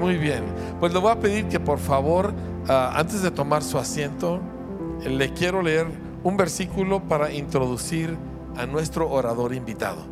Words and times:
Muy 0.00 0.16
bien. 0.16 0.44
Pues 0.80 0.94
le 0.94 0.98
voy 0.98 1.12
a 1.12 1.20
pedir 1.20 1.46
que 1.48 1.60
por 1.60 1.78
favor, 1.78 2.32
ah, 2.68 2.94
antes 2.96 3.20
de 3.20 3.30
tomar 3.30 3.62
su 3.62 3.76
asiento, 3.76 4.40
le 5.04 5.30
quiero 5.34 5.60
leer 5.60 5.88
un 6.24 6.38
versículo 6.38 7.00
para 7.00 7.30
introducir 7.30 8.16
a 8.56 8.64
nuestro 8.64 9.10
orador 9.10 9.54
invitado. 9.54 10.02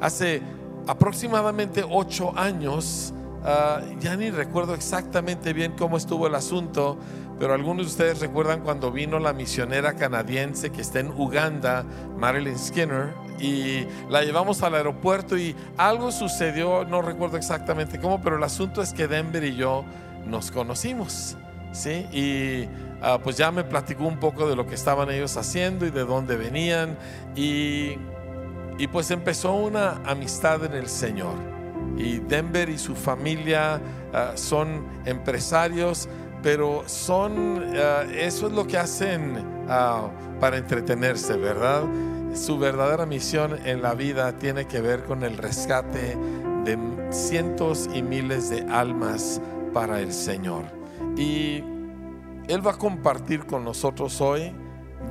Hace 0.00 0.42
aproximadamente 0.88 1.84
ocho 1.88 2.36
años, 2.36 3.14
ah, 3.44 3.82
ya 4.00 4.16
ni 4.16 4.30
recuerdo 4.30 4.74
exactamente 4.74 5.52
bien 5.52 5.74
cómo 5.78 5.96
estuvo 5.96 6.26
el 6.26 6.34
asunto, 6.34 6.98
pero 7.38 7.54
algunos 7.54 7.86
de 7.86 7.90
ustedes 7.92 8.18
recuerdan 8.18 8.62
cuando 8.62 8.90
vino 8.90 9.20
la 9.20 9.32
misionera 9.32 9.94
canadiense 9.94 10.70
que 10.70 10.80
está 10.80 10.98
en 10.98 11.12
Uganda, 11.16 11.84
Marilyn 12.18 12.58
Skinner, 12.58 13.14
y 13.38 13.86
la 14.08 14.22
llevamos 14.22 14.62
al 14.62 14.74
aeropuerto 14.74 15.36
y 15.36 15.54
algo 15.76 16.12
sucedió, 16.12 16.84
no 16.84 17.02
recuerdo 17.02 17.36
exactamente 17.36 17.98
cómo, 17.98 18.20
pero 18.20 18.36
el 18.36 18.42
asunto 18.42 18.82
es 18.82 18.92
que 18.92 19.06
Denver 19.06 19.44
y 19.44 19.56
yo 19.56 19.84
nos 20.26 20.50
conocimos, 20.50 21.36
¿sí? 21.72 22.06
Y 22.12 22.68
ah, 23.02 23.18
pues 23.22 23.36
ya 23.36 23.50
me 23.50 23.64
platicó 23.64 24.04
un 24.04 24.18
poco 24.18 24.48
de 24.48 24.56
lo 24.56 24.66
que 24.66 24.74
estaban 24.74 25.10
ellos 25.10 25.36
haciendo 25.36 25.86
y 25.86 25.90
de 25.90 26.04
dónde 26.04 26.36
venían 26.36 26.96
y, 27.34 27.96
y 28.78 28.86
pues 28.90 29.10
empezó 29.10 29.52
una 29.52 30.00
amistad 30.04 30.64
en 30.64 30.72
el 30.72 30.88
Señor. 30.88 31.34
Y 31.96 32.18
Denver 32.18 32.68
y 32.68 32.78
su 32.78 32.94
familia 32.94 33.80
ah, 34.12 34.32
son 34.34 34.86
empresarios, 35.04 36.08
pero 36.42 36.84
son, 36.86 37.72
ah, 37.76 38.04
eso 38.12 38.46
es 38.48 38.52
lo 38.52 38.66
que 38.66 38.78
hacen 38.78 39.56
para 40.40 40.58
entretenerse, 40.58 41.36
¿verdad? 41.36 41.82
Su 42.36 42.58
verdadera 42.58 43.06
misión 43.06 43.58
en 43.64 43.82
la 43.82 43.94
vida 43.94 44.36
tiene 44.38 44.66
que 44.66 44.80
ver 44.80 45.04
con 45.04 45.24
el 45.24 45.38
rescate 45.38 46.16
de 46.64 46.78
cientos 47.10 47.88
y 47.94 48.02
miles 48.02 48.50
de 48.50 48.62
almas 48.70 49.40
para 49.72 50.00
el 50.00 50.12
Señor. 50.12 50.64
Y 51.16 51.62
Él 52.48 52.66
va 52.66 52.72
a 52.72 52.78
compartir 52.78 53.46
con 53.46 53.64
nosotros 53.64 54.20
hoy 54.20 54.52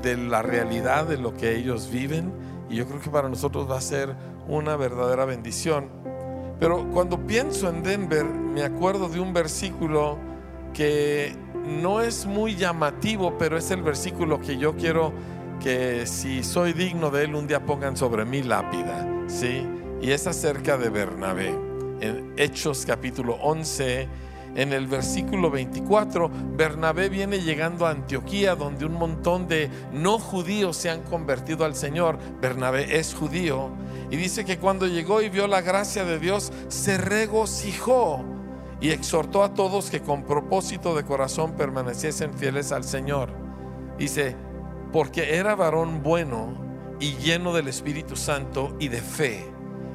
de 0.02 0.17
la 0.17 0.41
realidad 0.41 1.05
de 1.05 1.17
lo 1.17 1.33
que 1.33 1.55
ellos 1.55 1.89
viven 1.89 2.31
y 2.69 2.75
yo 2.75 2.88
creo 2.88 2.99
que 2.99 3.09
para 3.09 3.30
nosotros 3.30 3.69
va 3.69 3.77
a 3.77 3.81
ser 3.81 4.16
una 4.47 4.75
verdadera 4.75 5.25
bendición. 5.25 5.89
Pero 6.59 6.89
cuando 6.92 7.25
pienso 7.25 7.69
en 7.69 7.83
Denver 7.83 8.25
me 8.25 8.64
acuerdo 8.64 9.09
de 9.09 9.19
un 9.19 9.33
versículo 9.33 10.17
que 10.73 11.36
no 11.66 12.02
es 12.02 12.25
muy 12.25 12.55
llamativo, 12.55 13.38
pero 13.38 13.58
es 13.58 13.71
el 13.71 13.81
versículo 13.81 14.39
que 14.39 14.58
yo 14.58 14.75
quiero 14.75 15.11
que 15.66 16.05
si 16.05 16.44
soy 16.44 16.73
digno 16.73 17.09
de 17.09 17.23
él, 17.23 17.33
un 17.33 17.47
día 17.47 17.66
pongan 17.66 17.97
sobre 17.97 18.23
mí 18.23 18.44
lápida, 18.44 19.03
¿sí? 19.25 19.66
Y 19.99 20.11
es 20.11 20.27
acerca 20.27 20.77
de 20.77 20.89
Bernabé. 20.89 21.58
En 22.02 22.35
Hechos 22.38 22.85
capítulo 22.85 23.33
11, 23.41 24.08
en 24.53 24.73
el 24.73 24.86
versículo 24.86 25.49
24, 25.49 26.30
Bernabé 26.55 27.09
viene 27.09 27.39
llegando 27.39 27.88
a 27.88 27.89
Antioquía, 27.89 28.53
donde 28.53 28.86
un 28.86 28.93
montón 28.93 29.47
de 29.47 29.71
no 29.91 30.19
judíos 30.19 30.77
se 30.77 30.91
han 30.91 31.02
convertido 31.02 31.66
al 31.66 31.75
Señor. 31.75 32.19
Bernabé 32.39 32.99
es 32.99 33.16
judío. 33.16 33.71
Y 34.11 34.17
dice 34.17 34.45
que 34.45 34.59
cuando 34.59 34.86
llegó 34.86 35.23
y 35.23 35.30
vio 35.30 35.47
la 35.47 35.61
gracia 35.61 36.05
de 36.05 36.19
Dios, 36.19 36.53
se 36.67 36.99
regocijó 36.99 38.23
y 38.81 38.91
exhortó 38.91 39.43
a 39.43 39.55
todos 39.55 39.89
que 39.89 40.02
con 40.02 40.25
propósito 40.25 40.95
de 40.95 41.05
corazón 41.05 41.53
permaneciesen 41.53 42.36
fieles 42.36 42.71
al 42.71 42.83
Señor. 42.83 43.31
Dice, 43.97 44.36
porque 44.95 45.35
era 45.35 45.55
varón 45.55 46.01
bueno 46.03 46.55
y 47.01 47.15
lleno 47.17 47.51
del 47.51 47.67
Espíritu 47.67 48.15
Santo 48.15 48.77
y 48.79 48.88
de 48.88 49.02
fe, 49.02 49.45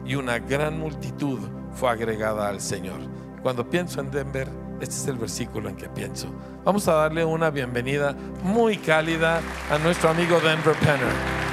y 0.04 0.14
una 0.14 0.38
gran 0.38 0.78
multitud 0.78 1.38
fue 1.72 1.88
agregada 1.88 2.50
al 2.50 2.60
Señor. 2.60 3.00
Cuando 3.42 3.70
pienso 3.70 4.02
en 4.02 4.10
Denver, 4.10 4.46
este 4.78 4.94
es 4.96 5.06
el 5.06 5.16
versículo 5.16 5.70
en 5.70 5.76
que 5.76 5.88
pienso. 5.88 6.26
Vamos 6.66 6.86
a 6.86 6.92
darle 6.92 7.24
una 7.24 7.48
bienvenida 7.48 8.14
muy 8.42 8.76
cálida 8.76 9.40
a 9.70 9.78
nuestro 9.78 10.10
amigo 10.10 10.38
Denver 10.38 10.76
Penner. 10.80 11.49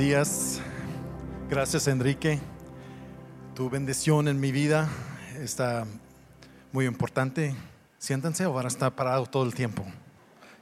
Días. 0.00 0.62
Gracias 1.50 1.86
Enrique. 1.86 2.40
Tu 3.54 3.68
bendición 3.68 4.28
en 4.28 4.40
mi 4.40 4.50
vida 4.50 4.88
está 5.42 5.84
muy 6.72 6.86
importante. 6.86 7.54
Siéntanse 7.98 8.46
o 8.46 8.54
van 8.54 8.64
a 8.64 8.68
estar 8.68 8.92
parados 8.92 9.30
todo 9.30 9.44
el 9.44 9.54
tiempo. 9.54 9.84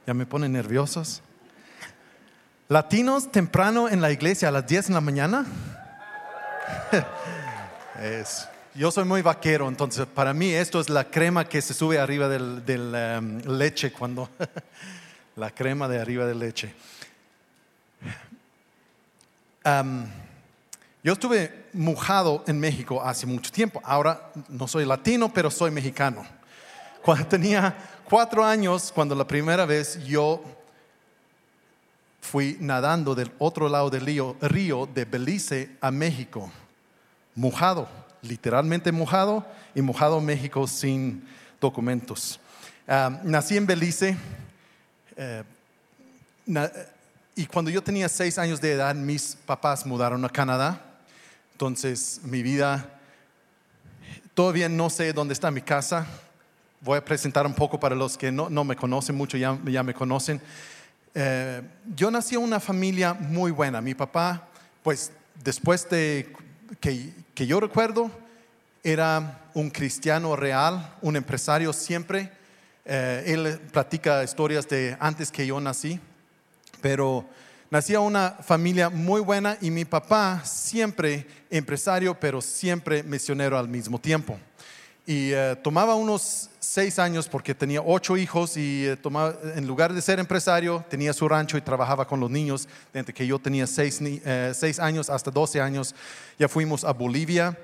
Ya 0.05 0.13
me 0.13 0.25
ponen 0.25 0.51
nerviosos. 0.51 1.21
Latinos 2.67 3.31
temprano 3.31 3.87
en 3.87 4.01
la 4.01 4.11
iglesia 4.11 4.49
a 4.49 4.51
las 4.51 4.67
10 4.67 4.89
en 4.89 4.95
la 4.95 5.01
mañana. 5.01 5.45
es, 8.01 8.45
yo 8.75 8.91
soy 8.91 9.05
muy 9.05 9.21
vaquero, 9.21 9.69
entonces 9.69 10.05
para 10.05 10.33
mí 10.33 10.51
esto 10.51 10.81
es 10.81 10.89
la 10.89 11.05
crema 11.05 11.45
que 11.45 11.61
se 11.61 11.73
sube 11.73 11.97
arriba 11.97 12.27
del, 12.27 12.65
del 12.65 12.93
um, 13.17 13.57
leche 13.57 13.93
cuando 13.93 14.29
la 15.37 15.49
crema 15.51 15.87
de 15.87 16.01
arriba 16.01 16.25
del 16.25 16.39
leche 16.39 16.75
yo 19.63 21.13
estuve 21.13 21.67
mojado 21.73 22.43
en 22.47 22.59
México 22.59 23.01
hace 23.01 23.25
mucho 23.25 23.51
tiempo. 23.51 23.81
Ahora 23.83 24.31
no 24.47 24.67
soy 24.67 24.85
latino, 24.85 25.31
pero 25.33 25.51
soy 25.51 25.71
mexicano. 25.71 26.25
Cuando 27.01 27.25
tenía 27.29 27.75
cuatro 28.05 28.43
años, 28.43 28.91
cuando 28.93 29.15
la 29.15 29.25
primera 29.25 29.65
vez 29.65 30.03
yo 30.05 30.43
fui 32.21 32.57
nadando 32.59 33.15
del 33.15 33.31
otro 33.39 33.69
lado 33.69 33.89
del 33.89 34.05
río, 34.05 34.35
río 34.41 34.87
de 34.93 35.05
Belice 35.05 35.71
a 35.81 35.89
México, 35.89 36.51
mojado, 37.33 37.87
literalmente 38.21 38.91
mojado 38.91 39.45
y 39.73 39.81
mojado 39.81 40.19
México 40.19 40.67
sin 40.67 41.25
documentos. 41.61 42.39
nací 43.23 43.57
en 43.57 43.65
Belice. 43.65 44.17
Eh, 45.15 45.43
y 47.39 47.45
cuando 47.45 47.71
yo 47.71 47.81
tenía 47.81 48.09
seis 48.09 48.37
años 48.37 48.59
de 48.59 48.73
edad, 48.73 48.93
mis 48.93 49.37
papás 49.45 49.85
mudaron 49.85 50.25
a 50.25 50.29
Canadá. 50.29 50.81
Entonces 51.53 52.19
mi 52.25 52.43
vida, 52.43 52.99
todavía 54.33 54.67
no 54.67 54.89
sé 54.89 55.13
dónde 55.13 55.33
está 55.33 55.49
mi 55.49 55.61
casa. 55.61 56.05
Voy 56.81 56.97
a 56.97 57.05
presentar 57.05 57.45
un 57.45 57.53
poco 57.53 57.79
para 57.79 57.95
los 57.95 58.17
que 58.17 58.29
no, 58.29 58.49
me 58.65 58.75
conocen 58.75 59.15
mucho, 59.15 59.37
ya, 59.37 59.57
ya 59.63 59.83
me 59.83 59.93
conocen. 59.93 60.41
Eh, 61.15 61.61
yo 61.95 62.11
nací 62.11 62.35
en 62.35 62.41
una 62.41 62.59
familia 62.59 63.13
muy 63.13 63.51
buena. 63.51 63.79
Mi 63.79 63.95
papá, 63.95 64.45
pues 64.83 65.13
después 65.41 65.89
de 65.89 66.33
que, 66.81 67.13
que 67.33 67.47
yo 67.47 67.61
recuerdo, 67.61 68.11
era 68.83 69.45
un 69.53 69.69
cristiano 69.69 70.35
real, 70.35 70.93
un 71.01 71.15
empresario 71.15 71.71
siempre. 71.71 72.33
Eh, 72.83 73.23
él 73.27 73.61
platica 73.71 74.25
historias 74.25 74.67
de 74.67 74.97
antes 74.99 75.31
que 75.31 75.47
yo 75.47 75.61
nací 75.61 76.01
pero 76.81 77.25
nací 77.69 77.93
a 77.93 77.99
una 77.99 78.31
familia 78.31 78.89
muy 78.89 79.21
buena 79.21 79.57
y 79.61 79.71
mi 79.71 79.85
papá 79.85 80.41
siempre 80.43 81.25
empresario, 81.49 82.19
pero 82.19 82.41
siempre 82.41 83.03
misionero 83.03 83.57
al 83.57 83.67
mismo 83.67 83.99
tiempo. 83.99 84.39
Y 85.09 85.31
eh, 85.33 85.55
tomaba 85.63 85.95
unos 85.95 86.51
seis 86.59 86.99
años 86.99 87.27
porque 87.27 87.55
tenía 87.55 87.81
ocho 87.81 88.15
hijos 88.15 88.55
y 88.57 88.85
eh, 88.85 88.95
tomaba, 88.95 89.35
en 89.55 89.65
lugar 89.65 89.91
de 89.91 90.03
ser 90.03 90.19
empresario 90.19 90.85
tenía 90.87 91.13
su 91.13 91.27
rancho 91.27 91.57
y 91.57 91.61
trabajaba 91.61 92.05
con 92.05 92.19
los 92.19 92.29
niños. 92.29 92.67
Desde 92.93 93.11
que 93.11 93.25
yo 93.25 93.39
tenía 93.39 93.65
seis, 93.65 93.99
eh, 94.01 94.51
seis 94.53 94.79
años 94.79 95.09
hasta 95.09 95.31
doce 95.31 95.61
años 95.61 95.95
ya 96.37 96.47
fuimos 96.47 96.83
a 96.83 96.93
Bolivia 96.93 97.57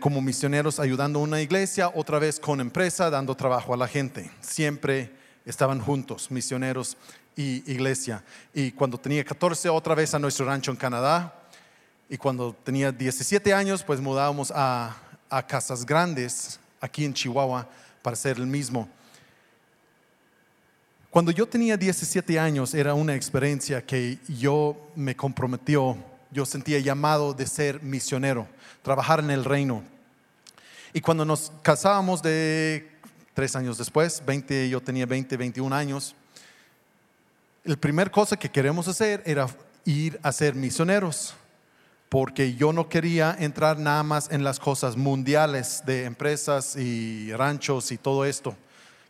como 0.00 0.22
misioneros 0.22 0.80
ayudando 0.80 1.18
a 1.18 1.22
una 1.22 1.42
iglesia, 1.42 1.92
otra 1.94 2.18
vez 2.18 2.40
con 2.40 2.58
empresa, 2.58 3.10
dando 3.10 3.34
trabajo 3.34 3.74
a 3.74 3.76
la 3.76 3.86
gente. 3.86 4.30
Siempre 4.40 5.12
estaban 5.44 5.78
juntos, 5.80 6.30
misioneros 6.30 6.96
y 7.38 7.62
iglesia. 7.70 8.24
Y 8.52 8.72
cuando 8.72 8.98
tenía 8.98 9.24
14, 9.24 9.68
otra 9.68 9.94
vez 9.94 10.12
a 10.12 10.18
nuestro 10.18 10.44
rancho 10.44 10.72
en 10.72 10.76
Canadá. 10.76 11.32
Y 12.10 12.16
cuando 12.16 12.52
tenía 12.64 12.90
17 12.90 13.54
años, 13.54 13.84
pues 13.84 14.00
mudábamos 14.00 14.52
a, 14.52 14.96
a 15.30 15.46
Casas 15.46 15.86
Grandes, 15.86 16.58
aquí 16.80 17.04
en 17.04 17.14
Chihuahua, 17.14 17.68
para 18.02 18.16
ser 18.16 18.38
el 18.38 18.46
mismo. 18.48 18.88
Cuando 21.10 21.30
yo 21.30 21.46
tenía 21.46 21.76
17 21.76 22.40
años 22.40 22.74
era 22.74 22.94
una 22.94 23.14
experiencia 23.14 23.86
que 23.86 24.18
yo 24.26 24.90
me 24.96 25.14
comprometió, 25.14 25.96
yo 26.32 26.44
sentía 26.44 26.80
llamado 26.80 27.34
de 27.34 27.46
ser 27.46 27.80
misionero, 27.84 28.48
trabajar 28.82 29.20
en 29.20 29.30
el 29.30 29.44
reino. 29.44 29.84
Y 30.92 31.00
cuando 31.00 31.24
nos 31.24 31.52
casábamos 31.62 32.20
de 32.20 32.90
tres 33.32 33.54
años 33.54 33.78
después, 33.78 34.24
20, 34.26 34.68
yo 34.68 34.80
tenía 34.80 35.06
20, 35.06 35.36
21 35.36 35.74
años, 35.74 36.16
la 37.68 37.76
primera 37.76 38.10
cosa 38.10 38.34
que 38.34 38.48
queremos 38.48 38.88
hacer 38.88 39.22
era 39.26 39.46
ir 39.84 40.18
a 40.22 40.32
ser 40.32 40.54
misioneros, 40.54 41.34
porque 42.08 42.54
yo 42.54 42.72
no 42.72 42.88
quería 42.88 43.36
entrar 43.38 43.78
nada 43.78 44.02
más 44.02 44.30
en 44.32 44.42
las 44.42 44.58
cosas 44.58 44.96
mundiales 44.96 45.82
de 45.84 46.04
empresas 46.04 46.76
y 46.76 47.30
ranchos 47.34 47.92
y 47.92 47.98
todo 47.98 48.24
esto. 48.24 48.56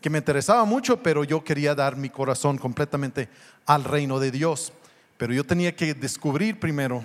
que 0.00 0.10
me 0.10 0.18
interesaba 0.18 0.64
mucho, 0.64 1.00
pero 1.02 1.22
yo 1.22 1.42
quería 1.44 1.74
dar 1.74 1.96
mi 1.96 2.08
corazón 2.08 2.58
completamente 2.58 3.28
al 3.64 3.84
reino 3.84 4.18
de 4.18 4.32
Dios. 4.32 4.72
Pero 5.16 5.32
yo 5.32 5.44
tenía 5.44 5.74
que 5.74 5.94
descubrir 5.94 6.58
primero, 6.58 7.02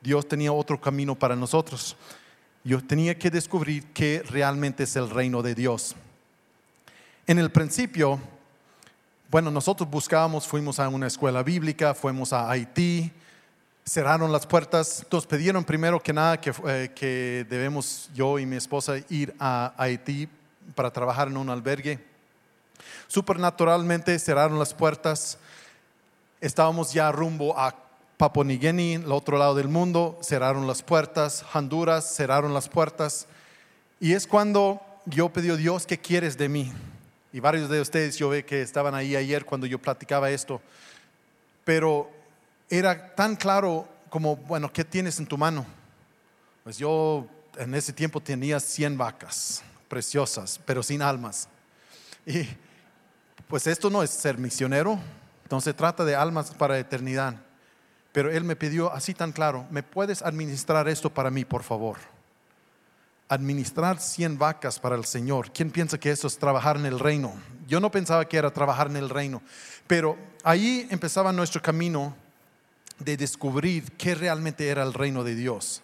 Dios 0.00 0.28
tenía 0.28 0.52
otro 0.52 0.80
camino 0.80 1.16
para 1.16 1.34
nosotros. 1.34 1.96
Yo 2.62 2.80
tenía 2.80 3.18
que 3.18 3.30
descubrir 3.30 3.86
qué 3.92 4.22
realmente 4.28 4.84
es 4.84 4.94
el 4.94 5.10
reino 5.10 5.42
de 5.42 5.56
Dios. 5.56 5.96
En 7.26 7.40
el 7.40 7.50
principio, 7.50 8.20
bueno, 9.32 9.50
nosotros 9.50 9.88
buscábamos, 9.88 10.46
fuimos 10.46 10.78
a 10.78 10.90
una 10.90 11.06
escuela 11.06 11.42
bíblica, 11.42 11.94
fuimos 11.94 12.34
a 12.34 12.50
Haití, 12.50 13.10
cerraron 13.82 14.30
las 14.30 14.46
puertas. 14.46 15.06
Nos 15.10 15.26
pidieron 15.26 15.64
primero 15.64 16.02
que 16.02 16.12
nada 16.12 16.38
que, 16.38 16.52
eh, 16.66 16.92
que 16.94 17.46
debemos 17.48 18.10
yo 18.14 18.38
y 18.38 18.44
mi 18.44 18.56
esposa 18.56 18.96
ir 19.08 19.34
a 19.40 19.72
Haití 19.78 20.28
para 20.74 20.92
trabajar 20.92 21.28
en 21.28 21.38
un 21.38 21.48
albergue. 21.48 21.98
Supernaturalmente 23.08 24.18
cerraron 24.18 24.58
las 24.58 24.74
puertas. 24.74 25.38
Estábamos 26.38 26.92
ya 26.92 27.10
rumbo 27.10 27.58
a 27.58 27.74
Papua 28.18 28.44
New 28.44 28.58
Guinea, 28.58 28.98
el 28.98 29.12
otro 29.12 29.38
lado 29.38 29.54
del 29.54 29.68
mundo, 29.68 30.18
cerraron 30.22 30.66
las 30.66 30.82
puertas. 30.82 31.42
Honduras 31.54 32.14
cerraron 32.14 32.52
las 32.52 32.68
puertas. 32.68 33.26
Y 33.98 34.12
es 34.12 34.26
cuando 34.26 34.82
yo 35.06 35.30
pedí 35.30 35.48
a 35.48 35.56
Dios, 35.56 35.86
¿qué 35.86 35.96
quieres 35.96 36.36
de 36.36 36.50
mí? 36.50 36.70
Y 37.32 37.40
varios 37.40 37.68
de 37.70 37.80
ustedes 37.80 38.16
yo 38.16 38.28
ve 38.28 38.44
que 38.44 38.62
estaban 38.62 38.94
ahí 38.94 39.16
ayer 39.16 39.44
cuando 39.44 39.66
yo 39.66 39.78
platicaba 39.78 40.30
esto. 40.30 40.60
Pero 41.64 42.10
era 42.68 43.14
tan 43.14 43.36
claro 43.36 43.88
como, 44.10 44.36
bueno, 44.36 44.72
¿qué 44.72 44.84
tienes 44.84 45.18
en 45.18 45.26
tu 45.26 45.38
mano? 45.38 45.64
Pues 46.64 46.76
yo 46.76 47.26
en 47.56 47.74
ese 47.74 47.92
tiempo 47.92 48.20
tenía 48.20 48.60
100 48.60 48.98
vacas 48.98 49.62
preciosas, 49.88 50.60
pero 50.64 50.82
sin 50.82 51.02
almas. 51.02 51.48
Y 52.26 52.46
pues 53.48 53.66
esto 53.66 53.90
no 53.90 54.02
es 54.02 54.10
ser 54.10 54.38
misionero, 54.38 54.98
entonces 55.42 55.74
trata 55.74 56.04
de 56.04 56.14
almas 56.14 56.50
para 56.50 56.78
eternidad. 56.78 57.36
Pero 58.12 58.30
él 58.30 58.44
me 58.44 58.56
pidió 58.56 58.92
así 58.92 59.14
tan 59.14 59.32
claro, 59.32 59.66
¿me 59.70 59.82
puedes 59.82 60.22
administrar 60.22 60.88
esto 60.88 61.10
para 61.10 61.30
mí, 61.30 61.44
por 61.44 61.62
favor? 61.62 61.96
Administrar 63.32 63.98
100 63.98 64.36
vacas 64.36 64.78
para 64.78 64.94
el 64.94 65.06
Señor. 65.06 65.52
¿Quién 65.52 65.70
piensa 65.70 65.98
que 65.98 66.10
eso 66.10 66.26
es 66.26 66.36
trabajar 66.36 66.76
en 66.76 66.84
el 66.84 66.98
reino? 66.98 67.32
Yo 67.66 67.80
no 67.80 67.90
pensaba 67.90 68.28
que 68.28 68.36
era 68.36 68.52
trabajar 68.52 68.88
en 68.88 68.96
el 68.96 69.08
reino, 69.08 69.40
pero 69.86 70.18
ahí 70.44 70.86
empezaba 70.90 71.32
nuestro 71.32 71.62
camino 71.62 72.14
de 72.98 73.16
descubrir 73.16 73.90
qué 73.92 74.14
realmente 74.14 74.68
era 74.68 74.82
el 74.82 74.92
reino 74.92 75.24
de 75.24 75.34
Dios. 75.34 75.82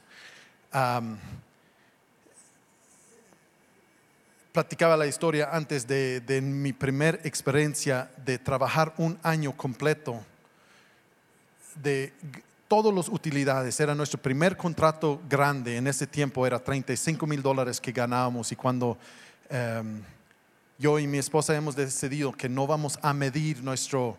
platicaba 4.52 4.98
la 4.98 5.06
historia 5.06 5.48
antes 5.50 5.86
de, 5.86 6.20
de 6.20 6.42
mi 6.42 6.74
primera 6.74 7.18
experiencia 7.24 8.10
de 8.26 8.38
trabajar 8.38 8.92
un 8.98 9.18
año 9.22 9.56
completo 9.56 10.22
de 11.76 12.12
todas 12.68 12.94
las 12.94 13.08
utilidades. 13.08 13.80
Era 13.80 13.94
nuestro 13.94 14.20
primer 14.20 14.56
contrato 14.56 15.20
grande. 15.28 15.76
En 15.76 15.86
ese 15.86 16.06
tiempo 16.06 16.46
era 16.46 16.58
35 16.58 17.26
mil 17.26 17.42
dólares 17.42 17.80
que 17.80 17.90
ganábamos 17.90 18.52
y 18.52 18.56
cuando 18.56 18.96
em, 19.48 20.02
yo 20.78 20.98
y 20.98 21.06
mi 21.06 21.18
esposa 21.18 21.56
hemos 21.56 21.74
decidido 21.74 22.30
que 22.32 22.48
no 22.48 22.66
vamos 22.66 22.98
a 23.02 23.12
medir 23.12 23.62
nuestro 23.64 24.16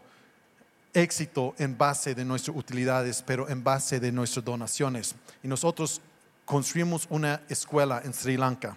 éxito 0.93 1.53
en 1.59 1.77
base 1.77 2.15
de 2.15 2.25
nuestras 2.25 2.57
utilidades, 2.57 3.23
pero 3.25 3.47
en 3.47 3.63
base 3.63 3.99
de 3.99 4.11
nuestras 4.11 4.43
donaciones. 4.43 5.15
Y 5.43 5.47
nosotros 5.47 6.01
construimos 6.45 7.05
una 7.09 7.41
escuela 7.47 8.01
en 8.03 8.13
Sri 8.13 8.35
Lanka. 8.35 8.75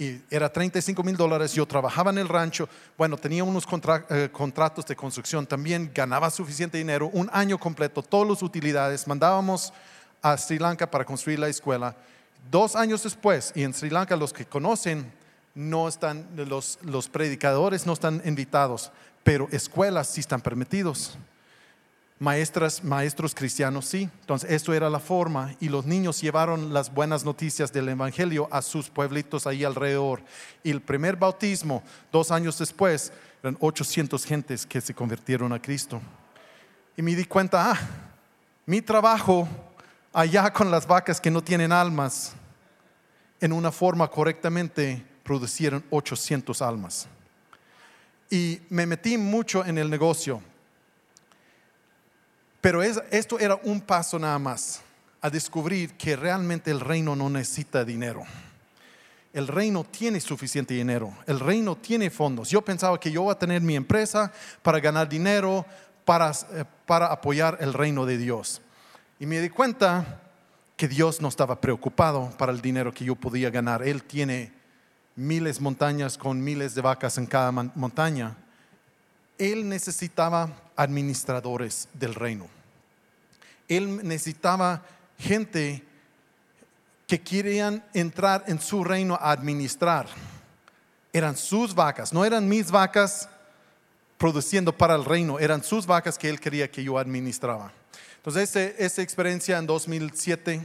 Y 0.00 0.18
era 0.30 0.50
35 0.50 1.02
mil 1.02 1.14
dólares, 1.14 1.52
yo 1.52 1.66
trabajaba 1.66 2.10
en 2.10 2.16
el 2.16 2.26
rancho, 2.26 2.66
bueno, 2.96 3.18
tenía 3.18 3.44
unos 3.44 3.66
eh, 4.08 4.30
contratos 4.32 4.86
de 4.86 4.96
construcción, 4.96 5.46
también 5.46 5.90
ganaba 5.94 6.30
suficiente 6.30 6.78
dinero, 6.78 7.10
un 7.12 7.28
año 7.34 7.58
completo, 7.58 8.02
todas 8.02 8.26
las 8.26 8.42
utilidades, 8.42 9.06
mandábamos 9.06 9.74
a 10.22 10.38
Sri 10.38 10.58
Lanka 10.58 10.90
para 10.90 11.04
construir 11.04 11.38
la 11.38 11.48
escuela. 11.48 11.94
Dos 12.50 12.76
años 12.76 13.02
después, 13.02 13.52
y 13.54 13.62
en 13.62 13.74
Sri 13.74 13.90
Lanka 13.90 14.16
los 14.16 14.32
que 14.32 14.46
conocen, 14.46 15.12
no 15.54 15.86
están, 15.86 16.26
los, 16.34 16.78
los 16.80 17.10
predicadores 17.10 17.84
no 17.84 17.92
están 17.92 18.22
invitados, 18.24 18.90
pero 19.22 19.48
escuelas 19.52 20.08
sí 20.08 20.20
están 20.20 20.40
permitidos 20.40 21.18
maestras, 22.20 22.84
maestros 22.84 23.34
cristianos, 23.34 23.86
sí. 23.86 24.08
Entonces, 24.20 24.50
esto 24.50 24.72
era 24.72 24.88
la 24.88 25.00
forma 25.00 25.56
y 25.58 25.68
los 25.68 25.86
niños 25.86 26.20
llevaron 26.20 26.72
las 26.72 26.92
buenas 26.92 27.24
noticias 27.24 27.72
del 27.72 27.88
Evangelio 27.88 28.46
a 28.52 28.62
sus 28.62 28.90
pueblitos 28.90 29.46
ahí 29.46 29.64
alrededor. 29.64 30.22
Y 30.62 30.70
el 30.70 30.82
primer 30.82 31.16
bautismo, 31.16 31.82
dos 32.12 32.30
años 32.30 32.58
después, 32.58 33.12
eran 33.42 33.56
800 33.58 34.24
gentes 34.24 34.66
que 34.66 34.80
se 34.82 34.94
convirtieron 34.94 35.52
a 35.52 35.60
Cristo. 35.60 36.00
Y 36.96 37.02
me 37.02 37.16
di 37.16 37.24
cuenta, 37.24 37.72
ah, 37.72 37.80
mi 38.66 38.82
trabajo 38.82 39.48
allá 40.12 40.52
con 40.52 40.70
las 40.70 40.86
vacas 40.86 41.20
que 41.20 41.30
no 41.30 41.42
tienen 41.42 41.72
almas, 41.72 42.34
en 43.40 43.52
una 43.52 43.72
forma 43.72 44.06
correctamente 44.08 45.02
producieron 45.22 45.82
800 45.88 46.60
almas. 46.60 47.08
Y 48.28 48.60
me 48.68 48.84
metí 48.84 49.16
mucho 49.16 49.64
en 49.64 49.78
el 49.78 49.88
negocio 49.88 50.42
pero 52.60 52.82
esto 52.82 53.38
era 53.38 53.58
un 53.64 53.80
paso 53.80 54.18
nada 54.18 54.38
más 54.38 54.82
a 55.20 55.30
descubrir 55.30 55.94
que 55.94 56.16
realmente 56.16 56.70
el 56.70 56.80
reino 56.80 57.14
no 57.14 57.28
necesita 57.30 57.84
dinero. 57.84 58.24
El 59.32 59.46
reino 59.46 59.84
tiene 59.84 60.20
suficiente 60.20 60.74
dinero, 60.74 61.14
el 61.26 61.38
reino 61.38 61.76
tiene 61.76 62.10
fondos. 62.10 62.50
Yo 62.50 62.62
pensaba 62.62 62.98
que 62.98 63.12
yo 63.12 63.22
iba 63.22 63.32
a 63.32 63.38
tener 63.38 63.62
mi 63.62 63.76
empresa 63.76 64.32
para 64.62 64.80
ganar 64.80 65.08
dinero, 65.08 65.64
para, 66.04 66.32
eh, 66.52 66.64
para 66.84 67.06
apoyar 67.06 67.56
el 67.60 67.72
reino 67.72 68.06
de 68.06 68.18
Dios. 68.18 68.60
Y 69.20 69.26
me 69.26 69.40
di 69.40 69.48
cuenta 69.48 70.20
que 70.76 70.88
Dios 70.88 71.20
no 71.20 71.28
estaba 71.28 71.60
preocupado 71.60 72.30
para 72.38 72.50
el 72.50 72.60
dinero 72.60 72.92
que 72.92 73.04
yo 73.04 73.14
podía 73.14 73.50
ganar. 73.50 73.82
Él 73.82 74.02
tiene 74.02 74.52
miles 75.14 75.58
de 75.58 75.62
montañas 75.62 76.18
con 76.18 76.42
miles 76.42 76.74
de 76.74 76.80
vacas 76.80 77.18
en 77.18 77.26
cada 77.26 77.52
montaña. 77.52 78.36
Él 79.40 79.68
necesitaba 79.68 80.54
administradores 80.76 81.88
del 81.94 82.14
reino. 82.14 82.46
Él 83.68 84.06
necesitaba 84.06 84.82
gente 85.18 85.82
que 87.06 87.20
querían 87.20 87.84
entrar 87.94 88.44
en 88.46 88.60
su 88.60 88.84
reino 88.84 89.14
a 89.14 89.32
administrar. 89.32 90.06
Eran 91.12 91.36
sus 91.36 91.74
vacas, 91.74 92.12
no 92.12 92.24
eran 92.24 92.48
mis 92.48 92.70
vacas 92.70 93.28
produciendo 94.16 94.76
para 94.76 94.94
el 94.94 95.04
reino, 95.04 95.38
eran 95.38 95.64
sus 95.64 95.86
vacas 95.86 96.18
que 96.18 96.28
él 96.28 96.38
quería 96.38 96.70
que 96.70 96.84
yo 96.84 96.98
administraba. 96.98 97.72
Entonces, 98.18 98.54
esa, 98.78 99.00
experiencia 99.00 99.56
en 99.56 99.66
2007, 99.66 100.62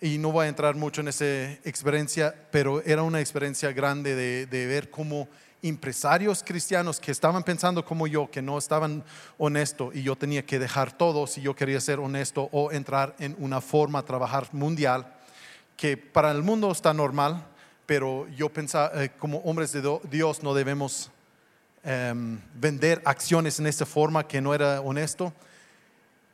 y 0.00 0.16
no 0.16 0.32
voy 0.32 0.46
a 0.46 0.48
entrar 0.48 0.74
mucho 0.74 1.02
en 1.02 1.08
esa 1.08 1.52
experiencia, 1.64 2.34
pero 2.50 2.82
era 2.82 3.02
una 3.02 3.20
experiencia 3.20 3.70
grande 3.72 4.14
de, 4.14 4.66
ver 4.66 4.88
cómo 4.88 5.28
empresarios 5.62 6.42
cristianos 6.44 7.00
que 7.00 7.10
estaban 7.10 7.42
pensando 7.42 7.84
como 7.84 8.06
yo, 8.06 8.30
que 8.30 8.42
no 8.42 8.58
estaban 8.58 9.04
honestos 9.38 9.94
y 9.94 10.02
yo 10.02 10.16
tenía 10.16 10.44
que 10.44 10.58
dejar 10.58 10.96
todo 10.96 11.26
si 11.26 11.40
yo 11.40 11.54
quería 11.54 11.80
ser 11.80 11.98
honesto 11.98 12.48
o 12.52 12.70
entrar 12.72 13.14
en 13.18 13.34
una 13.38 13.60
forma 13.60 14.02
de 14.02 14.06
trabajar 14.06 14.48
mundial 14.52 15.14
que 15.78 15.96
para 15.96 16.32
el 16.32 16.42
mundo 16.42 16.72
está 16.72 16.92
normal, 16.92 17.46
pero 17.86 18.26
yo 18.36 18.48
pensaba, 18.48 18.90
eh, 19.00 19.10
como 19.16 19.38
hombres 19.38 19.72
de 19.72 20.00
Dios 20.10 20.42
no 20.42 20.52
debemos 20.52 21.08
em, 21.84 22.40
vender 22.54 23.00
acciones 23.04 23.60
en 23.60 23.68
esta 23.68 23.86
forma 23.86 24.26
que 24.26 24.40
no 24.40 24.52
era 24.52 24.80
honesto. 24.80 25.32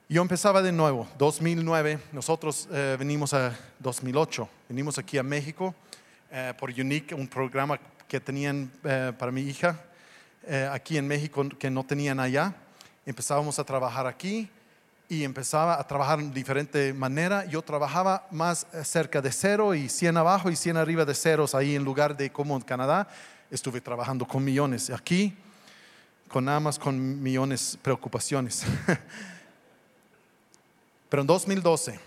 Yo 0.08 0.22
empezaba 0.22 0.62
de 0.62 0.72
nuevo, 0.72 1.06
2009, 1.18 1.98
nosotros 2.12 2.66
eh, 2.72 2.96
venimos 2.98 3.34
a 3.34 3.54
2008, 3.80 4.48
venimos 4.70 4.96
aquí 4.96 5.18
a 5.18 5.22
México 5.22 5.74
eh, 6.30 6.54
por 6.58 6.70
Unique, 6.70 7.14
un 7.14 7.28
programa 7.28 7.78
que 8.08 8.20
tenían 8.20 8.70
eh, 8.84 9.12
para 9.18 9.32
mi 9.32 9.42
hija 9.42 9.80
eh, 10.46 10.68
aquí 10.70 10.98
en 10.98 11.08
México 11.08 11.48
que 11.58 11.70
no 11.70 11.84
tenían 11.84 12.20
allá. 12.20 12.54
Empezábamos 13.06 13.58
a 13.58 13.64
trabajar 13.64 14.06
aquí 14.06 14.48
y 15.08 15.24
empezaba 15.24 15.78
a 15.78 15.86
trabajar 15.86 16.18
de 16.18 16.30
diferente 16.30 16.92
manera. 16.92 17.44
Yo 17.46 17.62
trabajaba 17.62 18.26
más 18.30 18.66
eh, 18.72 18.84
cerca 18.84 19.22
de 19.22 19.32
cero 19.32 19.74
y 19.74 19.88
100 19.88 20.16
abajo 20.16 20.50
y 20.50 20.56
100 20.56 20.76
arriba 20.76 21.04
de 21.04 21.14
ceros 21.14 21.54
ahí 21.54 21.74
en 21.74 21.84
lugar 21.84 22.16
de 22.16 22.30
como 22.30 22.56
en 22.56 22.62
Canadá. 22.62 23.08
Estuve 23.50 23.80
trabajando 23.80 24.26
con 24.26 24.44
millones. 24.44 24.90
Aquí, 24.90 25.34
con 26.28 26.44
nada 26.44 26.60
más 26.60 26.78
con 26.78 27.22
millones 27.22 27.78
preocupaciones. 27.80 28.64
Pero 31.08 31.20
en 31.20 31.26
2012, 31.26 32.00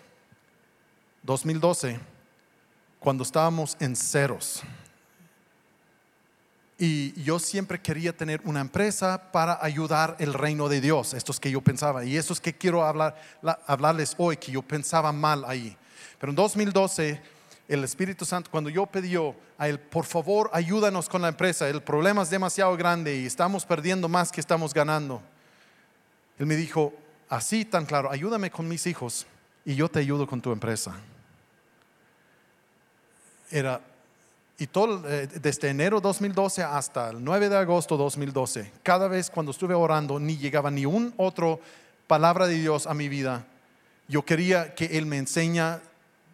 2012, 1.24 2.00
cuando 3.00 3.24
estábamos 3.24 3.78
en 3.80 3.96
ceros, 3.96 4.64
y 6.80 7.24
yo 7.24 7.40
siempre 7.40 7.82
quería 7.82 8.16
tener 8.16 8.40
una 8.44 8.62
empresa 8.62 9.32
para 9.32 9.58
ayudar 9.64 10.16
el 10.20 10.34
reino 10.34 10.70
de 10.70 10.80
Dios. 10.80 11.14
Esto 11.16 11.32
es 11.32 11.40
que 11.40 11.50
yo 11.50 11.62
pensaba. 11.62 12.06
Y 12.06 12.18
eso 12.18 12.34
es 12.34 12.40
que 12.40 12.54
quiero 12.54 12.84
hablar, 12.84 13.20
hablarles 13.66 14.14
hoy, 14.18 14.38
que 14.38 14.52
yo 14.52 14.62
pensaba 14.62 15.12
mal 15.12 15.44
ahí. 15.46 15.76
Pero 16.20 16.32
en 16.32 16.36
2012 16.36 17.20
el 17.68 17.84
Espíritu 17.84 18.26
Santo, 18.26 18.50
cuando 18.52 18.70
yo 18.70 18.86
pidió 18.86 19.36
a 19.58 19.68
él, 19.68 19.80
por 19.80 20.06
favor, 20.06 20.50
ayúdanos 20.54 21.10
con 21.10 21.22
la 21.22 21.28
empresa, 21.30 21.68
el 21.68 21.82
problema 21.82 22.22
es 22.22 22.30
demasiado 22.30 22.78
grande 22.78 23.18
y 23.18 23.26
estamos 23.26 23.66
perdiendo 23.66 24.08
más 24.08 24.32
que 24.32 24.40
estamos 24.40 24.74
ganando. 24.74 25.22
Él 26.38 26.46
me 26.46 26.56
dijo, 26.56 26.94
así 27.28 27.66
tan 27.66 27.86
claro, 27.86 28.12
ayúdame 28.12 28.52
con 28.52 28.68
mis 28.68 28.86
hijos 28.88 29.26
y 29.66 29.76
yo 29.76 29.90
te 29.90 30.00
ayudo 30.00 30.28
con 30.28 30.42
tu 30.42 30.52
empresa. 30.52 30.96
Era, 33.50 33.82
y 34.60 34.68
todo, 34.68 35.08
eh, 35.08 35.28
desde 35.28 35.70
enero 35.70 36.02
2012 36.02 36.64
hasta 36.64 37.12
el 37.12 37.24
9 37.24 37.50
de 37.50 37.58
agosto 37.58 37.96
2012, 37.96 38.72
cada 38.82 39.08
vez 39.08 39.30
cuando 39.30 39.52
estuve 39.52 39.76
orando, 39.76 40.20
ni 40.20 40.38
llegaba 40.38 40.72
ni 40.72 40.86
un 40.86 41.14
otro 41.18 41.60
palabra 42.08 42.48
de 42.48 42.56
Dios 42.56 42.88
a 42.88 42.94
mi 42.94 43.08
vida. 43.08 43.46
Yo 44.08 44.24
quería 44.24 44.74
que 44.74 44.86
Él 44.98 45.06
me 45.06 45.18
enseña 45.18 45.82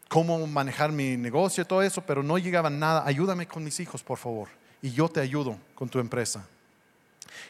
cómo 0.08 0.46
manejar 0.48 0.92
mi 0.92 1.18
negocio 1.18 1.64
y 1.64 1.66
todo 1.66 1.82
eso, 1.82 2.02
pero 2.02 2.24
no 2.24 2.38
llegaba 2.38 2.70
nada. 2.70 3.04
Ayúdame 3.06 3.48
con 3.48 3.64
mis 3.64 3.80
hijos, 3.80 4.04
por 4.04 4.18
favor. 4.18 4.48
Y 4.82 4.92
yo 4.92 5.10
te 5.10 5.20
ayudo 5.20 5.58
con 5.76 5.90
tu 5.90 6.00
empresa. 6.00 6.46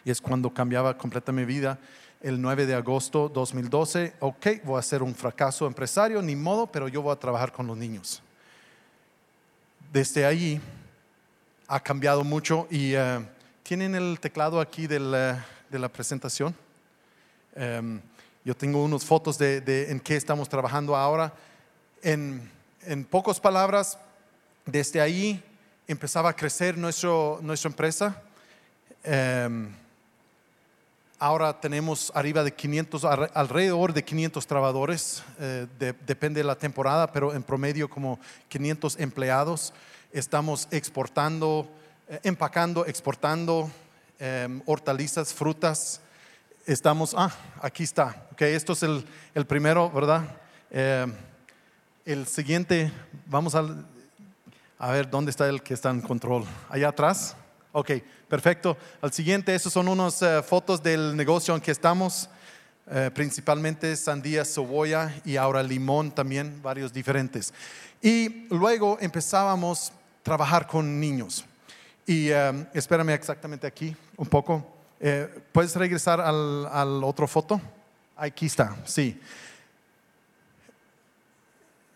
Y 0.06 0.12
es 0.12 0.22
cuando 0.22 0.52
cambiaba 0.52 0.98
completa 0.98 1.32
mi 1.32 1.46
vida. 1.46 1.78
El 2.22 2.42
9 2.42 2.66
de 2.66 2.74
agosto 2.74 3.28
2012, 3.28 4.14
ok, 4.22 4.48
voy 4.64 4.80
a 4.80 4.82
ser 4.82 5.04
un 5.04 5.14
fracaso 5.14 5.68
empresario, 5.68 6.22
ni 6.22 6.38
modo, 6.38 6.68
pero 6.68 6.88
yo 6.88 7.02
voy 7.02 7.12
a 7.12 7.20
trabajar 7.20 7.52
con 7.52 7.68
los 7.68 7.76
niños. 7.76 8.24
Desde 9.94 10.26
ahí 10.26 10.60
ha 11.68 11.80
cambiado 11.80 12.24
mucho 12.24 12.68
y 12.72 12.96
eh, 12.96 13.24
tienen 13.62 13.94
el 13.94 14.20
teclado 14.20 14.60
aquí 14.60 14.88
de 14.88 15.00
la 15.00 15.88
presentación. 15.90 16.56
Em, 17.56 18.02
yo 18.44 18.58
tengo 18.58 18.84
unas 18.84 19.06
fotos 19.06 19.38
de, 19.38 19.92
en 19.92 20.00
qué 20.00 20.16
estamos 20.16 20.50
trabajando 20.50 20.96
ahora 20.96 21.32
en, 22.02 22.50
en 22.82 23.06
pocas 23.06 23.40
palabras, 23.40 24.00
desde 24.66 25.00
ahí 25.00 25.44
empezaba 25.88 26.32
a 26.32 26.36
crecer 26.36 26.76
nuestra 26.76 27.70
empresa. 27.70 28.20
Em, 29.04 29.76
ahora 31.24 31.58
tenemos 31.58 32.12
arriba 32.14 32.44
de 32.44 32.54
500, 32.54 33.06
alrededor 33.06 33.94
de 33.94 34.04
500 34.04 34.46
trabajadores, 34.46 35.24
eh, 35.40 35.68
depende 36.06 36.42
de 36.42 36.44
la 36.44 36.56
temporada, 36.56 37.10
pero 37.14 37.34
en 37.34 37.42
promedio 37.44 37.90
como 37.90 38.20
500 38.50 39.00
empleados. 39.00 39.74
Estamos 40.12 40.68
exportando, 40.70 41.66
eh, 42.10 42.20
empacando, 42.24 42.86
exportando 42.86 43.72
em, 44.20 44.62
hortalizas, 44.66 45.34
frutas. 45.34 46.02
Estamos, 46.66 47.16
ah, 47.18 47.32
aquí 47.62 47.84
está, 47.84 48.28
ok, 48.34 48.42
esto 48.42 48.74
es 48.74 48.84
el, 48.84 49.06
el 49.34 49.46
primero, 49.46 49.90
¿verdad? 49.92 50.24
Em, 50.70 51.14
el 52.04 52.28
siguiente, 52.28 52.92
vamos 53.28 53.56
a, 53.56 53.64
a 54.78 54.92
ver 54.92 55.10
dónde 55.10 55.32
está 55.32 55.48
el 55.48 55.64
que 55.64 55.74
está 55.74 55.90
en 55.90 56.02
control. 56.02 56.44
Allá 56.68 56.90
atrás. 56.90 57.38
Ok, 57.76 57.90
perfecto. 58.28 58.78
Al 59.02 59.12
siguiente, 59.12 59.56
esas 59.56 59.74
son 59.74 59.88
unas 59.88 60.22
eh, 60.22 60.44
fotos 60.44 60.84
del 60.84 61.18
negocio 61.18 61.56
en 61.56 61.62
que 61.62 61.72
estamos. 61.72 62.30
Eh, 62.86 63.10
principalmente 63.16 63.96
sandía, 63.96 64.46
cebolla 64.46 65.12
y 65.26 65.38
ahora 65.38 65.64
limón 65.64 66.12
también, 66.12 66.62
varios 66.62 66.94
diferentes. 66.94 67.52
Y 68.00 68.46
luego 68.50 69.00
empezábamos 69.02 69.90
a 69.90 69.94
trabajar 70.22 70.68
con 70.68 71.00
niños. 71.00 71.46
Y 72.06 72.30
eh, 72.30 72.68
espérame 72.76 73.10
exactamente 73.10 73.66
aquí 73.66 73.96
un 74.18 74.28
poco. 74.28 74.64
¿Puedes 75.52 75.76
regresar 75.76 76.22
al, 76.22 76.68
al 76.68 77.04
otro 77.04 77.28
foto? 77.28 77.60
Aquí 78.16 78.46
está, 78.46 78.78
sí. 78.86 79.20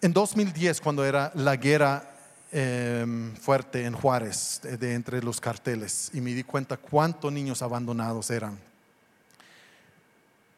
En 0.01 0.11
2010, 0.11 0.81
cuando 0.81 1.05
era 1.05 1.31
la 1.35 1.55
guerra 1.55 2.16
em, 2.51 3.35
fuerte 3.35 3.85
en 3.85 3.93
Juárez, 3.93 4.61
de, 4.61 4.93
entre 4.93 5.21
los 5.21 5.41
carteles, 5.41 6.11
y 6.13 6.21
me 6.21 6.33
di 6.33 6.43
cuenta 6.43 6.77
cuántos 6.77 7.31
niños 7.31 7.61
abandonados 7.61 8.29
eran. 8.31 8.57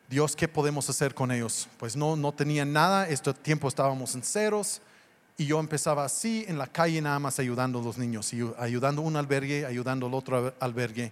Dios, 0.10 0.36
¿qué 0.36 0.48
podemos 0.48 0.90
hacer 0.90 1.14
con 1.14 1.32
ellos? 1.32 1.68
Pues 1.78 1.96
no, 1.96 2.16
no 2.16 2.32
tenían 2.32 2.74
nada, 2.74 3.08
este 3.08 3.34
tiempo 3.34 3.68
estábamos 3.68 4.16
en 4.16 4.24
ceros, 4.24 4.82
y 5.38 5.46
yo 5.46 5.60
empezaba 5.60 6.04
así 6.04 6.46
en 6.48 6.58
la 6.58 6.68
calle 6.68 7.02
nada 7.02 7.20
más 7.20 7.40
ayudando 7.40 7.80
a 7.80 7.84
los 7.84 7.98
niños, 7.98 8.34
y 8.34 8.42
ayudando 8.58 9.02
un 9.02 9.16
albergue, 9.16 9.66
ayudando 9.66 10.08
al 10.08 10.14
otro 10.14 10.54
albergue 10.60 11.12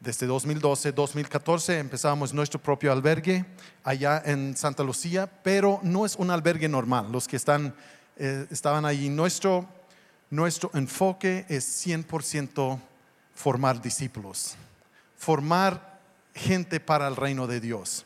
desde 0.00 0.26
2012, 0.26 0.92
2014 0.92 1.78
empezamos 1.78 2.32
nuestro 2.32 2.58
propio 2.58 2.90
albergue 2.90 3.44
allá 3.84 4.22
en 4.24 4.56
Santa 4.56 4.82
Lucía, 4.82 5.30
pero 5.42 5.78
no 5.82 6.06
es 6.06 6.16
un 6.16 6.30
albergue 6.30 6.68
normal. 6.68 7.12
Los 7.12 7.28
que 7.28 7.36
están, 7.36 7.74
eh, 8.20 8.46
estaban 8.50 8.84
allí, 8.84 9.08
nuestro, 9.08 9.66
nuestro 10.28 10.70
enfoque 10.74 11.46
es 11.48 11.86
100% 11.86 12.78
formar 13.34 13.80
discípulos, 13.80 14.56
formar 15.16 15.98
gente 16.34 16.78
para 16.80 17.08
el 17.08 17.16
reino 17.16 17.46
de 17.46 17.60
Dios. 17.60 18.04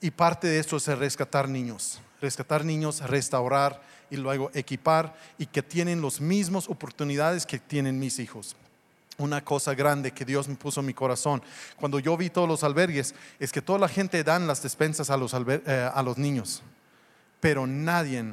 Y 0.00 0.10
parte 0.10 0.48
de 0.48 0.58
eso 0.58 0.76
es 0.76 0.86
rescatar 0.86 1.48
niños, 1.48 2.00
rescatar 2.20 2.64
niños, 2.64 3.00
restaurar 3.00 3.80
y 4.10 4.16
luego 4.16 4.50
equipar 4.52 5.16
y 5.38 5.46
que 5.46 5.62
tienen 5.62 6.02
las 6.02 6.20
mismas 6.20 6.68
oportunidades 6.68 7.46
que 7.46 7.60
tienen 7.60 7.98
mis 7.98 8.18
hijos 8.18 8.56
una 9.18 9.42
cosa 9.42 9.74
grande 9.74 10.12
que 10.12 10.24
Dios 10.24 10.46
me 10.48 10.56
puso 10.56 10.80
en 10.80 10.86
mi 10.86 10.94
corazón. 10.94 11.42
Cuando 11.76 11.98
yo 11.98 12.16
vi 12.16 12.30
todos 12.30 12.48
los 12.48 12.62
albergues, 12.62 13.14
es 13.38 13.50
que 13.50 13.62
toda 13.62 13.78
la 13.78 13.88
gente 13.88 14.22
dan 14.22 14.46
las 14.46 14.62
despensas 14.62 15.10
a 15.10 15.16
los, 15.16 15.32
eh, 15.34 15.90
a 15.92 16.02
los 16.02 16.18
niños, 16.18 16.62
pero 17.40 17.66
nadie, 17.66 18.24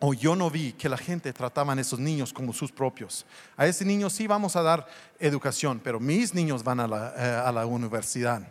o 0.00 0.14
yo 0.14 0.36
no 0.36 0.50
vi 0.50 0.72
que 0.72 0.88
la 0.88 0.96
gente 0.96 1.32
trataban 1.32 1.78
a 1.78 1.80
esos 1.80 1.98
niños 1.98 2.32
como 2.32 2.52
sus 2.52 2.70
propios. 2.70 3.26
A 3.56 3.66
ese 3.66 3.84
niño 3.84 4.08
sí 4.10 4.26
vamos 4.26 4.54
a 4.56 4.62
dar 4.62 4.86
educación, 5.18 5.80
pero 5.82 5.98
mis 5.98 6.34
niños 6.34 6.62
van 6.62 6.80
a 6.80 6.86
la, 6.86 7.14
eh, 7.16 7.42
a 7.46 7.52
la 7.52 7.66
universidad. 7.66 8.42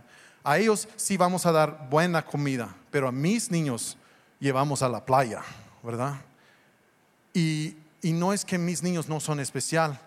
A 0.44 0.58
ellos 0.58 0.88
sí 0.96 1.18
vamos 1.18 1.46
a 1.46 1.51
dar 1.51 1.88
buena 1.89 2.25
comida, 2.25 2.75
pero 2.92 3.08
a 3.08 3.12
mis 3.12 3.50
niños 3.51 3.98
llevamos 4.39 4.82
a 4.82 4.89
la 4.89 5.06
playa, 5.06 5.42
¿verdad? 5.84 6.16
Y, 7.34 7.75
y 8.01 8.13
no 8.13 8.34
es 8.34 8.44
que 8.44 8.58
mis 8.58 8.84
niños 8.84 9.08
no 9.08 9.20
son 9.20 9.39
especial 9.39 10.00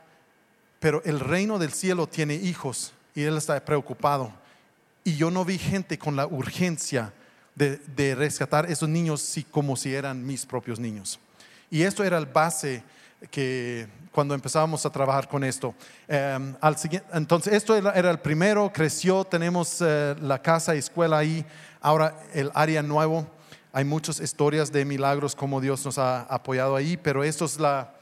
pero 0.81 1.03
el 1.05 1.21
reino 1.21 1.59
del 1.59 1.73
cielo 1.73 2.09
tiene 2.09 2.35
hijos 2.35 2.93
y 3.15 3.23
él 3.23 3.37
está 3.37 3.63
preocupado. 3.65 4.33
Y 5.05 5.15
yo 5.15 5.31
no 5.31 5.45
vi 5.45 5.59
gente 5.59 5.99
con 5.99 6.17
la 6.17 6.27
urgencia 6.27 7.13
de, 7.55 8.15
rescatar 8.15 8.71
esos 8.71 8.89
niños 8.89 9.35
como 9.51 9.77
si 9.77 9.95
eran 9.95 10.27
mis 10.27 10.47
propios 10.47 10.81
niños. 10.81 11.21
Y 11.71 11.83
esto 11.83 12.05
era 12.05 12.19
el 12.19 12.27
base 12.27 12.83
que 13.31 13.87
cuando 14.13 14.35
empezábamos 14.35 14.85
a 14.85 14.91
trabajar 14.91 15.29
con 15.29 15.45
esto. 15.45 15.75
Em, 16.09 16.55
entonces, 17.13 17.53
esto 17.53 17.77
era, 17.77 18.11
el 18.11 18.19
primero, 18.19 18.73
creció, 18.73 19.25
tenemos 19.25 19.81
eh, 19.81 20.17
la 20.21 20.43
casa 20.43 20.75
escuela 20.75 21.19
ahí, 21.19 21.45
ahora 21.81 22.17
el 22.35 22.51
área 22.55 22.83
nuevo. 22.83 23.27
Hay 23.73 23.85
muchas 23.85 24.19
historias 24.19 24.73
de 24.73 24.85
milagros 24.85 25.37
como 25.37 25.61
Dios 25.61 25.85
nos 25.85 25.99
ha 25.99 26.23
apoyado 26.23 26.75
ahí, 26.75 26.97
pero 26.97 27.23
esto 27.23 27.45
es 27.45 27.59
la, 27.61 27.93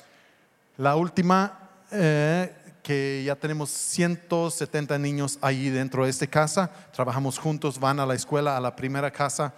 la 0.77 0.97
última. 0.97 1.59
Eh, 1.91 2.53
que 2.83 3.23
ya 3.27 3.37
tenemos 3.37 3.69
170 3.69 4.99
niños 4.99 5.39
ahí 5.43 5.69
dentro 5.69 6.05
de 6.05 6.11
esta 6.11 6.27
casa. 6.27 6.71
Trabajamos 6.91 7.39
juntos, 7.39 7.79
van 7.79 8.01
a 8.01 8.07
la 8.07 8.15
escuela, 8.15 8.57
a 8.57 8.61
la 8.61 8.75
primera 8.75 9.11
casa 9.11 9.53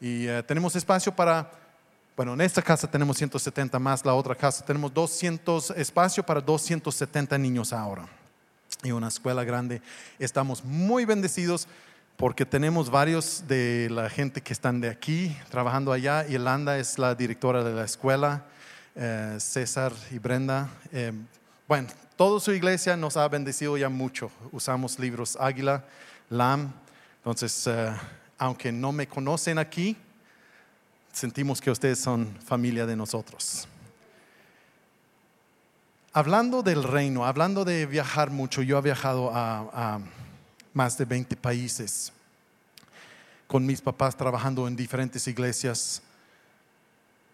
y 0.00 0.26
eh, 0.26 0.42
tenemos 0.44 0.74
espacio 0.74 1.14
para, 1.14 1.50
bueno, 2.20 2.34
en 2.34 2.42
esta 2.42 2.60
casa 2.60 2.86
tenemos 2.86 3.16
170 3.16 3.78
más, 3.78 4.04
la 4.04 4.12
otra 4.12 4.34
casa 4.34 4.62
tenemos 4.62 4.92
200 4.92 5.70
espacio 5.70 6.22
para 6.22 6.38
270 6.42 7.38
niños 7.38 7.72
ahora 7.72 8.06
y 8.82 8.90
una 8.90 9.08
escuela 9.08 9.42
grande. 9.42 9.80
Estamos 10.18 10.62
muy 10.62 11.06
bendecidos 11.06 11.66
porque 12.18 12.44
tenemos 12.44 12.90
varios 12.90 13.44
de 13.48 13.88
la 13.90 14.10
gente 14.10 14.42
que 14.42 14.52
están 14.52 14.82
de 14.82 14.90
aquí 14.90 15.34
trabajando 15.48 15.92
allá. 15.92 16.28
Yolanda 16.28 16.76
es 16.76 16.98
la 16.98 17.14
directora 17.14 17.64
de 17.64 17.72
la 17.72 17.86
escuela, 17.86 18.44
eh, 18.96 19.36
César 19.38 19.94
y 20.10 20.18
Brenda. 20.18 20.68
Eh, 20.92 21.12
bueno, 21.66 21.88
Toda 22.16 22.38
su 22.38 22.52
iglesia 22.52 22.98
nos 22.98 23.16
ha 23.16 23.26
bendecido 23.28 23.78
ya 23.78 23.88
mucho. 23.88 24.30
Usamos 24.52 24.98
libros 24.98 25.38
Águila, 25.40 25.86
Lam. 26.28 26.70
Entonces, 27.16 27.66
eh, 27.66 27.94
aunque 28.36 28.70
no 28.70 28.92
me 28.92 29.08
conocen 29.08 29.58
aquí, 29.58 29.96
sentimos 31.12 31.60
que 31.60 31.70
ustedes 31.70 31.98
son 31.98 32.36
familia 32.44 32.86
de 32.86 32.96
nosotros. 32.96 33.66
Hablando 36.12 36.62
del 36.62 36.82
reino, 36.82 37.24
hablando 37.24 37.64
de 37.64 37.86
viajar 37.86 38.30
mucho, 38.30 38.62
yo 38.62 38.78
he 38.78 38.82
viajado 38.82 39.30
a, 39.32 39.70
a 39.72 40.00
más 40.72 40.98
de 40.98 41.04
20 41.04 41.36
países 41.36 42.12
con 43.46 43.64
mis 43.66 43.80
papás 43.80 44.16
trabajando 44.16 44.66
en 44.66 44.76
diferentes 44.76 45.26
iglesias. 45.28 46.02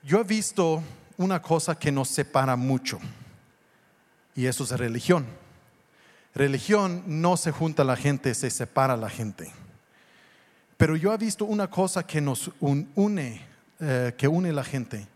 Yo 0.02 0.20
he 0.20 0.24
visto 0.24 0.82
una 1.16 1.40
cosa 1.40 1.78
que 1.78 1.90
nos 1.90 2.08
separa 2.08 2.56
mucho 2.56 2.98
y 4.34 4.46
eso 4.46 4.64
es 4.64 4.70
religión. 4.70 5.26
Religión 6.34 7.02
no 7.06 7.38
se 7.38 7.50
junta 7.50 7.82
la 7.82 7.96
gente, 7.96 8.34
se 8.34 8.50
separa 8.50 8.96
la 8.96 9.08
gente. 9.08 9.50
Pero 10.76 10.94
yo 10.94 11.12
he 11.12 11.16
visto 11.16 11.46
una 11.46 11.68
cosa 11.70 12.06
que 12.06 12.20
nos 12.20 12.50
une, 12.60 13.40
eh, 13.80 14.14
que 14.16 14.26
une 14.28 14.52
la 14.52 14.64
gente. 14.64 15.06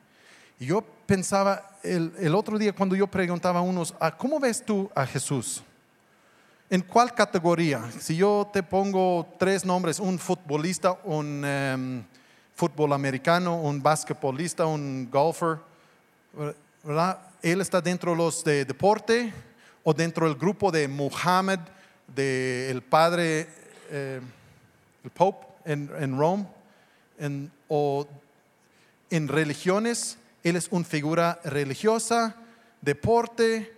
Y 0.59 0.67
yo 0.67 0.83
pensaba 1.07 1.79
el, 1.83 2.35
otro 2.35 2.59
día 2.59 2.73
cuando 2.75 2.95
yo 2.95 3.07
preguntaba 3.07 3.61
a 3.61 3.63
unos, 3.63 3.95
"Ah, 3.99 4.17
¿cómo 4.17 4.39
ves 4.39 4.65
tú 4.65 4.91
a 4.95 5.07
Jesús? 5.07 5.63
¿En 6.69 6.83
cuál 6.83 7.13
categoría? 7.15 7.83
Si 7.99 8.17
yo 8.17 8.49
te 8.53 8.63
pongo 8.63 9.27
tres 9.39 9.65
nombres, 9.65 9.99
un 9.99 10.19
futbolista, 10.19 10.97
un 11.05 11.43
em, 11.45 12.05
fútbol 12.55 12.93
americano, 12.93 13.61
un 13.61 13.83
basquetbolista, 13.83 14.67
un 14.67 15.09
golfer, 15.11 15.59
¿verdad? 16.85 17.19
Él 17.43 17.61
está 17.61 17.81
dentro 17.81 18.13
de 18.13 18.19
los 18.19 18.45
de 18.45 18.65
deporte 18.65 19.33
o 19.83 19.93
dentro 19.93 20.27
del 20.29 20.37
grupo 20.37 20.71
de 20.71 20.87
Muhammad, 20.87 21.59
del 22.07 22.83
padre, 22.83 23.49
eh, 23.91 24.21
el 25.03 25.11
Pope 25.11 25.47
en, 25.65 25.91
en 25.99 26.19
Rome, 26.19 26.47
en- 27.19 27.51
o 27.69 28.07
en 29.11 29.29
religiones, 29.29 30.19
él 30.43 30.57
es 30.57 30.69
una 30.71 30.85
figura 30.85 31.41
religiosa, 31.45 32.37
deporte, 32.81 33.77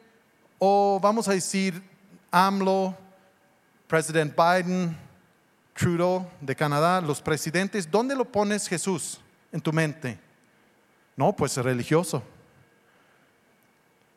o 0.58 1.00
vamos 1.02 1.26
a 1.28 1.32
decir 1.32 1.82
AMLO, 2.30 2.96
President 3.88 4.34
Biden, 4.36 4.96
Trudeau 5.74 6.26
de 6.40 6.54
Canadá, 6.54 7.00
los 7.00 7.20
presidentes, 7.20 7.90
¿dónde 7.90 8.14
lo 8.14 8.24
pones 8.24 8.68
Jesús 8.68 9.20
en 9.50 9.60
tu 9.60 9.72
mente? 9.72 10.18
No, 11.16 11.34
pues 11.34 11.56
religioso. 11.56 12.22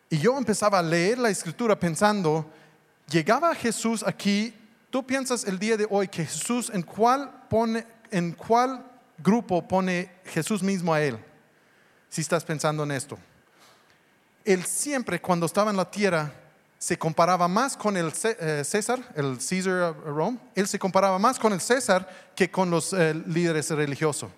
Y 0.09 0.17
yo 0.19 0.37
empezaba 0.37 0.79
a 0.79 0.83
leer 0.83 1.17
la 1.17 1.29
escritura 1.29 1.79
pensando, 1.79 2.49
llegaba 3.09 3.55
Jesús 3.55 4.03
aquí, 4.05 4.53
tú 4.89 5.05
piensas 5.05 5.45
el 5.45 5.57
día 5.57 5.77
de 5.77 5.87
hoy 5.89 6.07
que 6.07 6.25
Jesús 6.25 6.69
en 6.73 6.83
cuál 6.83 7.47
pone, 7.49 7.85
en 8.11 8.33
cuál 8.33 8.85
grupo 9.17 9.67
pone 9.67 10.11
Jesús 10.25 10.61
mismo 10.61 10.93
a 10.93 11.01
él, 11.01 11.17
si 12.09 12.21
estás 12.21 12.43
pensando 12.43 12.83
en 12.83 12.91
esto. 12.91 13.17
Él 14.43 14.63
siempre 14.65 15.19
cuando 15.19 15.45
estaba 15.45 15.71
en 15.71 15.77
la 15.77 15.89
tierra 15.89 16.31
se 16.77 16.97
comparaba 16.97 17.47
más 17.47 17.75
con 17.75 17.97
el 17.97 18.11
eh, 18.23 18.63
César, 18.63 18.99
el 19.15 19.37
Caesar 19.37 19.95
Rome, 20.05 20.37
él 20.53 20.67
se 20.67 20.77
comparaba 20.77 21.17
más 21.17 21.39
con 21.39 21.53
el 21.53 21.61
César 21.61 22.31
que 22.35 22.51
con 22.51 22.69
los 22.69 22.93
eh, 22.93 23.13
líderes 23.25 23.69
religiosos, 23.71 24.29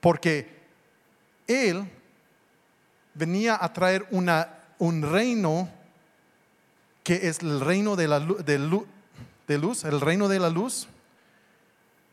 porque 0.00 0.58
él 1.46 1.90
venía 3.14 3.58
a 3.60 3.72
traer 3.72 4.06
una, 4.10 4.58
un 4.78 5.02
reino 5.02 5.70
que 7.02 7.28
es 7.28 7.38
el 7.38 7.60
reino 7.60 7.96
de, 7.96 8.06
la, 8.06 8.20
de 8.20 8.58
luz, 9.58 9.84
el 9.84 10.00
reino 10.00 10.28
de 10.28 10.38
la 10.38 10.50
luz, 10.50 10.88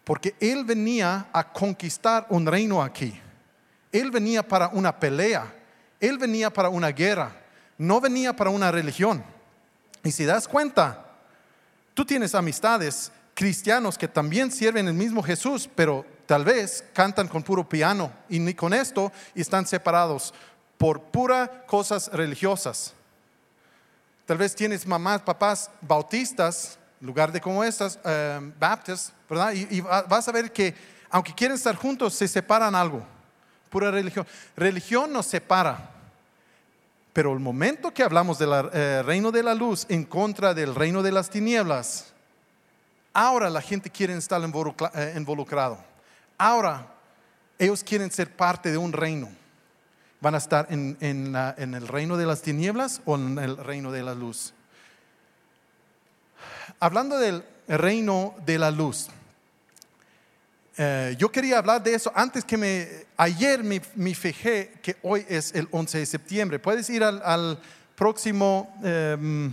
porque 0.06 0.36
él 0.40 0.64
venía 0.64 1.28
a 1.34 1.52
conquistar 1.52 2.28
un 2.30 2.46
reino 2.46 2.82
aquí. 2.82 3.20
Él 3.92 4.12
venía 4.12 4.48
para 4.48 4.70
una 4.70 4.98
pelea, 4.98 5.54
él 6.00 6.18
venía 6.18 6.54
para 6.54 6.70
una 6.70 6.90
guerra, 6.90 7.32
no 7.78 8.00
venía 8.00 8.34
para 8.34 8.52
una 8.52 8.72
religión. 8.72 9.24
Y 10.04 10.12
si 10.12 10.24
das 10.24 10.48
cuenta, 10.48 11.06
tú 11.94 12.06
tienes 12.06 12.36
amistades 12.36 13.12
cristianos 13.34 13.98
que 13.98 14.08
también 14.08 14.52
sirven 14.52 14.88
el 14.88 14.94
mismo 14.94 15.24
Jesús, 15.24 15.68
pero 15.74 16.06
tal 16.28 16.46
vez 16.46 16.84
cantan 16.94 17.28
con 17.28 17.42
puro 17.42 17.68
piano 17.68 18.12
y 18.30 18.40
ni 18.40 18.54
con 18.54 18.74
esto 18.74 19.12
y 19.34 19.42
están 19.42 19.66
separados 19.66 20.34
por 20.78 21.02
pura 21.02 21.66
cosas 21.66 22.12
religiosas. 22.14 22.94
Tal 24.26 24.38
vez 24.38 24.56
tienes 24.56 24.86
mamás, 24.86 25.22
papás 25.22 25.70
bautistas, 25.82 26.78
lugar 27.02 27.32
de 27.32 27.42
como 27.42 27.64
estas, 27.64 28.00
eh, 28.06 28.40
baptistas, 28.60 29.14
¿verdad? 29.30 29.54
Y, 29.54 29.68
y 29.78 29.82
va- 29.82 30.04
vas 30.04 30.28
a 30.28 30.32
ver 30.32 30.52
que 30.52 30.74
aunque 31.10 31.34
quieren 31.34 31.56
estar 31.56 31.75
juntos, 31.75 32.14
se 32.14 32.28
separan 32.28 32.75
algo. 32.75 33.06
Pura 33.70 33.90
religión. 33.92 34.25
Religión 34.56 35.14
nos 35.14 35.25
separa. 35.28 35.92
Pero 37.14 37.32
el 37.32 37.40
momento 37.40 37.94
que 37.94 38.04
hablamos 38.04 38.38
del 38.38 38.52
reino 39.06 39.32
de 39.32 39.42
la 39.44 39.54
luz 39.54 39.86
en 39.88 40.04
contra 40.04 40.54
del 40.54 40.75
reino 40.75 41.02
de 41.02 41.14
las 41.14 41.30
tinieblas, 41.30 42.08
ahora 43.14 43.50
la 43.50 43.62
gente 43.62 43.90
quiere 43.90 44.14
estar 44.18 44.42
eh, 44.44 45.14
involucrado. 45.16 45.78
Ahora 46.38 46.86
ellos 47.58 47.82
quieren 47.84 48.12
ser 48.12 48.36
parte 48.36 48.69
de 48.72 48.78
un 48.78 48.91
reino. 48.91 49.30
¿Van 50.19 50.36
a 50.36 50.39
estar 50.39 50.67
en 50.69 50.98
el 51.00 51.88
reino 51.88 52.17
de 52.17 52.26
las 52.26 52.41
tinieblas 52.41 53.02
o 53.06 53.15
en 53.15 53.38
el 53.39 53.56
reino 53.56 53.91
de 53.91 54.04
la 54.04 54.13
luz? 54.15 54.54
Hablando 56.80 57.18
del 57.18 57.44
reino 57.68 58.36
de 58.46 58.60
la 58.60 58.72
luz, 58.72 59.10
eh, 60.78 61.16
yo 61.18 61.32
quería 61.32 61.60
hablar 61.60 61.82
de 61.82 61.94
eso 61.94 62.12
antes 62.14 62.44
que 62.44 62.58
me... 62.58 63.06
Ayer 63.18 63.64
me, 63.64 63.82
me 63.96 64.14
fijé 64.14 64.74
que 64.82 64.98
hoy 65.02 65.26
es 65.30 65.54
el 65.56 65.70
11 65.72 66.00
de 66.00 66.06
septiembre. 66.06 66.60
¿Puedes 66.60 66.90
ir 66.90 67.02
al, 67.02 67.22
al 67.24 67.60
próximo, 67.96 68.76
em, 68.84 69.52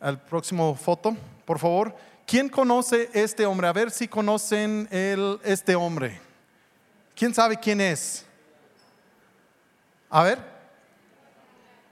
al 0.00 0.20
próximo 0.22 0.74
foto, 0.74 1.16
por 1.44 1.60
favor? 1.60 1.94
¿Quién 2.26 2.48
conoce 2.48 3.08
este 3.14 3.46
hombre? 3.46 3.68
A 3.68 3.72
ver 3.72 3.92
si 3.92 4.08
conocen 4.08 4.88
el, 4.90 5.38
este 5.44 5.76
hombre. 5.76 6.20
¿Quién 7.14 7.32
sabe 7.32 7.56
quién 7.56 7.80
es? 7.80 8.26
A 10.10 10.24
ver. 10.24 10.38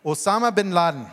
Osama 0.03 0.51
Bin 0.51 0.75
Laden. 0.75 1.07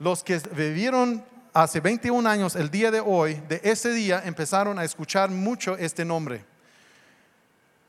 Los 0.00 0.24
que 0.24 0.38
vivieron 0.52 1.24
hace 1.54 1.80
21 1.80 2.28
años, 2.28 2.56
el 2.56 2.70
día 2.70 2.90
de 2.90 3.00
hoy, 3.00 3.34
de 3.48 3.60
ese 3.64 3.90
día 3.92 4.22
empezaron 4.24 4.78
a 4.78 4.84
escuchar 4.84 5.30
mucho 5.30 5.76
este 5.78 6.04
nombre. 6.04 6.44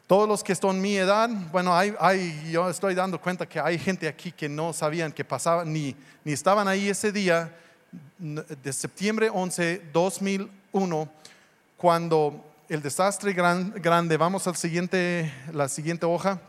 Todos 0.08 0.30
los 0.30 0.44
que 0.44 0.54
están 0.54 0.80
mi 0.80 0.96
edad, 0.98 1.28
bueno, 1.52 1.76
hay, 1.76 2.50
yo 2.52 2.70
estoy 2.70 2.94
dando 2.94 3.20
cuenta 3.20 3.48
que 3.48 3.60
hay 3.60 3.80
gente 3.80 4.08
aquí 4.08 4.32
que 4.32 4.48
no 4.48 4.72
sabían 4.72 5.12
que 5.12 5.26
pasaba, 5.26 5.66
ni, 5.66 5.96
ni 6.24 6.32
estaban 6.32 6.68
ahí 6.68 6.88
ese 6.90 7.12
día 7.12 7.52
de 8.20 8.72
septiembre 8.74 9.30
11, 9.34 9.82
2001, 9.92 11.10
cuando 11.76 12.46
el 12.70 12.82
desastre 12.84 13.34
gran- 13.34 13.72
grande, 13.82 14.16
vamos 14.18 14.46
al 14.48 14.56
siguiente, 14.56 15.34
la 15.52 15.68
siguiente 15.68 16.06
hoja, 16.06 16.40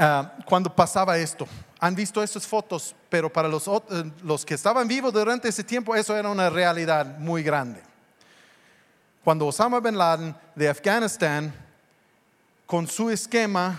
Ah, 0.00 0.32
cuando 0.44 0.72
pasaba 0.72 1.18
esto. 1.18 1.48
Han 1.80 1.94
visto 1.94 2.22
estas 2.22 2.46
fotos, 2.46 2.94
pero 3.08 3.32
para 3.32 3.48
los, 3.48 3.68
eh, 3.68 4.10
los 4.24 4.44
que 4.44 4.54
estaban 4.54 4.88
vivos 4.88 5.12
durante 5.12 5.48
ese 5.48 5.62
tiempo, 5.62 5.94
eso 5.94 6.16
era 6.16 6.28
una 6.28 6.50
realidad 6.50 7.18
muy 7.18 7.42
grande. 7.42 7.80
Cuando 9.22 9.46
Osama 9.46 9.80
Bin 9.80 9.96
Laden 9.96 10.34
de 10.54 10.68
Afganistán, 10.68 11.54
con 12.66 12.86
su 12.86 13.10
esquema, 13.10 13.78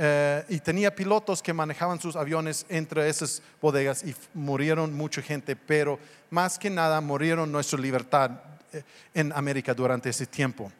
eh, 0.00 0.44
y 0.48 0.60
tenía 0.60 0.94
pilotos 0.94 1.42
que 1.42 1.52
manejaban 1.52 2.00
sus 2.00 2.14
aviones 2.14 2.64
entre 2.68 3.08
esas 3.08 3.42
bodegas 3.60 4.04
y 4.04 4.14
murieron 4.32 4.94
mucha 4.94 5.20
gente, 5.20 5.56
pero 5.56 5.98
más 6.30 6.56
que 6.56 6.70
nada 6.70 7.00
murieron 7.00 7.50
nuestra 7.50 7.80
libertad 7.80 8.30
eh, 8.72 8.82
en 9.12 9.32
América 9.32 9.74
durante 9.74 10.10
ese 10.10 10.26
tiempo. 10.26 10.70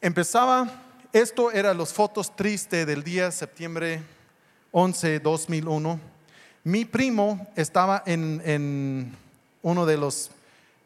Empezaba, 0.00 0.68
esto 1.12 1.52
eran 1.52 1.78
las 1.78 1.92
fotos 1.92 2.34
tristes 2.34 2.84
del 2.86 3.04
día 3.04 3.30
septiembre 3.30 4.02
11, 4.76 5.20
2001. 5.20 6.00
Mi 6.64 6.84
primo 6.84 7.46
estaba 7.54 8.02
en, 8.06 8.42
en 8.44 9.16
uno 9.62 9.86
de 9.86 9.96
los 9.96 10.32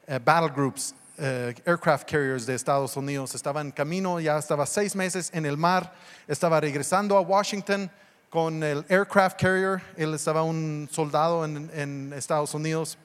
eh, 0.07 0.21
battle 0.23 0.51
groups, 0.55 0.95
eh, 1.17 1.55
aircraft 1.65 2.07
carriers 2.07 2.45
de 2.45 2.55
Estados 2.55 2.99
Unidos. 2.99 3.35
Estaba 3.35 3.63
en 3.63 3.71
camino, 3.71 4.21
ya 4.21 4.37
estaba 4.37 4.67
seis 4.67 4.95
meses 4.95 5.31
en 5.33 5.47
el 5.47 5.57
mar, 5.57 5.91
estaba 6.27 6.61
regresando 6.61 7.17
a 7.17 7.23
Washington 7.23 7.91
con 8.29 8.63
el 8.63 8.85
aircraft 8.91 9.41
carrier. 9.41 9.81
Él 9.97 10.13
estaba 10.13 10.43
un 10.43 10.87
soldado 10.93 11.47
en, 11.47 11.71
en 11.73 12.13
Estados 12.13 12.53
Unidos. 12.53 12.99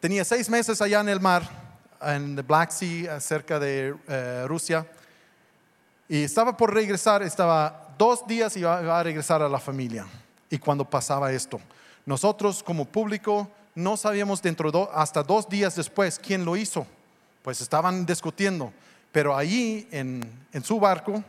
Tenía 0.00 0.24
seis 0.24 0.50
meses 0.50 0.82
allá 0.82 0.98
en 1.02 1.08
el 1.08 1.20
mar, 1.20 1.48
en 2.00 2.34
the 2.34 2.42
Black 2.42 2.72
Sea, 2.72 3.20
cerca 3.20 3.60
de 3.60 3.94
eh, 4.08 4.44
Rusia. 4.48 4.84
Y 6.08 6.24
estaba 6.24 6.56
por 6.56 6.74
regresar, 6.74 7.22
estaba 7.22 7.91
dos 8.02 8.26
días 8.26 8.56
iba 8.56 8.98
a 8.98 9.02
regresar 9.04 9.42
a 9.42 9.48
la 9.48 9.60
familia. 9.60 10.04
Y 10.50 10.58
cuando 10.58 10.84
pasaba 10.84 11.30
esto, 11.30 11.60
nosotros 12.04 12.60
como 12.60 12.84
público 12.84 13.48
no 13.76 13.96
sabíamos 13.96 14.42
dentro 14.42 14.72
de 14.72 14.88
hasta 14.92 15.22
dos 15.22 15.48
días 15.48 15.76
después 15.76 16.18
quién 16.18 16.44
lo 16.44 16.56
hizo. 16.56 16.84
Pues 17.44 17.60
estaban 17.60 18.04
discutiendo. 18.04 18.72
Pero 19.12 19.36
allí 19.36 19.86
en, 19.92 20.20
en 20.52 20.64
su 20.64 20.80
barco, 20.80 21.22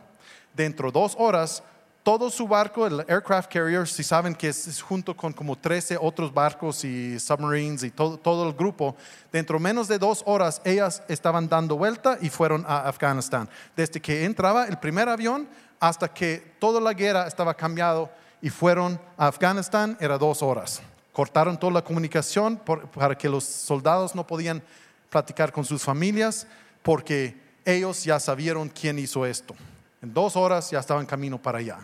dentro 0.52 0.90
de 0.90 0.98
dos 0.98 1.14
horas, 1.16 1.62
todo 2.02 2.28
su 2.28 2.48
barco, 2.48 2.88
el 2.88 3.04
aircraft 3.08 3.52
carrier, 3.52 3.86
si 3.86 4.02
saben 4.02 4.34
que 4.34 4.48
es, 4.48 4.66
es 4.66 4.82
junto 4.82 5.16
con 5.16 5.32
como 5.32 5.56
13 5.56 5.96
otros 6.00 6.34
barcos 6.34 6.84
y 6.84 7.20
submarines 7.20 7.84
y 7.84 7.90
todo, 7.92 8.18
todo 8.18 8.48
el 8.48 8.52
grupo, 8.52 8.96
dentro 9.32 9.60
menos 9.60 9.86
de 9.86 9.98
dos 9.98 10.24
horas 10.26 10.60
ellas 10.64 11.04
estaban 11.08 11.48
dando 11.48 11.76
vuelta 11.76 12.18
y 12.20 12.30
fueron 12.30 12.64
a 12.66 12.88
Afganistán. 12.88 13.48
Desde 13.76 14.00
que 14.00 14.24
entraba 14.24 14.66
el 14.66 14.76
primer 14.78 15.08
avión 15.08 15.48
hasta 15.80 16.12
que 16.12 16.54
toda 16.58 16.80
la 16.80 16.92
guerra 16.92 17.26
estaba 17.26 17.54
cambiado 17.54 18.10
y 18.40 18.50
fueron 18.50 19.00
a 19.16 19.28
Afganistán, 19.28 19.96
era 20.00 20.18
dos 20.18 20.42
horas. 20.42 20.82
Cortaron 21.12 21.58
toda 21.58 21.72
la 21.72 21.84
comunicación 21.84 22.60
para 22.92 23.16
que 23.16 23.28
los 23.28 23.44
soldados 23.44 24.14
no 24.14 24.26
podían 24.26 24.62
platicar 25.08 25.52
con 25.52 25.64
sus 25.64 25.82
familias 25.82 26.46
porque 26.82 27.36
ellos 27.64 28.04
ya 28.04 28.18
sabieron 28.20 28.68
quién 28.68 28.98
hizo 28.98 29.24
esto. 29.24 29.54
En 30.02 30.12
dos 30.12 30.36
horas 30.36 30.70
ya 30.70 30.80
estaban 30.80 31.06
camino 31.06 31.40
para 31.40 31.58
allá. 31.58 31.78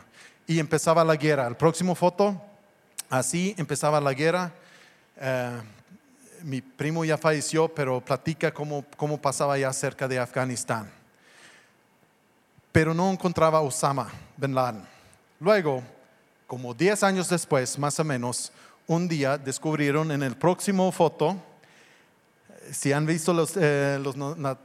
y 0.47 0.59
empezaba 0.59 1.05
la 1.05 1.15
guerra. 1.15 1.47
El 1.47 1.57
próximo 1.57 1.95
foto, 1.95 2.43
así 3.09 3.55
empezaba 3.57 4.01
la 4.01 4.13
guerra. 4.13 4.53
Eh, 5.17 5.61
mi 6.43 6.61
primo 6.61 7.05
ya 7.05 7.17
falleció, 7.17 7.69
pero 7.73 8.01
platica 8.01 8.53
cómo, 8.53 8.85
cómo 8.97 9.17
pasaba 9.21 9.57
ya 9.57 9.73
cerca 9.73 10.09
de 10.09 10.19
Afganistán. 10.19 10.91
Pero 12.73 12.95
no 12.95 13.11
encontraba 13.11 13.59
a 13.59 13.63
Osama 13.63 14.11
bin 14.37 14.55
Laden. 14.55 14.87
Luego, 15.41 15.83
como 16.47 16.75
10 16.75 17.03
años 17.03 17.29
después, 17.29 17.79
más 17.79 17.99
o 17.99 18.05
menos, 18.05 18.53
un 18.87 19.09
día 19.09 19.39
descubrieron 19.39 20.11
en 20.13 20.23
el 20.23 20.37
próximo 20.37 20.91
foto, 20.93 21.37
si 22.73 22.93
han 22.93 23.07
visto 23.07 23.33
las 23.33 23.53
eh, 23.57 23.99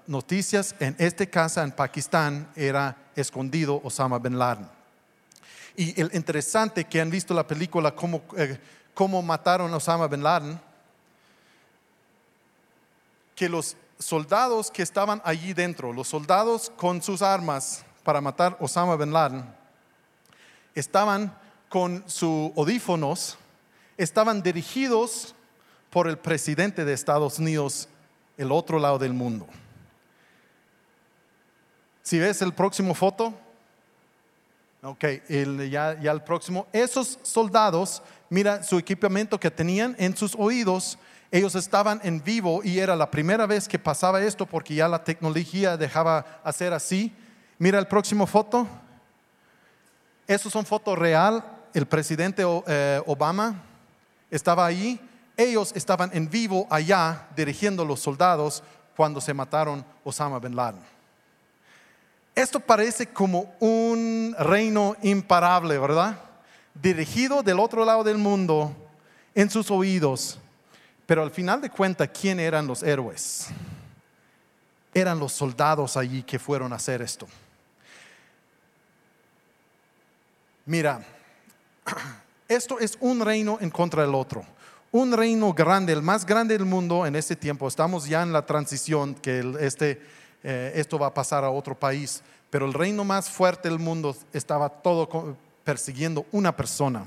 noticias, 0.08 0.76
en 0.80 0.96
esta 1.00 1.26
casa 1.26 1.63
en 1.63 1.72
Pakistán 1.72 2.52
era 2.56 2.96
escondido 3.15 3.82
Osama 3.84 4.20
bin 4.20 4.38
Laden. 4.38 4.68
Y 5.76 6.00
el 6.00 6.10
interesante 6.13 6.86
que 6.86 7.02
han 7.02 7.10
visto 7.10 7.34
la 7.34 7.46
película, 7.48 7.94
cómo, 7.94 8.24
eh, 8.38 8.60
cómo 8.94 9.22
mataron 9.22 9.74
a 9.74 9.78
Osama 9.78 10.08
bin 10.08 10.24
Laden, 10.24 10.60
que 13.36 13.50
los 13.50 13.76
soldados 14.00 14.72
que 14.72 14.84
estaban 14.84 15.22
allí 15.24 15.54
dentro, 15.54 15.91
los 15.91 16.08
soldados 16.08 16.72
con 16.76 17.02
sus 17.02 17.22
armas 17.22 17.84
para 18.06 18.22
matar 18.22 18.56
Osama 18.60 18.96
bin 18.96 19.12
Laden, 19.12 19.44
estaban 20.76 21.36
con 21.68 22.04
sus 22.08 22.52
audífonos, 22.56 23.36
estaban 23.98 24.44
dirigidos 24.44 25.34
por 25.89 26.08
el 26.08 26.18
presidente 26.18 26.86
de 26.86 26.94
Estados 26.94 27.39
Unidos, 27.39 27.89
el 28.38 28.52
otro 28.52 28.78
lado 28.78 29.00
del 29.00 29.12
mundo. 29.12 29.48
Si 32.04 32.20
ves 32.20 32.44
el 32.44 32.54
próximo 32.54 32.94
foto, 32.94 33.34
ok, 34.84 35.04
ya, 35.72 36.00
ya 36.00 36.12
el 36.12 36.22
próximo, 36.22 36.68
esos 36.72 37.18
soldados, 37.24 38.04
mira 38.30 38.62
su 38.62 38.78
equipamiento 38.78 39.39
que 39.39 39.50
tenían 39.50 39.96
en 39.98 40.15
sus 40.15 40.36
oídos, 40.36 41.00
ellos 41.32 41.56
estaban 41.56 42.00
en 42.04 42.24
vivo 42.24 42.62
y 42.63 42.78
era 42.78 42.96
la 42.96 43.10
primera 43.10 43.48
vez 43.48 43.68
que 43.68 43.80
pasaba 43.80 44.22
esto 44.22 44.46
porque 44.46 44.76
ya 44.76 44.88
la 44.88 45.04
tecnología 45.04 45.76
dejaba 45.76 46.39
hacer 46.44 46.72
así. 46.72 47.12
Mira 47.58 47.80
el 47.80 47.88
próximo 47.88 48.26
foto. 48.28 48.68
Esos 50.28 50.52
son 50.52 50.65
fotos 50.65 50.98
real. 50.98 51.44
El 51.74 51.86
presidente 51.86 52.44
eh, 52.68 53.02
Obama 53.06 53.62
estaba 54.30 54.65
ahí. 54.65 55.00
Ellos 55.38 55.72
estaban 55.76 56.10
en 56.13 56.30
vivo 56.30 56.68
allá 56.70 57.28
dirigiendo 57.36 57.84
a 57.84 57.86
los 57.86 58.00
soldados 58.00 58.63
cuando 58.96 59.20
se 59.20 59.34
mataron 59.34 59.86
Osama 60.04 60.39
bin 60.39 60.56
Laden. 60.56 60.82
Esto 62.34 62.60
parece 62.60 63.08
como 63.08 63.54
un 63.60 64.36
reino 64.39 64.96
imparable, 65.02 65.78
¿verdad? 65.78 66.20
Dirigido 66.74 67.44
del 67.44 67.60
otro 67.60 67.86
lado 67.86 68.04
del 68.04 68.18
mundo 68.18 68.76
en 69.34 69.50
sus 69.50 69.72
oídos 69.72 70.39
pero 71.06 71.22
al 71.22 71.32
final 71.32 71.62
de 71.62 71.70
cuentas, 71.70 72.10
¿quién 72.20 72.39
eran 72.39 72.65
los 72.65 72.82
héroes? 72.82 73.48
Eran 74.94 75.20
los 75.20 75.34
soldados 75.34 75.98
allí 75.98 76.24
que 76.24 76.39
fueron 76.39 76.74
a 76.74 76.78
hacer 76.78 77.02
esto. 77.02 77.28
Mira, 80.65 81.06
esto 82.47 82.80
es 82.80 82.97
un 82.99 83.19
reino 83.19 83.60
en 83.62 83.69
contra 83.69 84.01
del 84.01 84.15
otro. 84.15 84.43
Un 84.91 85.12
reino 85.12 85.54
grande, 85.54 85.93
el 85.93 86.01
más 86.01 86.25
grande 86.25 86.58
del 86.58 86.65
mundo 86.65 87.06
en 87.06 87.15
este 87.15 87.36
tiempo. 87.36 87.67
Estamos 87.67 88.08
ya 88.08 88.23
en 88.23 88.34
la 88.34 88.45
transición 88.45 89.13
que 89.13 89.56
este, 89.60 90.01
eh, 90.43 90.71
esto 90.75 90.97
va 90.97 91.08
a 91.08 91.13
pasar 91.13 91.43
a 91.43 91.51
otro 91.51 91.78
país. 91.78 92.23
Pero 92.49 92.65
el 92.65 92.73
reino 92.73 93.04
más 93.04 93.30
fuerte 93.30 93.69
del 93.69 93.78
mundo 93.78 94.15
estaba 94.34 94.69
todo 94.69 95.38
persiguiendo 95.63 96.25
una 96.32 96.56
persona. 96.56 97.06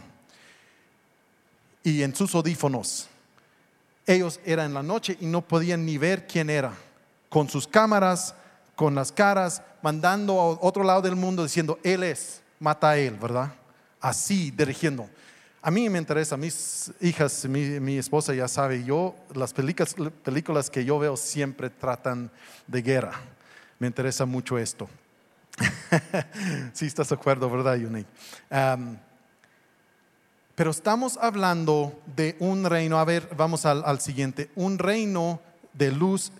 Y 1.82 2.02
en 2.02 2.14
sus 2.14 2.34
audífonos 2.34 3.08
ellos 4.06 4.40
eran 4.44 4.66
en 4.66 4.74
la 4.74 4.82
noche 4.82 5.16
y 5.20 5.26
no 5.26 5.42
podían 5.42 5.84
ni 5.84 5.98
ver 5.98 6.26
quién 6.26 6.48
era. 6.48 6.72
Con 7.28 7.48
sus 7.48 7.66
cámaras, 7.66 8.34
con 8.74 8.94
las 8.94 9.12
caras, 9.12 9.62
mandando 9.82 10.40
a 10.40 10.46
otro 10.64 10.82
lado 10.82 11.02
del 11.02 11.16
mundo 11.16 11.42
diciendo, 11.42 11.78
Él 11.82 12.02
es, 12.02 12.42
mata 12.58 12.90
a 12.90 12.98
Él, 12.98 13.16
¿verdad? 13.20 13.52
Así, 14.00 14.50
dirigiendo. 14.50 15.08
A 15.60 15.70
mí 15.70 15.88
me 15.90 15.98
interesa, 15.98 16.36
mis 16.36 16.92
hijas, 17.00 17.44
mi, 17.46 17.98
esposa 17.98 18.32
ya 18.32 18.46
sabe, 18.46 18.84
yo, 18.84 19.14
las 19.34 19.52
películas, 19.52 19.94
películas 20.22 20.70
que 20.70 20.84
yo 20.84 20.98
veo 20.98 21.16
siempre 21.16 21.68
tratan 21.68 22.30
de 22.66 22.80
guerra. 22.82 23.12
Me 23.78 23.86
interesa 23.86 24.24
mucho 24.24 24.58
esto. 24.58 24.88
Si 26.72 26.86
estás 26.86 27.08
de 27.08 27.14
acuerdo, 27.14 27.50
¿verdad, 27.50 27.76
Yuni? 27.76 28.04
Pero 30.54 30.70
estamos 30.70 31.18
hablando 31.20 32.00
de 32.16 32.36
un 32.40 32.64
reino, 32.64 32.98
a 32.98 33.04
ver, 33.04 33.28
vamos 33.36 33.64
al, 33.64 34.00
siguiente, 34.00 34.50
un 34.56 34.78
reino 34.78 35.40
de 35.72 35.92
luz. 35.92 36.32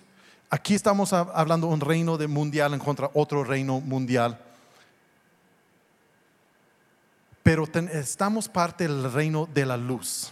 Aquí 0.51 0.75
estamos 0.75 1.13
hablando 1.13 1.69
de 1.69 1.75
un 1.75 1.81
reino 1.81 2.19
de 2.19 2.27
mundial 2.27 2.75
en 2.75 2.81
contra 2.81 3.11
otro 3.15 3.45
reino 3.45 3.81
mundial. 3.81 4.48
Pero 7.49 7.67
estamos 7.95 8.47
parte 8.47 8.87
del 8.87 9.11
reino 9.11 9.49
de 9.55 9.65
la 9.65 9.79
luz 9.79 10.31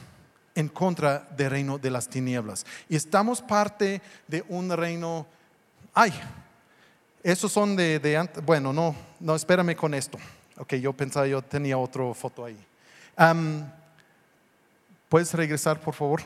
en 0.55 0.68
contra 0.68 1.20
del 1.35 1.50
reino 1.50 1.79
de 1.79 1.88
las 1.88 2.11
tinieblas. 2.11 2.66
Y 2.90 2.96
estamos 2.96 3.40
parte 3.40 4.02
de 4.29 4.44
un 4.50 4.68
reino, 4.68 5.26
ay, 5.94 6.12
esos 7.22 7.50
son 7.50 7.74
de, 7.74 7.98
de 8.00 8.29
bueno, 8.44 8.70
no, 8.70 8.94
no, 9.18 9.35
espérame 9.35 9.74
con 9.74 9.94
esto. 9.94 10.18
Ok, 10.59 10.74
yo 10.74 10.92
pensaba, 10.92 11.26
yo 11.26 11.40
tenía 11.40 11.79
otra 11.79 12.12
foto 12.12 12.44
ahí. 12.44 12.59
¿Puedes 15.09 15.33
regresar, 15.33 15.81
por 15.81 15.94
favor? 15.94 16.20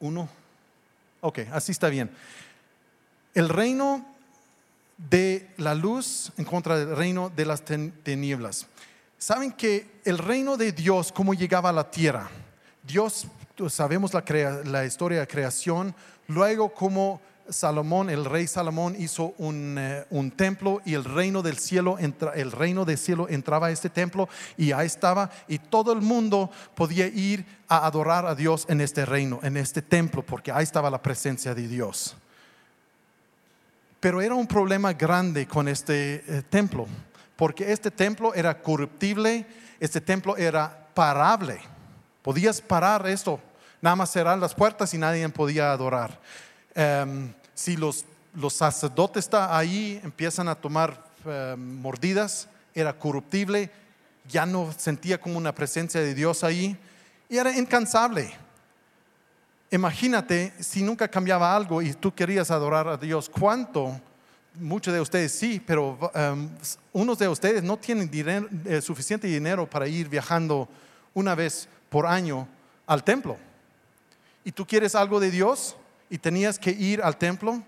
Uno. 0.00 0.26
Ok, 1.20 1.40
así 1.52 1.72
está 1.72 1.90
bien. 1.90 2.10
El 3.34 3.50
reino 3.50 4.06
de 4.96 5.50
la 5.58 5.74
luz 5.74 6.32
en 6.38 6.46
contra 6.46 6.78
del 6.78 6.96
reino 6.96 7.28
de 7.28 7.44
las 7.44 7.62
tinieblas. 7.62 8.68
Saben 9.18 9.52
que 9.52 10.00
el 10.04 10.18
reino 10.18 10.56
de 10.56 10.72
Dios, 10.72 11.10
cómo 11.10 11.32
llegaba 11.34 11.70
a 11.70 11.72
la 11.72 11.90
tierra. 11.90 12.28
Dios, 12.82 13.26
sabemos 13.68 14.12
la, 14.12 14.84
historia 14.84 15.20
de 15.20 15.26
creación, 15.26 15.94
luego 16.28 16.72
cómo 16.72 17.20
Salomón, 17.48 18.10
el 18.10 18.24
rey 18.24 18.46
Salomón 18.46 18.94
hizo 18.98 19.34
eh, 19.38 20.04
un, 20.10 20.30
templo 20.32 20.82
y 20.84 20.94
el 20.94 21.04
reino 21.04 21.42
del 21.42 21.58
cielo, 21.58 21.96
el 21.98 22.52
reino 22.52 22.84
del 22.84 22.98
cielo 22.98 23.28
entraba 23.28 23.68
a 23.68 23.70
este 23.70 23.88
templo 23.88 24.28
y 24.56 24.72
ahí 24.72 24.86
estaba 24.86 25.30
y 25.48 25.58
todo 25.58 25.92
el 25.92 26.02
mundo 26.02 26.50
podía 26.74 27.06
ir 27.06 27.46
a 27.68 27.86
adorar 27.86 28.26
a 28.26 28.34
Dios 28.34 28.66
en 28.68 28.80
este 28.80 29.06
reino, 29.06 29.40
en 29.42 29.56
este 29.56 29.80
templo, 29.80 30.22
porque 30.24 30.52
ahí 30.52 30.64
estaba 30.64 30.90
la 30.90 31.00
presencia 31.00 31.54
de 31.54 31.66
Dios. 31.66 32.16
Pero 34.00 34.20
era 34.20 34.34
un 34.34 34.46
problema 34.46 34.92
grande 34.92 35.46
con 35.46 35.68
este 35.68 36.22
eh, 36.26 36.42
templo, 36.50 36.86
porque 37.36 37.70
este 37.72 37.90
templo 37.90 38.34
era 38.34 38.60
corruptible, 38.60 39.46
este 39.78 40.00
templo 40.00 40.36
era 40.36 40.88
parable. 40.94 41.60
Podías 42.22 42.60
parar 42.60 43.06
esto, 43.06 43.38
nada 43.80 43.96
más 43.96 44.10
cerrar 44.10 44.38
las 44.38 44.54
puertas 44.54 44.92
y 44.94 44.98
nadie 44.98 45.28
podía 45.28 45.70
adorar. 45.70 46.18
Em, 46.74 47.32
si 47.54 47.76
los, 47.76 48.04
los 48.34 48.54
sacerdotes 48.54 49.26
están 49.26 49.48
ahí, 49.52 50.00
empiezan 50.02 50.48
a 50.48 50.54
tomar 50.54 51.04
em, 51.24 51.80
mordidas, 51.80 52.48
era 52.74 52.98
corruptible, 52.98 53.70
ya 54.28 54.44
no 54.44 54.72
sentía 54.76 55.20
como 55.20 55.38
una 55.38 55.54
presencia 55.54 56.00
de 56.00 56.14
Dios 56.14 56.42
ahí 56.42 56.76
y 57.28 57.36
era 57.36 57.56
incansable. 57.56 58.32
Imagínate 59.70 60.52
si 60.60 60.82
nunca 60.82 61.08
cambiaba 61.08 61.54
algo 61.54 61.82
y 61.82 61.92
tú 61.92 62.14
querías 62.14 62.50
adorar 62.50 62.88
a 62.88 62.96
Dios, 62.96 63.28
¿cuánto? 63.28 64.00
Muchos 64.58 64.94
de 64.94 65.00
ustedes 65.00 65.32
sí, 65.32 65.62
pero 65.64 65.98
em, 66.14 66.48
unos 66.92 67.18
de 67.18 67.28
ustedes 67.28 67.62
no 67.62 67.76
tienen 67.76 68.10
eh, 68.64 68.80
suficiente 68.80 69.26
dinero 69.26 69.68
para 69.68 69.86
ir 69.86 70.08
viajando 70.08 70.68
una 71.14 71.34
vez 71.34 71.68
por 71.88 72.06
año 72.06 72.48
al 72.86 73.04
templo. 73.04 73.36
¿Y 74.44 74.52
tú 74.52 74.66
quieres 74.66 74.94
algo 74.94 75.20
de 75.20 75.30
Dios? 75.30 75.76
y 76.08 76.18
tenías 76.18 76.58
que 76.58 76.70
ir 76.70 77.02
al 77.02 77.16
templo, 77.16 77.62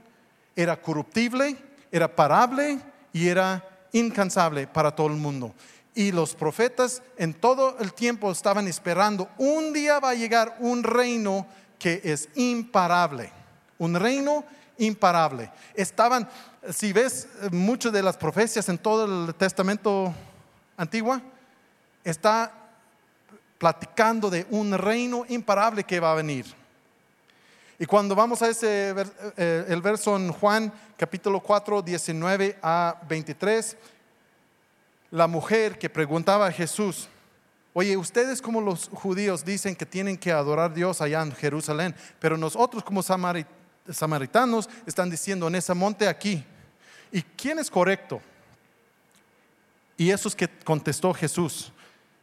era 0.54 0.80
corruptible, 0.80 1.56
era 1.90 2.14
parable 2.14 2.78
y 3.12 3.28
era 3.28 3.66
incansable 3.92 4.66
para 4.66 4.94
todo 4.94 5.08
el 5.08 5.14
mundo. 5.14 5.54
Y 5.94 6.12
los 6.12 6.34
profetas 6.34 7.02
en 7.16 7.34
todo 7.34 7.76
el 7.80 7.92
tiempo 7.92 8.30
estaban 8.30 8.68
esperando, 8.68 9.28
un 9.38 9.72
día 9.72 9.98
va 9.98 10.10
a 10.10 10.14
llegar 10.14 10.56
un 10.60 10.82
reino 10.82 11.46
que 11.78 12.00
es 12.04 12.28
imparable, 12.36 13.32
un 13.78 13.94
reino 13.94 14.44
imparable. 14.78 15.50
Estaban, 15.74 16.28
si 16.70 16.92
ves 16.92 17.28
muchas 17.50 17.92
de 17.92 18.02
las 18.02 18.16
profecías 18.16 18.68
en 18.68 18.78
todo 18.78 19.26
el 19.26 19.34
Testamento 19.34 20.14
antiguo, 20.76 21.20
está 22.04 22.52
platicando 23.58 24.30
de 24.30 24.46
un 24.50 24.76
reino 24.78 25.24
imparable 25.28 25.84
que 25.84 26.00
va 26.00 26.12
a 26.12 26.16
venir. 26.16 26.46
Y 27.80 27.86
cuando 27.86 28.14
vamos 28.14 28.42
a 28.42 28.48
ese 28.48 28.94
eh, 29.36 29.64
el 29.68 29.80
verso 29.80 30.16
en 30.16 30.32
Juan 30.32 30.72
capítulo 30.96 31.40
4, 31.40 31.82
19 31.82 32.58
a 32.60 33.00
23, 33.08 33.76
la 35.10 35.26
mujer 35.26 35.78
que 35.78 35.88
preguntaba 35.88 36.46
a 36.46 36.52
Jesús, 36.52 37.08
oye, 37.72 37.96
ustedes 37.96 38.42
como 38.42 38.60
los 38.60 38.88
judíos 38.92 39.44
dicen 39.44 39.76
que 39.76 39.86
tienen 39.86 40.16
que 40.16 40.32
adorar 40.32 40.72
a 40.72 40.74
Dios 40.74 41.00
allá 41.00 41.22
en 41.22 41.32
Jerusalén, 41.32 41.94
pero 42.18 42.36
nosotros 42.36 42.82
como 42.82 43.02
samaritanos 43.90 44.68
están 44.86 45.10
diciendo 45.10 45.48
en 45.48 45.54
ese 45.54 45.74
monte 45.74 46.08
aquí. 46.08 46.44
¿Y 47.10 47.22
quién 47.22 47.58
es 47.58 47.70
correcto? 47.70 48.20
Y 49.96 50.10
eso 50.10 50.28
es 50.28 50.36
que 50.36 50.48
contestó 50.48 51.12
Jesús. 51.12 51.72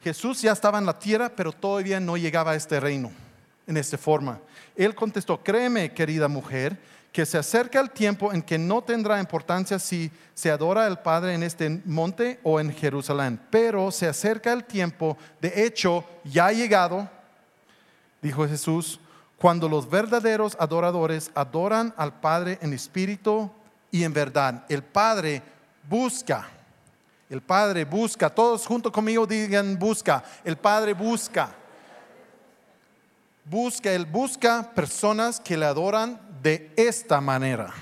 Jesús 0.02 0.42
ya 0.42 0.52
estaba 0.52 0.78
en 0.78 0.86
la 0.86 0.98
tierra, 0.98 1.30
pero 1.36 1.52
todavía 1.52 2.00
no 2.00 2.16
llegaba 2.16 2.52
a 2.52 2.56
este 2.56 2.80
reino 2.80 3.12
en 3.68 3.78
esta 3.78 3.98
forma. 3.98 4.40
Él 4.76 4.94
contestó, 4.94 5.42
créeme, 5.44 5.92
querida 5.94 6.28
mujer, 6.28 6.78
que 7.12 7.26
se 7.26 7.38
acerca 7.38 7.80
el 7.80 7.92
tiempo 7.92 8.34
en 8.34 8.42
que 8.42 8.58
no 8.58 8.82
tendrá 8.82 9.20
importancia 9.20 9.80
si 9.80 10.12
se 10.34 10.52
adora 10.52 10.86
al 10.86 11.02
Padre 11.02 11.34
en 11.34 11.44
este 11.44 11.82
monte 11.86 12.40
o 12.44 12.60
en 12.60 12.74
Jerusalén, 12.74 13.40
pero 13.50 13.90
se 13.90 14.06
acerca 14.06 14.52
el 14.52 14.66
tiempo, 14.66 15.18
de 15.40 15.66
hecho, 15.66 16.04
ya 16.26 16.48
ha 16.48 16.52
llegado, 16.52 17.10
dijo 18.22 18.46
Jesús, 18.46 19.00
cuando 19.38 19.68
los 19.68 19.90
verdaderos 19.90 20.56
adoradores 20.60 21.32
adoran 21.36 21.94
al 21.98 22.20
Padre 22.20 22.58
en 22.62 22.74
espíritu 22.74 23.52
y 23.92 24.04
en 24.04 24.14
verdad. 24.14 24.66
El 24.70 24.84
Padre 24.84 25.42
busca, 25.90 26.48
el 27.30 27.42
Padre 27.42 27.86
busca, 27.86 28.30
todos 28.30 28.66
junto 28.66 28.92
conmigo 28.92 29.26
digan 29.26 29.78
busca, 29.78 30.24
el 30.44 30.58
Padre 30.58 30.94
busca 30.94 31.54
busca, 33.46 33.94
Él 33.94 34.06
busca 34.06 34.72
personas 34.74 35.40
que 35.40 35.56
le 35.58 35.66
adoran 35.66 36.20
de 36.42 36.72
esta 36.76 37.22
manera. 37.22 37.74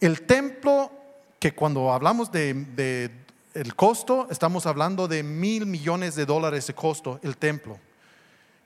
El 0.00 0.22
templo, 0.22 0.90
que 1.38 1.54
cuando 1.54 1.92
hablamos 1.92 2.30
de, 2.30 3.10
el 3.54 3.74
costo, 3.74 4.28
estamos 4.30 4.66
hablando 4.66 5.08
de 5.08 5.22
mil 5.22 5.66
millones 5.66 6.14
de 6.14 6.26
dólares 6.26 6.66
de 6.66 6.74
costo, 6.74 7.18
el 7.22 7.36
templo. 7.36 7.78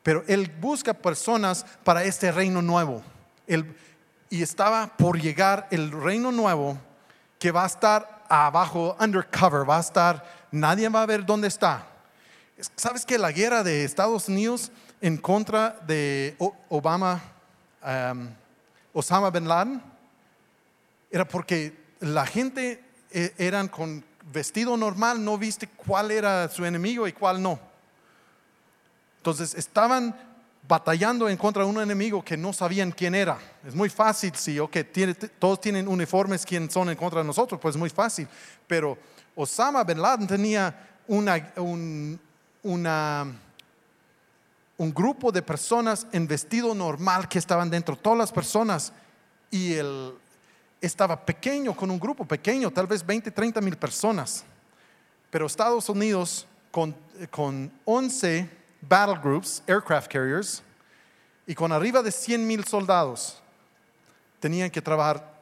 Pero 0.03 0.25
Él 0.27 0.51
busca 0.61 0.95
personas 0.95 1.65
para 1.85 2.05
este 2.05 2.33
reino 2.33 2.63
nuevo. 2.63 3.03
y 4.31 4.43
estaba 4.43 4.97
por 4.97 5.21
llegar 5.21 5.69
el 5.71 5.91
reino 5.91 6.33
nuevo 6.33 6.79
que 7.39 7.51
va 7.51 7.65
a 7.65 7.67
estar 7.67 8.25
abajo, 8.29 8.97
undercover, 8.99 9.69
va 9.69 9.77
a 9.77 9.81
estar, 9.81 10.25
nadie 10.51 10.89
va 10.89 11.03
a 11.03 11.07
ver 11.07 11.27
dónde 11.27 11.49
está. 11.49 11.87
¿Sabes 12.77 13.05
que 13.05 13.19
la 13.19 13.33
guerra 13.33 13.63
de 13.63 13.85
Estados 13.85 14.29
Unidos 14.29 14.71
en 15.01 15.19
contra 15.19 15.77
de 15.87 16.37
Obama, 16.69 17.21
um, 17.85 18.29
Osama 18.95 19.31
bin 19.31 19.49
Laden, 19.49 19.83
era 21.11 21.27
porque 21.27 21.77
la 22.01 22.25
gente 22.25 22.83
eh, 23.11 23.35
eran 23.37 23.69
con 23.69 24.05
vestido 24.33 24.77
normal, 24.77 25.23
no 25.23 25.37
viste 25.37 25.67
cuál 25.67 26.11
era 26.11 26.49
su 26.49 26.65
enemigo 26.65 27.07
y 27.07 27.13
cuál 27.13 27.43
no. 27.43 27.59
Entonces 29.23 29.55
estaban 29.55 30.17
batallando 30.67 31.29
en 31.29 31.37
contra 31.37 31.63
de 31.63 31.71
un 31.71 31.81
enemigo 31.81 32.25
que 32.25 32.37
no 32.37 32.53
sabían 32.53 32.91
quién 32.91 33.15
era. 33.15 33.39
Es 33.65 33.73
muy 33.73 33.89
fácil, 33.89 34.35
si 34.35 34.59
okay, 34.59 34.83
todos 35.39 35.61
tienen 35.61 35.87
uniformes, 35.87 36.45
quién 36.45 36.69
son 36.69 36.91
en 36.91 36.97
contra 36.97 37.21
de 37.21 37.27
nosotros, 37.29 37.61
pues 37.61 37.77
es 37.77 37.79
muy 37.79 37.89
fácil. 37.89 38.27
Pero 38.67 38.99
Osama 39.37 39.85
bin 39.85 40.03
Laden 40.03 40.27
tenía 40.27 40.99
una 41.07 41.53
un 44.77 44.93
grupo 44.93 45.31
de 45.31 45.43
personas 45.43 46.05
en 46.11 46.27
vestido 46.27 46.75
normal 46.75 47.29
que 47.29 47.39
estaban 47.39 47.71
dentro, 47.71 47.95
todas 47.95 48.19
las 48.19 48.33
personas, 48.33 48.93
y 49.53 49.75
él 49.75 50.15
estaba 50.81 51.25
pequeño, 51.25 51.77
con 51.77 51.93
un 51.93 52.01
grupo 52.01 52.25
pequeño, 52.25 52.73
tal 52.73 52.89
vez 52.89 53.07
20, 53.07 53.31
30 53.31 53.61
mil 53.61 53.77
personas. 53.77 54.43
Pero 55.31 55.47
Estados 55.47 55.89
Unidos, 55.89 56.49
con, 56.73 56.97
con 57.31 57.71
11 57.85 58.62
battle 58.83 59.19
groups, 59.23 59.63
aircraft 59.67 60.13
carriers, 60.13 60.63
y 61.47 61.55
con 61.55 61.73
arriba 61.73 62.03
de 62.03 62.13
100 62.13 62.47
mil 62.47 62.65
soldados, 62.65 63.41
tenían 64.41 64.71
que 64.71 64.83
trabajar 64.83 65.33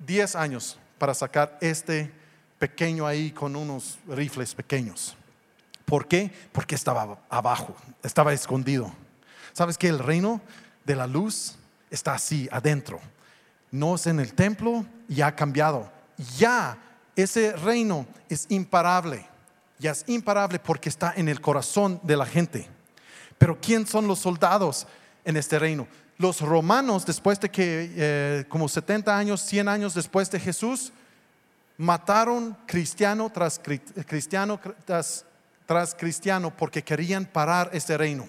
10 0.00 0.36
años 0.36 0.78
para 0.98 1.14
sacar 1.14 1.56
este 1.60 2.12
pequeño 2.58 3.06
ahí 3.06 3.30
con 3.30 3.56
unos 3.56 3.98
rifles 4.06 4.54
pequeños. 4.54 5.16
¿Por 5.84 6.06
qué? 6.06 6.30
Porque 6.52 6.74
estaba 6.74 7.18
abajo, 7.30 7.74
estaba 8.02 8.32
escondido. 8.32 8.92
¿Sabes 9.52 9.78
que 9.78 9.88
el 9.88 9.98
reino 9.98 10.40
de 10.84 10.96
la 10.96 11.06
luz 11.06 11.56
está 11.90 12.14
así, 12.14 12.48
adentro? 12.52 13.00
No 13.70 13.94
es 13.94 14.06
en 14.06 14.20
el 14.20 14.34
templo, 14.34 14.84
ya 15.08 15.28
ha 15.28 15.36
cambiado. 15.36 15.90
Ya 16.36 16.76
ese 17.16 17.52
reino 17.52 18.06
es 18.28 18.46
imparable. 18.50 19.26
Ya 19.78 19.92
es 19.92 20.04
imparable 20.08 20.58
porque 20.58 20.88
está 20.88 21.14
en 21.16 21.28
el 21.28 21.40
corazón 21.40 22.00
de 22.02 22.16
la 22.16 22.26
gente. 22.26 22.68
Pero 23.38 23.58
¿quién 23.60 23.86
son 23.86 24.06
los 24.06 24.18
soldados 24.18 24.86
en 25.24 25.36
este 25.36 25.58
reino? 25.58 25.86
Los 26.18 26.40
romanos, 26.40 27.06
después 27.06 27.38
de 27.40 27.50
que, 27.50 27.92
eh, 27.96 28.44
como 28.48 28.68
70 28.68 29.16
años, 29.16 29.40
100 29.40 29.68
años 29.68 29.94
después 29.94 30.30
de 30.30 30.40
Jesús, 30.40 30.92
mataron 31.76 32.56
cristiano 32.66 33.30
tras 33.30 33.60
cristiano 33.60 34.60
tras 34.84 35.24
tras 35.68 35.94
cristiano 35.94 36.50
porque 36.56 36.82
querían 36.82 37.26
parar 37.26 37.68
este 37.74 37.98
reino. 37.98 38.26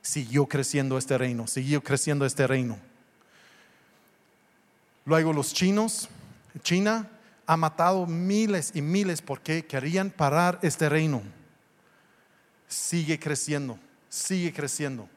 Siguió 0.00 0.46
creciendo 0.46 0.96
este 0.96 1.18
reino, 1.18 1.48
siguió 1.48 1.82
creciendo 1.82 2.24
este 2.24 2.46
reino. 2.46 2.78
Luego 5.04 5.32
los 5.32 5.52
chinos, 5.52 6.08
China 6.62 7.10
ha 7.46 7.56
matado 7.56 8.06
miles 8.06 8.70
y 8.76 8.80
miles 8.80 9.22
porque 9.22 9.66
querían 9.66 10.10
parar 10.10 10.60
este 10.62 10.88
reino. 10.88 11.20
Sigue 12.68 13.18
creciendo, 13.18 13.76
sigue 14.12 14.52
creciendo. 14.52 15.08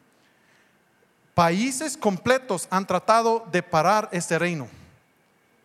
Países 1.34 1.98
completos 1.98 2.66
han 2.70 2.88
tratado 2.88 3.46
de 3.52 3.62
parar 3.62 4.08
este 4.14 4.40
reino, 4.40 4.70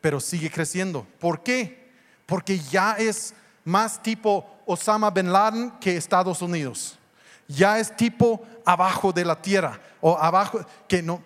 pero 0.01 0.19
sigue 0.19 0.51
creciendo. 0.51 1.07
¿Por 1.21 1.45
qué? 1.45 1.89
Porque 2.27 2.59
ya 2.59 2.95
es 2.95 3.33
más 3.65 4.03
tipo 4.03 4.45
Osama 4.67 5.11
bin 5.11 5.33
Laden 5.33 5.71
que 5.81 5.97
Estados 5.97 6.43
Unidos. 6.43 6.99
Ya 7.47 7.79
es 7.79 7.97
tipo 7.97 8.45
abajo 8.65 9.13
de 9.13 9.25
la 9.25 9.41
tierra 9.41 9.79
o 10.01 10.19
abajo 10.19 10.67
que 10.89 11.01
no. 11.01 11.23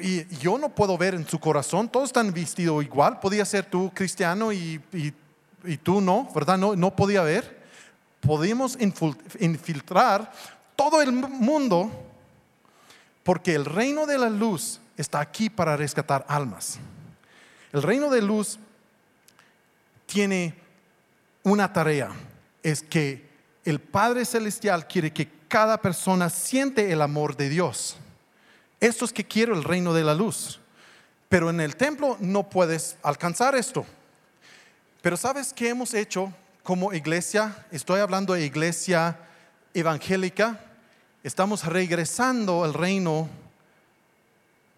Y 0.00 0.24
yo 0.38 0.56
no 0.56 0.70
puedo 0.70 0.96
ver 0.96 1.14
en 1.14 1.28
su 1.28 1.38
corazón, 1.38 1.86
todos 1.86 2.08
están 2.08 2.32
vestidos 2.32 2.82
igual. 2.82 3.20
Podía 3.20 3.44
ser 3.44 3.66
tú 3.66 3.92
cristiano 3.92 4.54
y, 4.54 4.80
tú 5.82 6.00
no, 6.00 6.30
¿verdad? 6.34 6.56
No, 6.56 6.74
no 6.74 6.96
podía 6.96 7.20
ver. 7.20 7.60
Podíamos 8.20 8.78
infiltrar 8.80 10.32
todo 10.76 11.02
el 11.02 11.12
mundo 11.12 11.90
porque 13.22 13.54
el 13.54 13.64
reino 13.64 14.06
de 14.06 14.18
la 14.18 14.28
luz 14.28 14.80
está 14.96 15.20
aquí 15.20 15.48
para 15.48 15.76
rescatar 15.76 16.24
almas. 16.28 16.78
El 17.72 17.82
reino 17.82 18.10
de 18.10 18.22
luz 18.22 18.58
tiene 20.06 20.54
una 21.42 21.72
tarea, 21.72 22.10
es 22.62 22.82
que 22.82 23.30
el 23.64 23.80
Padre 23.80 24.24
Celestial 24.24 24.86
quiere 24.86 25.12
que 25.12 25.28
cada 25.48 25.80
persona 25.80 26.28
siente 26.30 26.92
el 26.92 27.00
amor 27.00 27.36
de 27.36 27.48
Dios. 27.48 27.96
Esto 28.80 29.04
es 29.04 29.12
que 29.12 29.24
quiero 29.24 29.54
el 29.54 29.64
reino 29.64 29.94
de 29.94 30.02
la 30.02 30.14
luz. 30.14 30.60
Pero 31.28 31.48
en 31.48 31.60
el 31.60 31.76
templo 31.76 32.16
no 32.20 32.50
puedes 32.50 32.96
alcanzar 33.02 33.54
esto. 33.54 33.86
Pero 35.00 35.16
¿sabes 35.16 35.52
qué 35.52 35.70
hemos 35.70 35.94
hecho 35.94 36.32
como 36.62 36.92
iglesia? 36.92 37.66
Estoy 37.70 38.00
hablando 38.00 38.34
de 38.34 38.44
iglesia 38.44 39.16
evangélica. 39.74 40.60
Estamos 41.22 41.64
regresando 41.64 42.64
el 42.64 42.74
reino 42.74 43.28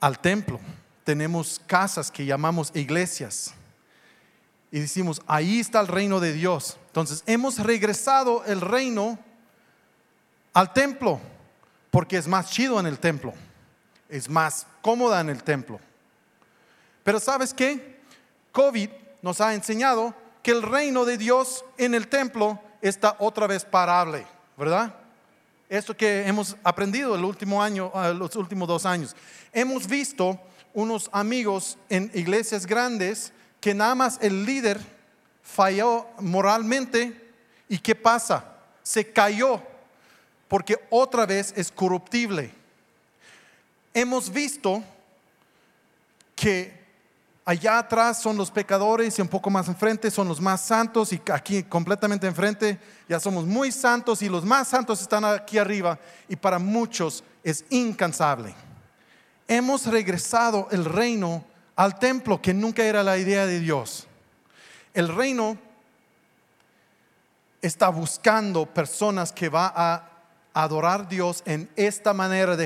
al 0.01 0.19
templo. 0.19 0.61
Tenemos 1.05 1.61
casas 1.67 2.11
que 2.11 2.25
llamamos 2.27 2.71
iglesias 2.75 3.55
y 4.75 4.81
decimos, 4.81 5.23
ahí 5.29 5.61
está 5.61 5.81
el 5.81 5.87
reino 5.87 6.19
de 6.19 6.33
Dios. 6.33 6.79
Entonces, 6.89 7.23
hemos 7.27 7.61
regresado 7.61 8.45
el 8.45 8.61
reino 8.61 9.21
al 10.53 10.73
templo, 10.73 11.21
porque 11.93 12.17
es 12.17 12.27
más 12.27 12.51
chido 12.51 12.81
en 12.81 12.87
el 12.87 12.99
templo, 12.99 13.33
es 14.09 14.29
más 14.29 14.67
cómoda 14.83 15.21
en 15.21 15.31
el 15.31 15.45
templo. 15.45 15.79
Pero 17.05 17.21
¿sabes 17.21 17.55
qué? 17.55 18.01
COVID 18.51 18.91
nos 19.23 19.41
ha 19.41 19.55
enseñado 19.55 20.13
que 20.43 20.51
el 20.51 20.63
reino 20.63 21.05
de 21.05 21.19
Dios 21.19 21.65
en 21.79 21.95
el 21.95 22.09
templo 22.09 22.61
está 22.83 23.15
otra 23.21 23.47
vez 23.47 23.65
parable, 23.65 24.27
¿verdad? 24.57 24.95
Esto 25.69 25.97
que 25.97 26.27
hemos 26.27 26.57
aprendido 26.63 27.15
el 27.15 27.25
último 27.25 27.63
año, 27.63 27.91
ah, 27.95 28.11
los 28.11 28.37
últimos 28.37 28.69
dos 28.69 28.87
años. 28.87 29.17
Hemos 29.53 29.87
visto 29.87 30.39
unos 30.73 31.09
amigos 31.13 31.79
en 31.89 32.11
iglesias 32.15 32.67
grandes 32.67 33.33
que 33.61 33.75
nada 33.75 33.95
más 33.95 34.19
el 34.21 34.45
líder 34.45 34.79
falló 35.43 36.07
moralmente 36.21 37.33
y 37.69 37.79
¿qué 37.79 37.95
pasa? 37.95 38.45
Se 38.83 39.11
cayó 39.13 39.63
porque 40.49 40.79
otra 40.91 41.27
vez 41.27 41.53
es 41.57 41.73
corruptible. 41.73 42.53
Hemos 43.95 44.31
visto 44.31 44.83
que 46.37 46.84
Allá 47.47 47.79
atrás 47.79 48.23
son 48.23 48.39
los 48.39 48.51
pecadores 48.51 49.19
y 49.19 49.23
un 49.23 49.29
poco 49.29 49.51
más 49.51 49.69
enfrente 49.69 50.11
son 50.11 50.27
los 50.29 50.41
más 50.41 50.63
santos 50.63 51.13
y 51.13 51.21
aquí 51.31 51.63
completamente 51.63 52.27
enfrente 52.27 52.79
ya 53.07 53.21
somos 53.21 53.45
muy 53.45 53.71
santos 53.71 54.23
y 54.23 54.31
los 54.31 54.47
más 54.47 54.69
santos 54.69 55.03
están 55.03 55.27
aquí 55.27 55.59
arriba 55.59 55.99
y 56.27 56.37
para 56.37 56.59
muchos 56.59 57.23
es 57.43 57.67
incansable. 57.69 58.55
Hemos 59.47 59.85
regresado 59.85 60.69
el 60.71 60.87
reino 60.87 61.45
al 61.77 61.99
templo 61.99 62.41
que 62.41 62.55
nunca 62.55 62.83
era 62.83 63.03
la 63.03 63.19
idea 63.19 63.45
de 63.45 63.61
Dios. 63.61 64.07
El 64.95 65.15
reino 65.15 65.59
está 67.61 67.91
buscando 67.91 68.65
personas 68.65 69.33
que 69.33 69.51
va 69.51 69.71
a 69.77 70.09
adorar 70.55 71.03
a 71.03 71.05
Dios 71.05 71.43
en 71.45 71.69
esta 71.77 72.15
manera, 72.15 72.57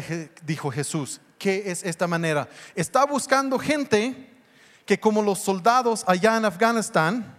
dijo 0.44 0.70
Jesús. 0.70 1.20
¿Qué 1.36 1.64
es 1.66 1.82
esta 1.82 2.06
manera? 2.06 2.48
Está 2.76 3.06
buscando 3.06 3.58
gente 3.58 4.37
que 4.88 4.98
como 4.98 5.20
los 5.20 5.40
soldados 5.40 6.02
allá 6.06 6.38
en 6.38 6.46
Afganistán 6.46 7.36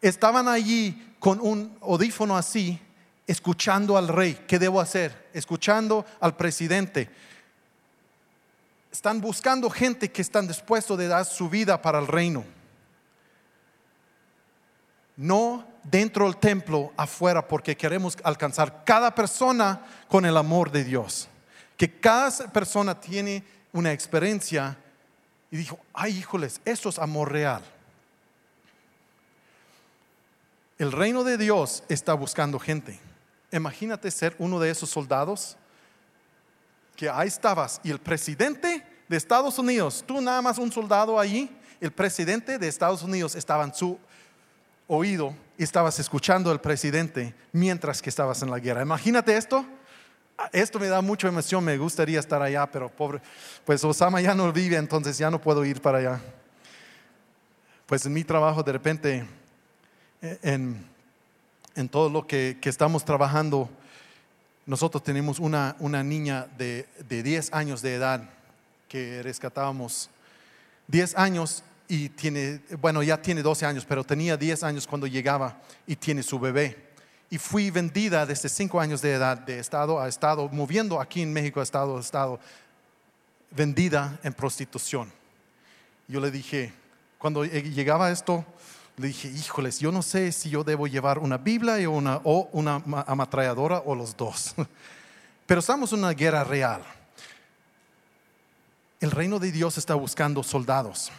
estaban 0.00 0.46
allí 0.46 1.16
con 1.18 1.40
un 1.40 1.76
audífono 1.82 2.36
así, 2.36 2.80
escuchando 3.26 3.96
al 3.96 4.06
rey. 4.06 4.44
¿Qué 4.46 4.56
debo 4.56 4.80
hacer? 4.80 5.28
Escuchando 5.32 6.06
al 6.20 6.36
presidente. 6.36 7.10
Están 8.92 9.20
buscando 9.20 9.68
gente 9.68 10.12
que 10.12 10.22
están 10.22 10.46
dispuestos 10.46 10.96
de 10.96 11.08
dar 11.08 11.24
su 11.24 11.50
vida 11.50 11.82
para 11.82 11.98
el 11.98 12.06
reino. 12.06 12.44
No 15.16 15.66
dentro 15.82 16.26
del 16.26 16.36
templo, 16.36 16.92
afuera, 16.96 17.48
porque 17.48 17.76
queremos 17.76 18.16
alcanzar 18.22 18.84
cada 18.84 19.12
persona 19.12 19.84
con 20.06 20.24
el 20.24 20.36
amor 20.36 20.70
de 20.70 20.84
Dios. 20.84 21.28
Que 21.76 21.98
cada 21.98 22.30
persona 22.52 23.00
tiene 23.00 23.42
una 23.72 23.90
experiencia 23.90 24.78
y 25.52 25.58
dijo, 25.58 25.78
ay 25.92 26.16
híjoles, 26.16 26.62
esto 26.64 26.88
es 26.88 26.98
amor 26.98 27.30
real. 27.30 27.62
El 30.78 30.90
reino 30.90 31.22
de 31.24 31.36
Dios 31.36 31.84
está 31.90 32.14
buscando 32.14 32.58
gente. 32.58 32.98
Imagínate 33.52 34.10
ser 34.10 34.34
uno 34.38 34.58
de 34.58 34.70
esos 34.70 34.88
soldados 34.88 35.58
que 36.96 37.08
ahí 37.10 37.28
estabas 37.28 37.82
y 37.84 37.90
el 37.90 37.98
presidente 37.98 38.84
de 39.06 39.16
Estados 39.16 39.58
Unidos, 39.58 40.02
tú 40.06 40.22
nada 40.22 40.40
más 40.40 40.56
un 40.56 40.72
soldado 40.72 41.20
allí, 41.20 41.54
el 41.82 41.92
presidente 41.92 42.58
de 42.58 42.68
Estados 42.68 43.02
Unidos 43.02 43.34
estaba 43.34 43.64
en 43.64 43.74
su 43.74 43.98
oído 44.86 45.34
y 45.58 45.64
estabas 45.64 45.98
escuchando 45.98 46.50
al 46.50 46.62
presidente 46.62 47.34
mientras 47.52 48.00
que 48.00 48.08
estabas 48.08 48.42
en 48.42 48.50
la 48.50 48.58
guerra. 48.58 48.80
Imagínate 48.80 49.36
esto 49.36 49.66
esto 50.52 50.78
me 50.78 50.88
da 50.88 51.00
mucha 51.00 51.28
emoción, 51.28 51.64
me 51.64 51.76
gustaría 51.78 52.20
estar 52.20 52.42
allá, 52.42 52.66
pero 52.66 52.88
pobre, 52.88 53.20
pues 53.64 53.84
Osama 53.84 54.20
ya 54.20 54.34
no 54.34 54.52
vive, 54.52 54.76
entonces 54.76 55.16
ya 55.18 55.30
no 55.30 55.40
puedo 55.40 55.64
ir 55.64 55.80
para 55.80 55.98
allá. 55.98 56.20
Pues 57.86 58.06
en 58.06 58.12
mi 58.12 58.24
trabajo 58.24 58.62
de 58.62 58.72
repente, 58.72 59.26
eh, 60.20 60.38
en, 60.42 61.88
todo 61.88 62.08
lo 62.08 62.26
que, 62.26 62.58
estamos 62.62 63.04
trabajando, 63.04 63.68
nosotros 64.66 65.02
tenemos 65.02 65.38
una, 65.38 65.74
niña 66.02 66.46
de, 66.56 66.86
de 67.08 67.22
10 67.22 67.52
años 67.52 67.82
de 67.82 67.94
edad 67.94 68.28
que 68.88 69.22
rescatábamos. 69.22 70.10
10 70.88 71.16
años 71.16 71.62
y 71.88 72.08
tiene, 72.10 72.60
bueno, 72.80 73.02
ya 73.02 73.20
tiene 73.20 73.42
12 73.42 73.66
años, 73.66 73.84
pero 73.84 74.04
tenía 74.04 74.36
10 74.36 74.62
años 74.62 74.86
cuando 74.86 75.06
llegaba 75.06 75.60
y 75.86 75.96
tiene 75.96 76.22
su 76.22 76.38
bebé 76.38 76.91
y 77.32 77.38
fui 77.38 77.70
vendida 77.70 78.26
desde 78.26 78.50
cinco 78.50 78.78
años 78.78 79.00
de 79.00 79.14
edad, 79.14 79.38
de 79.38 79.58
estado 79.58 79.98
a 79.98 80.06
estado, 80.06 80.50
moviendo 80.50 81.00
aquí 81.00 81.22
en 81.22 81.32
México 81.32 81.62
estado 81.62 81.96
a 81.96 82.00
estado, 82.00 82.38
vendida 83.50 84.20
en 84.22 84.34
prostitución. 84.34 85.10
Yo 86.06 86.20
le 86.20 86.30
dije, 86.30 86.74
cuando 87.16 87.42
llegaba 87.46 88.10
esto, 88.10 88.44
le 88.98 89.06
dije, 89.06 89.28
híjoles, 89.28 89.80
yo 89.80 89.90
no 89.90 90.02
sé 90.02 90.30
si 90.30 90.50
yo 90.50 90.62
debo 90.62 90.86
llevar 90.86 91.18
una 91.18 91.38
Biblia 91.38 91.76
o 91.88 91.92
una, 91.92 92.20
o 92.22 92.50
una 92.52 92.82
ametralladora 93.06 93.78
o 93.86 93.94
los 93.94 94.14
dos. 94.14 94.54
Pero 95.46 95.60
estamos 95.60 95.90
en 95.94 96.00
una 96.00 96.12
guerra 96.12 96.44
real. 96.44 96.82
El 99.00 99.10
reino 99.10 99.38
de 99.38 99.52
Dios 99.52 99.78
está 99.78 99.94
buscando 99.94 100.42
soldados. 100.42 101.10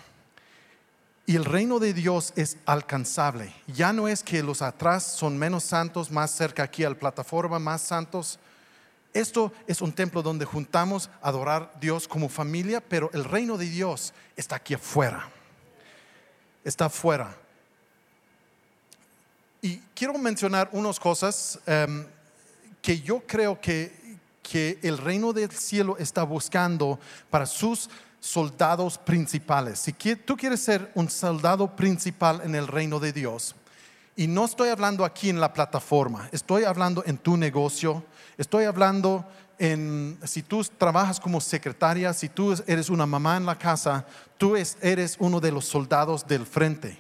Y 1.26 1.38
el 1.38 1.46
reino 1.46 1.80
de 1.80 1.94
Dios 1.94 2.34
es 2.36 2.58
alcanzable. 2.66 3.54
Ya 3.68 3.94
no 3.94 4.08
es 4.08 4.24
que 4.24 4.44
los 4.44 4.62
atrás 4.62 5.04
son 5.04 5.38
menos 5.38 5.64
santos, 5.64 6.12
más 6.12 6.32
cerca 6.32 6.64
aquí 6.64 6.84
a 6.84 6.90
la 6.90 7.00
plataforma, 7.00 7.60
más 7.60 7.82
santos. 7.82 8.40
Esto 9.14 9.54
es 9.66 9.82
un 9.82 9.94
templo 9.94 10.22
donde 10.22 10.44
juntamos 10.44 11.10
a 11.22 11.30
adorar 11.30 11.72
a 11.76 11.80
Dios 11.80 12.08
como 12.10 12.28
familia, 12.28 12.82
pero 12.82 13.10
el 13.14 13.24
reino 13.24 13.58
de 13.58 13.70
Dios 13.70 14.14
está 14.36 14.58
aquí 14.58 14.74
afuera. 14.74 15.30
Está 16.66 16.86
afuera. 16.86 17.38
Y 19.62 19.78
quiero 19.96 20.18
mencionar 20.18 20.68
unas 20.74 21.00
cosas 21.00 21.58
em, 21.66 22.06
que 22.82 23.00
yo 23.00 23.22
creo 23.26 23.62
que, 23.62 24.18
que 24.42 24.78
el 24.82 24.98
reino 24.98 25.32
del 25.32 25.52
cielo 25.52 25.96
está 25.98 26.24
buscando 26.24 27.00
para 27.30 27.46
sus 27.46 27.90
soldados 28.24 28.98
principales. 28.98 29.80
Si 29.80 29.92
tú 30.16 30.38
quieres 30.38 30.62
ser 30.62 30.90
un 30.96 31.10
soldado 31.10 31.76
principal 31.76 32.40
en 32.46 32.56
el 32.56 32.68
reino 32.68 32.98
de 32.98 33.12
Dios, 33.12 33.54
y 34.16 34.28
no 34.28 34.46
estoy 34.46 34.70
hablando 34.70 35.04
aquí 35.04 35.30
en 35.30 35.42
la 35.42 35.52
plataforma, 35.52 36.30
estoy 36.32 36.64
hablando 36.64 37.04
en 37.06 37.18
tu 37.18 37.36
negocio, 37.36 38.02
estoy 38.38 38.64
hablando 38.64 39.26
en, 39.60 40.18
si 40.24 40.42
tú 40.42 40.64
trabajas 40.64 41.20
como 41.20 41.42
secretaria, 41.42 42.14
si 42.14 42.30
tú 42.30 42.56
eres 42.66 42.90
una 42.90 43.06
mamá 43.06 43.36
en 43.36 43.46
la 43.46 43.58
casa, 43.58 44.06
tú 44.38 44.56
eres 44.56 45.18
uno 45.20 45.42
de 45.42 45.52
los 45.52 45.66
soldados 45.66 46.26
del 46.26 46.46
frente. 46.46 46.98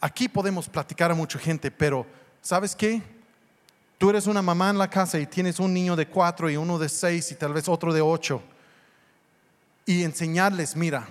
Aquí 0.00 0.28
podemos 0.28 0.68
platicar 0.68 1.12
a 1.12 1.14
mucha 1.14 1.38
gente, 1.38 1.70
pero 1.70 2.04
¿sabes 2.42 2.74
qué? 2.74 3.00
Tú 3.98 4.10
eres 4.10 4.26
una 4.26 4.42
mamá 4.42 4.70
en 4.70 4.78
la 4.78 4.90
casa 4.90 5.16
y 5.20 5.26
tienes 5.26 5.60
un 5.60 5.72
niño 5.72 5.94
de 5.94 6.08
cuatro 6.08 6.50
y 6.50 6.56
uno 6.56 6.76
de 6.76 6.88
seis 6.88 7.30
y 7.30 7.36
tal 7.36 7.52
vez 7.52 7.68
otro 7.68 7.92
de 7.92 8.00
ocho 8.00 8.42
y 9.90 10.04
enseñarles, 10.04 10.76
mira, 10.76 11.08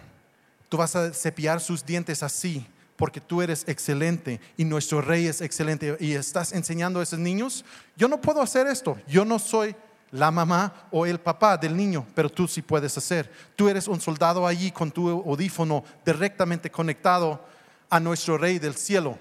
tú 0.70 0.78
vas 0.78 0.96
a 0.96 1.13
cepillar 1.13 1.60
sus 1.60 1.86
dientes 1.86 2.24
así 2.24 2.65
porque 2.96 3.20
tú 3.20 3.42
eres 3.42 3.65
excelente 3.68 4.39
y 4.56 4.63
nuestro 4.63 5.02
rey 5.02 5.28
es 5.28 5.42
excelente 5.42 5.98
y 6.00 6.13
estás 6.13 6.54
enseñando 6.54 7.02
a 7.02 7.04
esos 7.04 7.20
niños, 7.20 7.65
yo 7.98 8.08
no 8.08 8.22
puedo 8.22 8.42
hacer 8.42 8.68
esto, 8.68 8.98
yo 9.06 9.26
no 9.26 9.38
soy 9.38 9.76
la 10.12 10.32
mamá 10.32 10.88
o 10.92 11.06
el 11.06 11.20
papá 11.20 11.58
del 11.58 11.76
niño, 11.76 12.08
pero 12.15 12.30
tú 12.30 12.48
sí 12.48 12.62
puedes 12.62 12.98
hacer. 12.98 13.30
Tú 13.58 13.68
eres 13.68 13.86
un 13.86 14.00
soldado 14.00 14.48
allí 14.48 14.72
con 14.72 14.92
tu 14.92 15.10
audífono 15.10 15.84
directamente 16.06 16.72
conectado 16.72 17.44
a 17.89 18.00
nuestro 18.00 18.38
rey 18.38 18.60
del 18.60 18.76
cielo, 18.76 19.20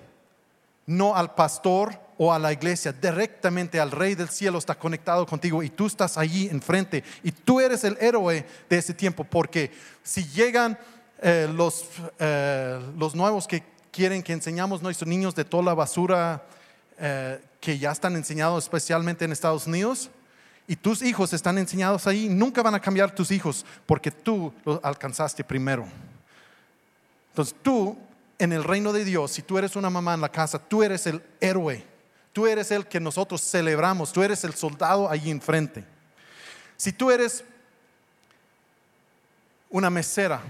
no 0.87 1.16
al 1.16 1.35
pastor 1.35 1.99
o 2.18 2.33
a 2.33 2.38
la 2.38 2.52
iglesia, 2.52 2.92
directamente 2.92 3.78
al 3.78 3.92
Rey 3.92 4.16
del 4.16 4.28
cielo 4.28 4.59
está 4.59 4.74
conectado 4.74 5.24
contigo 5.24 5.62
y 5.62 5.70
tú 5.70 5.87
estás 5.87 6.18
allí 6.18 6.48
enfrente 6.48 7.04
y 7.22 7.31
tú 7.31 7.61
eres 7.61 7.85
el 7.85 7.96
héroe 8.00 8.44
de 8.68 8.76
ese 8.76 8.92
tiempo 8.92 9.22
porque 9.22 9.70
si 10.02 10.24
llegan 10.24 10.76
eh, 11.22 11.48
los, 11.52 11.87
eh, 12.18 12.81
los 12.96 13.14
nuevos 13.14 13.46
que 13.46 13.62
quieren 13.92 14.22
que 14.22 14.33
enseñamos 14.33 14.83
nuestros 14.83 15.09
niños 15.09 15.35
de 15.37 15.44
toda 15.44 15.62
la 15.62 15.74
basura 15.74 16.42
eh, 16.98 17.40
que 17.61 17.78
ya 17.78 17.92
están 17.92 18.16
enseñados 18.16 18.64
especialmente 18.64 19.24
en 19.24 19.33
Estados 19.33 19.66
Unidos, 19.66 20.11
y 20.70 20.76
tus 20.76 21.00
hijos 21.00 21.33
están 21.33 21.57
enseñados 21.57 22.07
ahí, 22.07 22.28
nunca 22.28 22.62
van 22.62 22.74
a 22.74 22.81
cambiar 22.81 23.14
tus 23.14 23.31
hijos 23.31 23.64
porque 23.87 24.11
tú 24.11 24.52
los 24.66 24.78
alcanzaste 24.85 25.42
primero. 25.42 25.87
Entonces 27.31 27.57
tú, 27.62 27.96
en 28.38 28.52
el 28.52 28.62
reino 28.62 28.92
de 28.92 29.02
Dios, 29.02 29.31
si 29.31 29.40
tú 29.40 29.57
eres 29.57 29.76
una 29.76 29.88
mamá 29.88 30.12
en 30.12 30.20
la 30.20 30.28
casa, 30.28 30.59
tú 30.59 30.83
eres 30.83 31.07
el 31.07 31.22
héroe 31.40 31.83
Tú 32.38 32.46
eres 32.46 32.70
el 32.70 32.87
que 32.87 33.01
nosotros 33.01 33.42
celebramos, 33.42 34.12
tú 34.12 34.22
eres 34.22 34.44
el 34.44 34.55
soldado 34.55 35.11
allí 35.11 35.29
enfrente. 35.29 35.85
Si 36.77 36.92
tú 36.92 37.11
eres 37.11 37.42
una 39.68 39.90
mesera 39.90 40.40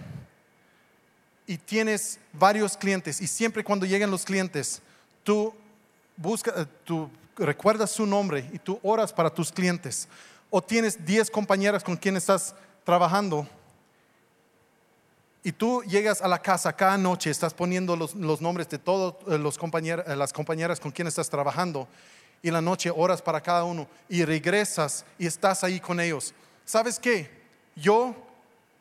y 1.46 1.56
tienes 1.56 2.20
varios 2.34 2.76
clientes 2.76 3.22
y 3.22 3.26
siempre 3.26 3.64
cuando 3.64 3.86
llegan 3.86 4.10
los 4.10 4.26
clientes, 4.26 4.82
tú 5.24 5.54
buscas, 6.14 6.58
eh, 6.58 6.66
tú 6.84 7.08
recuerdas 7.38 7.90
su 7.90 8.04
nombre 8.04 8.50
y 8.52 8.58
tú 8.58 8.78
oras 8.82 9.10
para 9.10 9.30
tus 9.30 9.50
clientes. 9.50 10.08
O 10.50 10.60
tienes 10.60 11.06
10 11.06 11.30
compañeras 11.30 11.82
con 11.82 11.96
quienes 11.96 12.24
estás 12.24 12.54
trabajando 12.84 13.48
y 15.42 15.52
tú 15.52 15.82
llegas 15.82 16.20
a 16.20 16.28
la 16.28 16.40
casa 16.40 16.72
cada 16.72 16.98
noche, 16.98 17.30
estás 17.30 17.54
poniendo 17.54 17.96
los, 17.96 18.14
nombres 18.14 18.68
de 18.68 18.78
todas 18.78 19.14
eh, 19.28 19.34
eh, 19.34 20.16
las 20.16 20.32
compañeras 20.32 20.80
con 20.80 20.90
quienes 20.90 21.12
estás 21.12 21.30
trabajando, 21.30 21.88
y 22.42 22.50
la 22.50 22.60
noche 22.60 22.92
oras 22.94 23.20
para 23.22 23.40
cada 23.40 23.64
uno, 23.64 23.88
y 24.08 24.24
regresas 24.24 25.04
y 25.18 25.26
estás 25.26 25.64
ahí 25.64 25.80
con 25.80 26.00
ellos. 26.00 26.34
¿Sabes 26.64 26.98
qué? 26.98 27.30
Yo, 27.74 28.14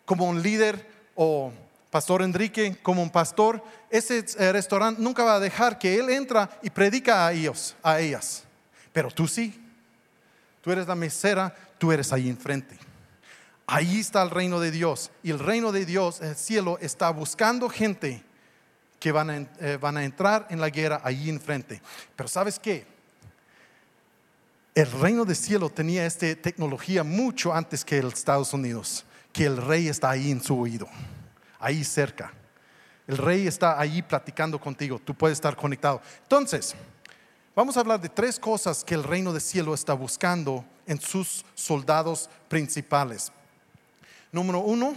como 0.06 0.26
un 0.26 0.42
líder 0.42 0.88
o 1.16 1.52
Pastor 1.90 2.22
Enrique, 2.22 2.78
como 2.84 3.02
un 3.02 3.10
pastor, 3.10 3.64
ese 3.90 4.26
eh, 4.38 4.52
restaurante 4.52 5.02
nunca 5.02 5.24
va 5.24 5.36
a 5.36 5.40
dejar 5.40 5.80
que 5.80 5.98
él 5.98 6.10
entra 6.10 6.50
y 6.62 6.70
predica 6.70 7.26
a 7.26 7.34
ellos, 7.34 7.76
a 7.82 8.00
ellas. 8.00 8.44
Pero 8.92 9.10
tú 9.10 9.28
sí. 9.28 9.64
Tú 10.62 10.72
eres 10.72 10.88
la 10.88 10.96
mesera, 10.96 11.56
tú 11.78 11.92
eres 11.92 12.12
ahí 12.12 12.28
enfrente. 12.28 12.78
Ahí 13.68 14.00
está 14.00 14.24
el 14.24 14.30
reino 14.30 14.62
de 14.62 14.72
Dios. 14.72 15.12
Y 15.24 15.32
el 15.32 15.40
reino 15.40 15.74
de 15.74 15.86
Dios, 15.86 16.22
el 16.22 16.36
cielo, 16.38 16.78
está 16.82 17.10
buscando 17.10 17.70
gente 17.70 18.24
que 18.98 19.12
van 19.12 19.30
a, 19.30 19.36
eh, 19.60 19.78
van 19.80 19.98
a 19.98 20.06
entrar 20.06 20.48
en 20.50 20.62
la 20.62 20.70
guerra 20.70 21.02
ahí 21.04 21.30
enfrente. 21.30 21.82
Pero 22.16 22.30
¿sabes 22.30 22.58
qué? 22.58 22.88
El 24.74 24.90
reino 24.92 25.26
del 25.26 25.36
cielo 25.36 25.70
tenía 25.70 26.06
esta 26.06 26.34
tecnología 26.36 27.04
mucho 27.04 27.54
antes 27.54 27.84
que 27.84 27.98
el 27.98 28.08
Estados 28.08 28.54
Unidos, 28.54 29.06
que 29.34 29.46
el 29.46 29.58
rey 29.58 29.88
está 29.88 30.12
ahí 30.12 30.32
en 30.32 30.42
su 30.42 30.58
oído, 30.60 30.88
ahí 31.60 31.84
cerca. 31.84 32.32
El 33.08 33.18
rey 33.18 33.48
está 33.48 33.80
ahí 33.80 34.02
platicando 34.02 34.60
contigo, 34.60 35.02
tú 35.04 35.16
puedes 35.16 35.38
estar 35.38 35.56
conectado. 35.56 36.02
Entonces, 36.22 36.76
vamos 37.56 37.76
a 37.76 37.80
hablar 37.80 38.00
de 38.00 38.10
tres 38.10 38.40
cosas 38.40 38.84
que 38.84 38.94
el 38.94 39.04
reino 39.04 39.34
del 39.34 39.42
cielo 39.42 39.74
está 39.74 39.94
buscando 39.94 40.64
en 40.86 41.02
sus 41.02 41.44
soldados 41.56 42.30
principales. 42.48 43.32
Número 44.32 44.60
uno, 44.60 44.94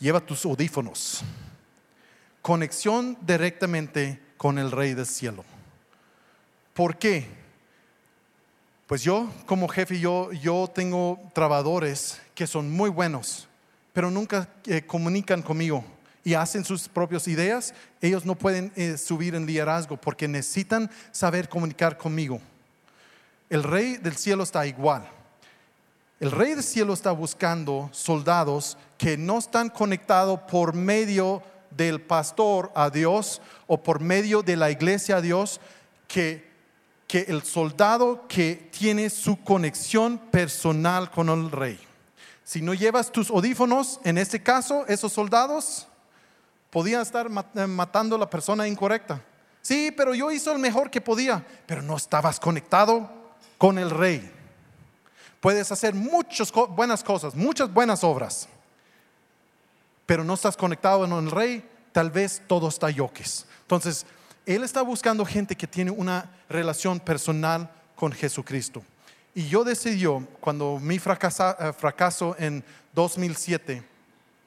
lleva 0.00 0.20
tus 0.20 0.44
audífonos. 0.44 1.22
Conexión 2.42 3.16
directamente 3.22 4.20
con 4.36 4.58
el 4.58 4.70
Rey 4.70 4.94
del 4.94 5.06
Cielo. 5.06 5.44
¿Por 6.74 6.96
qué? 6.96 7.26
Pues 8.86 9.02
yo 9.02 9.30
como 9.44 9.68
jefe, 9.68 10.00
yo, 10.00 10.32
yo 10.32 10.70
tengo 10.72 11.20
trabajadores 11.34 12.20
que 12.34 12.46
son 12.46 12.70
muy 12.70 12.88
buenos, 12.88 13.48
pero 13.92 14.10
nunca 14.10 14.48
eh, 14.64 14.82
comunican 14.82 15.42
conmigo 15.42 15.84
y 16.24 16.34
hacen 16.34 16.64
sus 16.64 16.88
propias 16.88 17.28
ideas. 17.28 17.74
Ellos 18.00 18.24
no 18.24 18.34
pueden 18.34 18.72
eh, 18.76 18.96
subir 18.96 19.34
en 19.34 19.44
liderazgo 19.44 19.96
porque 19.96 20.28
necesitan 20.28 20.90
saber 21.10 21.48
comunicar 21.48 21.98
conmigo. 21.98 22.40
El 23.50 23.62
rey 23.62 23.96
del 23.96 24.16
cielo 24.16 24.42
está 24.42 24.66
igual. 24.66 25.08
El 26.20 26.32
rey 26.32 26.54
del 26.54 26.64
cielo 26.64 26.94
está 26.94 27.12
buscando 27.12 27.88
soldados 27.92 28.76
que 28.96 29.16
no 29.16 29.38
están 29.38 29.68
conectados 29.68 30.40
por 30.50 30.74
medio 30.74 31.42
del 31.70 32.00
pastor 32.00 32.72
a 32.74 32.90
Dios 32.90 33.40
o 33.68 33.80
por 33.80 34.00
medio 34.00 34.42
de 34.42 34.56
la 34.56 34.70
iglesia 34.70 35.18
a 35.18 35.20
Dios, 35.20 35.60
que, 36.08 36.50
que 37.06 37.20
el 37.28 37.42
soldado 37.44 38.26
que 38.26 38.68
tiene 38.76 39.10
su 39.10 39.44
conexión 39.44 40.18
personal 40.18 41.08
con 41.10 41.28
el 41.28 41.52
rey. 41.52 41.78
Si 42.42 42.62
no 42.62 42.74
llevas 42.74 43.12
tus 43.12 43.30
audífonos, 43.30 44.00
en 44.02 44.18
este 44.18 44.42
caso, 44.42 44.86
esos 44.88 45.12
soldados 45.12 45.86
podían 46.70 47.02
estar 47.02 47.28
eh, 47.54 47.66
matando 47.68 48.16
a 48.16 48.18
la 48.18 48.28
persona 48.28 48.66
incorrecta. 48.66 49.22
Sí, 49.62 49.92
pero 49.96 50.14
yo 50.14 50.32
hice 50.32 50.50
el 50.50 50.58
mejor 50.58 50.90
que 50.90 51.00
podía, 51.00 51.46
pero 51.66 51.80
no 51.80 51.96
estabas 51.96 52.40
conectado 52.40 53.08
con 53.56 53.78
el 53.78 53.90
rey. 53.90 54.37
Puedes 55.40 55.70
hacer 55.70 55.94
muchas 55.94 56.52
buenas 56.52 57.04
cosas, 57.04 57.34
muchas 57.34 57.72
buenas 57.72 58.02
obras, 58.02 58.48
pero 60.06 60.24
no 60.24 60.34
estás 60.34 60.56
conectado 60.56 61.04
en 61.04 61.12
el 61.12 61.30
rey, 61.30 61.64
tal 61.92 62.10
vez 62.10 62.42
todo 62.46 62.68
está 62.68 62.90
yoques. 62.90 63.46
Entonces, 63.62 64.04
él 64.46 64.64
está 64.64 64.82
buscando 64.82 65.24
gente 65.24 65.54
que 65.54 65.66
tiene 65.66 65.90
una 65.90 66.30
relación 66.48 66.98
personal 66.98 67.70
con 67.94 68.12
Jesucristo. 68.12 68.82
Y 69.34 69.46
yo 69.48 69.62
decidió, 69.62 70.26
cuando 70.40 70.78
mi 70.80 70.96
eh, 70.96 71.00
fracaso 71.00 72.34
en 72.38 72.64
2007, 72.94 73.84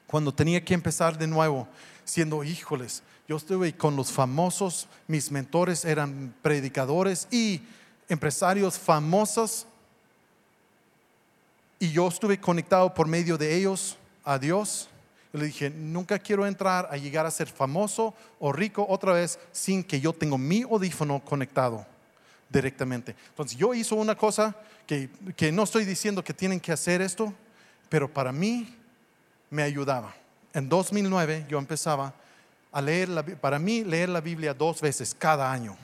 cuando 0.07 0.33
tenía 0.33 0.65
que 0.65 0.73
empezar 0.73 1.17
de 1.17 1.27
nuevo, 1.27 1.67
siendo, 2.03 2.43
híjoles, 2.43 3.03
yo 3.27 3.37
estuve 3.37 3.73
con 3.77 3.95
los 3.95 4.11
famosos, 4.11 4.87
mis 5.07 5.31
mentores 5.31 5.85
eran 5.85 6.33
predicadores 6.41 7.27
y 7.31 7.61
empresarios 8.09 8.77
famosos 8.77 9.67
y 11.81 11.91
yo 11.91 12.07
estuve 12.07 12.39
conectado 12.39 12.93
por 12.93 13.07
medio 13.07 13.39
de 13.39 13.55
ellos 13.55 13.97
a 14.23 14.37
Dios. 14.37 14.87
Yo 15.33 15.39
le 15.39 15.47
dije, 15.47 15.71
nunca 15.71 16.19
quiero 16.19 16.45
entrar 16.45 16.87
a 16.91 16.95
llegar 16.95 17.25
a 17.25 17.31
ser 17.31 17.47
famoso 17.47 18.13
o 18.39 18.53
rico 18.53 18.85
otra 18.87 19.13
vez 19.13 19.39
sin 19.51 19.83
que 19.83 19.99
yo 19.99 20.13
tenga 20.13 20.37
mi 20.37 20.61
audífono 20.61 21.19
conectado 21.25 21.83
directamente. 22.49 23.15
Entonces 23.29 23.57
yo 23.57 23.73
hice 23.73 23.95
una 23.95 24.13
cosa 24.13 24.55
que, 24.85 25.09
que 25.35 25.51
no 25.51 25.63
estoy 25.63 25.83
diciendo 25.83 26.23
que 26.23 26.35
tienen 26.35 26.59
que 26.59 26.71
hacer 26.71 27.01
esto, 27.01 27.33
pero 27.89 28.07
para 28.07 28.31
mí 28.31 28.77
me 29.49 29.63
ayudaba. 29.63 30.13
En 30.53 30.69
2009 30.69 31.47
yo 31.49 31.57
empezaba 31.57 32.13
a 32.71 32.79
leer, 32.79 33.09
la, 33.09 33.23
para 33.23 33.57
mí 33.57 33.83
leer 33.83 34.09
la 34.09 34.21
Biblia 34.21 34.53
dos 34.53 34.81
veces 34.81 35.15
cada 35.17 35.51
año. 35.51 35.75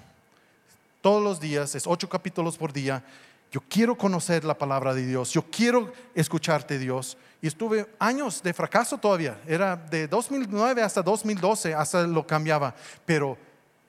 Todos 1.02 1.24
los 1.24 1.39
días, 1.39 1.74
es 1.74 1.88
ocho 1.88 2.08
capítulos 2.08 2.56
por 2.56 2.72
día 2.72 3.04
yo 3.52 3.62
quiero 3.70 3.98
conocer 3.98 4.43
la 4.43 4.58
palabra 4.58 4.93
de 4.93 5.06
Dios, 5.06 5.32
yo 5.32 5.43
quiero 5.50 5.93
escucharte 6.14 6.78
Dios. 6.78 7.18
Y 7.41 7.48
estuve 7.48 7.88
años 8.00 8.41
de 8.41 8.54
fracaso 8.54 8.98
todavía, 8.98 9.39
era 9.45 9.76
de 9.76 10.08
2009 10.08 10.82
hasta 10.82 11.02
2012, 11.02 11.74
hasta 11.74 12.06
lo 12.06 12.26
cambiaba, 12.26 12.76
pero 13.06 13.38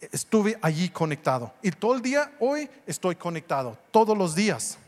estuve 0.00 0.58
allí 0.62 0.90
conectado. 0.90 1.52
Y 1.62 1.70
todo 1.70 1.94
el 1.94 2.02
día, 2.02 2.32
hoy 2.38 2.68
estoy 2.86 3.16
conectado, 3.16 3.76
todos 3.90 4.16
los 4.16 4.34
días. 4.34 4.78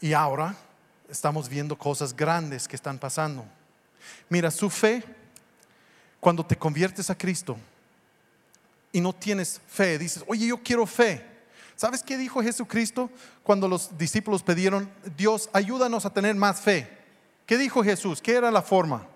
Y 0.00 0.12
ahora 0.12 0.54
estamos 1.08 1.48
viendo 1.48 1.76
cosas 1.76 2.14
grandes 2.14 2.68
que 2.68 2.76
están 2.76 2.98
pasando. 2.98 3.44
Mira, 4.28 4.50
su 4.50 4.70
fe, 4.70 5.02
cuando 6.20 6.44
te 6.46 6.56
conviertes 6.56 7.10
a 7.10 7.18
Cristo 7.18 7.56
y 8.92 9.00
no 9.00 9.12
tienes 9.12 9.60
fe, 9.66 9.98
dices, 9.98 10.24
oye, 10.26 10.46
yo 10.46 10.62
quiero 10.62 10.86
fe 10.86 11.33
¿Sabes 11.76 12.02
qué 12.02 12.16
dijo 12.16 12.42
Jesucristo 12.42 13.10
cuando 13.42 13.68
los 13.68 13.96
discípulos 13.98 14.42
pidieron, 14.42 14.90
Dios, 15.16 15.50
ayúdanos 15.52 16.06
a 16.06 16.10
tener 16.10 16.34
más 16.34 16.60
fe? 16.60 16.88
¿Qué 17.46 17.58
dijo 17.58 17.82
Jesús? 17.82 18.22
¿Qué 18.22 18.34
era 18.34 18.50
la 18.50 18.62
forma? 18.62 19.06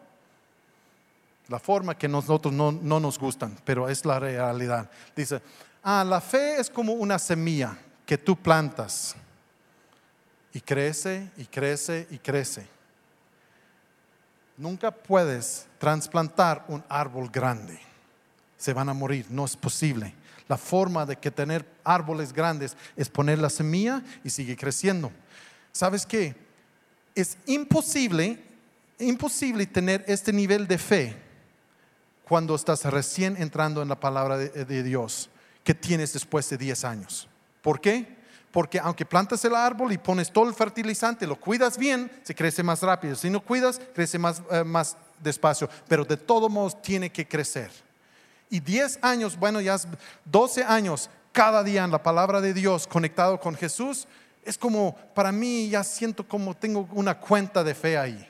La 1.48 1.58
forma 1.58 1.96
que 1.96 2.08
nosotros 2.08 2.52
no, 2.52 2.72
no 2.72 3.00
nos 3.00 3.18
gustan, 3.18 3.56
pero 3.64 3.88
es 3.88 4.04
la 4.04 4.18
realidad. 4.18 4.90
Dice, 5.16 5.40
ah, 5.82 6.04
la 6.04 6.20
fe 6.20 6.60
es 6.60 6.68
como 6.68 6.92
una 6.92 7.18
semilla 7.18 7.78
que 8.04 8.18
tú 8.18 8.36
plantas 8.36 9.14
y 10.52 10.60
crece 10.60 11.30
y 11.36 11.44
crece 11.44 12.06
y 12.10 12.18
crece. 12.18 12.66
Nunca 14.56 14.90
puedes 14.90 15.66
trasplantar 15.78 16.64
un 16.68 16.82
árbol 16.88 17.30
grande. 17.30 17.78
Se 18.56 18.72
van 18.72 18.88
a 18.88 18.94
morir, 18.94 19.26
no 19.30 19.44
es 19.44 19.56
posible. 19.56 20.12
La 20.48 20.56
forma 20.56 21.04
de 21.04 21.16
que 21.16 21.30
tener 21.30 21.64
árboles 21.84 22.32
grandes 22.32 22.76
es 22.96 23.08
poner 23.08 23.38
la 23.38 23.50
semilla 23.50 24.02
y 24.24 24.30
sigue 24.30 24.56
creciendo. 24.56 25.12
¿Sabes 25.72 26.06
qué? 26.06 26.34
Es 27.14 27.36
imposible, 27.46 28.42
imposible 28.98 29.66
tener 29.66 30.04
este 30.08 30.32
nivel 30.32 30.66
de 30.66 30.78
fe 30.78 31.16
cuando 32.24 32.54
estás 32.54 32.84
recién 32.84 33.36
entrando 33.38 33.82
en 33.82 33.88
la 33.88 33.98
palabra 33.98 34.36
de, 34.38 34.82
Dios 34.82 35.30
que 35.64 35.74
tienes 35.74 36.12
después 36.12 36.48
de 36.48 36.56
10 36.56 36.84
años. 36.84 37.28
¿Por 37.62 37.80
qué? 37.80 38.16
Porque 38.50 38.78
aunque 38.78 39.04
plantas 39.04 39.44
el 39.44 39.54
árbol 39.54 39.92
y 39.92 39.98
pones 39.98 40.32
todo 40.32 40.48
el 40.48 40.54
fertilizante, 40.54 41.26
lo 41.26 41.38
cuidas 41.38 41.76
bien, 41.76 42.10
se 42.22 42.34
crece 42.34 42.62
más 42.62 42.82
rápido. 42.82 43.14
Si 43.14 43.28
no 43.28 43.40
cuidas, 43.40 43.80
crece 43.94 44.18
más, 44.18 44.42
eh, 44.50 44.64
más 44.64 44.96
despacio. 45.22 45.68
Pero 45.86 46.04
de 46.04 46.16
todos 46.16 46.50
modos 46.50 46.80
tiene 46.80 47.10
que 47.10 47.28
crecer. 47.28 47.70
Y 48.50 48.60
10 48.60 49.00
años, 49.02 49.38
bueno, 49.38 49.60
ya 49.60 49.76
12 50.24 50.64
años 50.64 51.10
cada 51.32 51.62
día 51.62 51.84
en 51.84 51.90
la 51.90 52.02
palabra 52.02 52.40
de 52.40 52.54
Dios 52.54 52.86
conectado 52.86 53.38
con 53.38 53.54
Jesús, 53.54 54.08
es 54.44 54.56
como, 54.56 54.96
para 55.14 55.30
mí 55.30 55.68
ya 55.68 55.84
siento 55.84 56.26
como 56.26 56.54
tengo 56.56 56.88
una 56.92 57.18
cuenta 57.18 57.62
de 57.62 57.74
fe 57.74 57.98
ahí. 57.98 58.28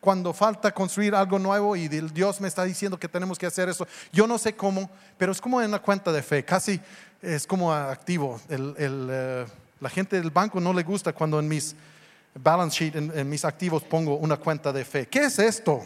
Cuando 0.00 0.32
falta 0.34 0.72
construir 0.72 1.14
algo 1.14 1.38
nuevo 1.38 1.76
y 1.76 1.88
Dios 1.88 2.40
me 2.40 2.48
está 2.48 2.64
diciendo 2.64 2.98
que 2.98 3.08
tenemos 3.08 3.38
que 3.38 3.46
hacer 3.46 3.68
eso, 3.68 3.86
yo 4.12 4.26
no 4.26 4.36
sé 4.36 4.54
cómo, 4.54 4.90
pero 5.16 5.32
es 5.32 5.40
como 5.40 5.62
en 5.62 5.68
una 5.68 5.78
cuenta 5.80 6.12
de 6.12 6.22
fe, 6.22 6.44
casi 6.44 6.80
es 7.22 7.46
como 7.46 7.72
activo. 7.72 8.40
Eh, 8.48 9.46
la 9.80 9.88
gente 9.88 10.20
del 10.20 10.30
banco 10.30 10.60
no 10.60 10.72
le 10.72 10.82
gusta 10.82 11.12
cuando 11.12 11.38
en 11.38 11.48
mis 11.48 11.74
balance 12.34 12.76
sheet, 12.76 12.96
en 12.96 13.28
mis 13.28 13.44
activos 13.44 13.82
pongo 13.84 14.16
una 14.16 14.36
cuenta 14.36 14.72
de 14.72 14.84
fe. 14.84 15.06
¿Qué 15.06 15.24
es 15.24 15.38
esto? 15.38 15.82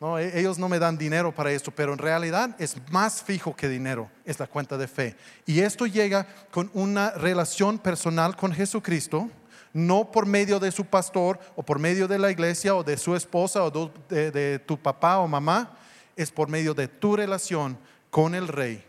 No, 0.00 0.18
e-, 0.18 0.40
ellos 0.40 0.58
no 0.58 0.68
me 0.68 0.78
dan 0.78 0.96
dinero 0.96 1.32
para 1.32 1.52
esto, 1.52 1.70
pero 1.70 1.92
en 1.92 1.98
realidad 1.98 2.56
es 2.58 2.76
más 2.90 3.22
fijo 3.22 3.54
que 3.54 3.68
dinero, 3.68 4.10
es 4.24 4.38
la 4.40 4.46
cuenta 4.46 4.78
de 4.78 4.88
fe. 4.88 5.14
Y 5.44 5.60
esto 5.60 5.86
llega 5.86 6.26
con 6.50 6.70
una 6.72 7.10
relación 7.10 7.78
personal 7.78 8.34
con 8.34 8.52
Jesucristo, 8.52 9.28
no 9.72 10.10
por 10.10 10.26
medio 10.26 10.58
de 10.58 10.72
su 10.72 10.86
pastor 10.86 11.38
o 11.54 11.62
por 11.62 11.78
medio 11.78 12.08
de 12.08 12.18
la 12.18 12.30
iglesia 12.30 12.74
o 12.74 12.82
de 12.82 12.96
su 12.96 13.14
esposa 13.14 13.62
o 13.62 13.92
de, 14.08 14.30
de 14.32 14.58
tu 14.58 14.76
papá 14.76 15.18
o 15.18 15.28
mamá, 15.28 15.76
es 16.16 16.30
por 16.30 16.48
medio 16.48 16.74
de 16.74 16.88
tu 16.88 17.14
relación 17.14 17.78
con 18.10 18.34
el 18.34 18.48
rey, 18.48 18.84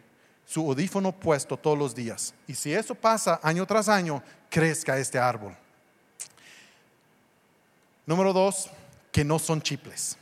su 0.45 0.61
audífono 0.61 1.11
puesto 1.11 1.55
todos 1.55 1.77
los 1.77 1.93
días. 1.93 2.33
Y 2.47 2.55
si 2.55 2.73
eso 2.73 2.95
pasa 2.95 3.39
año 3.43 3.65
tras 3.67 3.89
año, 3.89 4.23
crezca 4.49 4.97
este 4.97 5.19
árbol. 5.19 5.55
Número 8.07 8.33
dos, 8.33 8.69
que 9.11 9.23
no 9.23 9.37
son 9.37 9.61
chiples. 9.61 10.17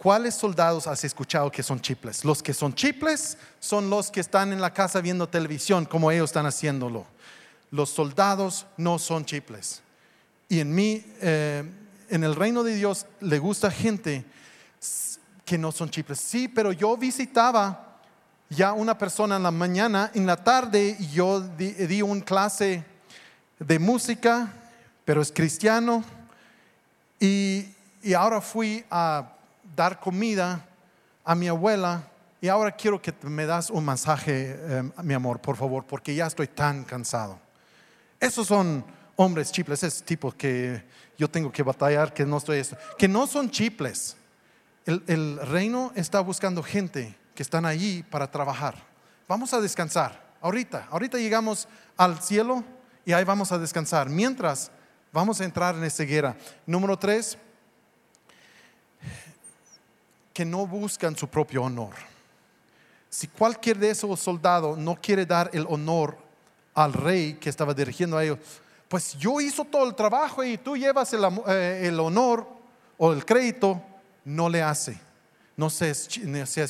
¿Cuáles 0.00 0.34
soldados 0.34 0.86
has 0.86 1.04
escuchado 1.04 1.52
que 1.52 1.62
son 1.62 1.78
chiples? 1.78 2.24
Los 2.24 2.42
que 2.42 2.54
son 2.54 2.74
chiples 2.74 3.36
son 3.58 3.90
los 3.90 4.10
que 4.10 4.20
están 4.20 4.50
en 4.50 4.58
la 4.58 4.72
casa 4.72 5.02
viendo 5.02 5.28
televisión, 5.28 5.84
como 5.84 6.10
ellos 6.10 6.30
están 6.30 6.46
haciéndolo. 6.46 7.04
los 7.70 7.90
soldados 7.90 8.64
no 8.78 8.98
son 8.98 9.26
chiples. 9.26 9.82
Y 10.48 10.60
en 10.60 10.74
mí, 10.74 11.04
eh, 11.20 11.70
en 12.08 12.24
el 12.24 12.34
reino 12.34 12.62
de 12.62 12.76
Dios, 12.76 13.04
le 13.20 13.38
gusta 13.38 13.70
gente 13.70 14.24
que 15.44 15.58
no 15.58 15.70
son 15.70 15.90
chiples. 15.90 16.18
Sí, 16.18 16.48
pero 16.48 16.72
yo 16.72 16.96
visitaba 16.96 17.98
ya 18.48 18.72
una 18.72 18.96
persona 18.96 19.36
en 19.36 19.42
la 19.42 19.50
mañana, 19.50 20.10
en 20.14 20.24
la 20.24 20.42
tarde 20.42 20.96
yo 21.12 21.42
di, 21.42 21.72
di 21.72 22.00
un 22.00 22.22
clase 22.22 22.86
de 23.58 23.78
música, 23.78 24.50
pero 25.04 25.20
es 25.20 25.30
cristiano, 25.30 26.02
y, 27.20 27.66
y 28.02 28.14
ahora 28.14 28.40
fui 28.40 28.82
a 28.90 29.36
dar 29.74 30.00
comida 30.00 30.66
a 31.24 31.34
mi 31.34 31.48
abuela 31.48 32.10
y 32.40 32.48
ahora 32.48 32.72
quiero 32.72 33.00
que 33.00 33.14
me 33.22 33.44
das 33.44 33.68
un 33.70 33.84
masaje, 33.84 34.56
eh, 34.58 34.90
mi 35.02 35.14
amor, 35.14 35.40
por 35.40 35.56
favor, 35.56 35.84
porque 35.86 36.14
ya 36.14 36.26
estoy 36.26 36.48
tan 36.48 36.84
cansado. 36.84 37.38
Esos 38.18 38.46
son 38.46 38.84
hombres 39.16 39.52
chiples, 39.52 39.82
esos 39.82 40.02
tipos 40.02 40.34
que 40.34 40.82
yo 41.18 41.28
tengo 41.28 41.52
que 41.52 41.62
batallar, 41.62 42.14
que 42.14 42.24
no 42.24 42.38
estoy, 42.38 42.62
que 42.96 43.08
no 43.08 43.26
son 43.26 43.50
chiples. 43.50 44.16
El, 44.86 45.36
reino 45.36 45.92
está 45.94 46.20
buscando 46.20 46.62
gente 46.62 47.14
que 47.34 47.42
están 47.42 47.66
allí 47.66 48.02
para 48.02 48.30
trabajar. 48.30 48.74
Vamos 49.28 49.52
a 49.52 49.60
descansar 49.60 50.34
ahorita. 50.40 50.88
Ahorita 50.90 51.18
llegamos 51.18 51.68
al 51.96 52.22
cielo 52.22 52.64
y 53.04 53.12
ahí 53.12 53.24
vamos 53.24 53.52
a 53.52 53.58
descansar. 53.58 54.08
Mientras 54.08 54.70
vamos 55.12 55.40
a 55.40 55.44
entrar 55.44 55.74
en 55.74 55.84
esa 55.84 56.04
guerra. 56.04 56.36
Número 56.66 56.98
tres, 56.98 57.36
no 60.44 60.66
buscan 60.66 61.16
su 61.16 61.28
propio 61.28 61.62
honor. 61.64 61.94
Si 63.08 63.26
cualquier 63.26 63.78
de 63.78 63.90
esos 63.90 64.20
soldados 64.20 64.78
no 64.78 64.94
quiere 64.96 65.26
dar 65.26 65.50
el 65.52 65.66
honor 65.68 66.16
al 66.74 66.92
rey 66.92 67.34
que 67.34 67.50
estaba 67.50 67.74
dirigiendo 67.74 68.16
a 68.16 68.24
ellos, 68.24 68.38
pues 68.88 69.16
yo 69.16 69.40
hizo 69.40 69.64
todo 69.64 69.88
el 69.88 69.94
trabajo 69.94 70.42
y 70.42 70.58
tú 70.58 70.76
llevas 70.76 71.12
el, 71.12 71.24
eh, 71.48 71.96
honor 72.00 72.46
o 72.98 73.12
el 73.12 73.24
crédito, 73.24 73.82
no 74.24 74.48
le 74.48 74.62
hace. 74.62 74.98
No 75.56 75.68
seas, 75.68 76.08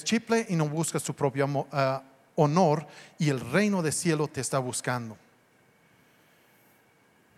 chiple 0.05 0.47
y 0.49 0.57
no 0.57 0.69
buscas 0.69 1.03
su 1.03 1.15
propio 1.15 1.47
uh, 1.47 2.01
honor 2.35 2.87
y 3.19 3.29
el 3.29 3.39
reino 3.39 3.83
de 3.83 3.93
cielo 3.93 4.27
te 4.27 4.41
está 4.41 4.59
buscando. 4.59 5.17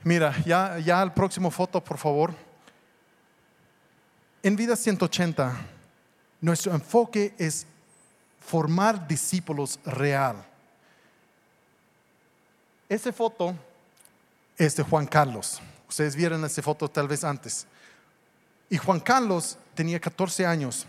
Mira, 0.04 0.34
ya, 0.44 0.78
ya 0.78 1.02
el 1.02 1.12
próximo 1.12 1.50
foto, 1.50 1.82
por 1.82 1.98
favor. 1.98 2.34
En 4.42 4.56
Vida 4.56 4.74
180, 4.74 5.54
nuestro 6.42 6.74
enfoque 6.74 7.34
es 7.38 7.66
formar 8.40 9.08
discípulos 9.08 9.78
real. 9.86 10.44
Esa 12.88 13.12
foto 13.12 13.54
es 14.58 14.76
de 14.76 14.82
Juan 14.82 15.06
Carlos. 15.06 15.62
Ustedes 15.88 16.14
vieron 16.14 16.44
esa 16.44 16.60
foto 16.60 16.90
tal 16.90 17.08
vez 17.08 17.24
antes. 17.24 17.66
Y 18.68 18.76
Juan 18.76 19.00
Carlos 19.00 19.56
tenía 19.74 20.00
14 20.00 20.44
años 20.44 20.86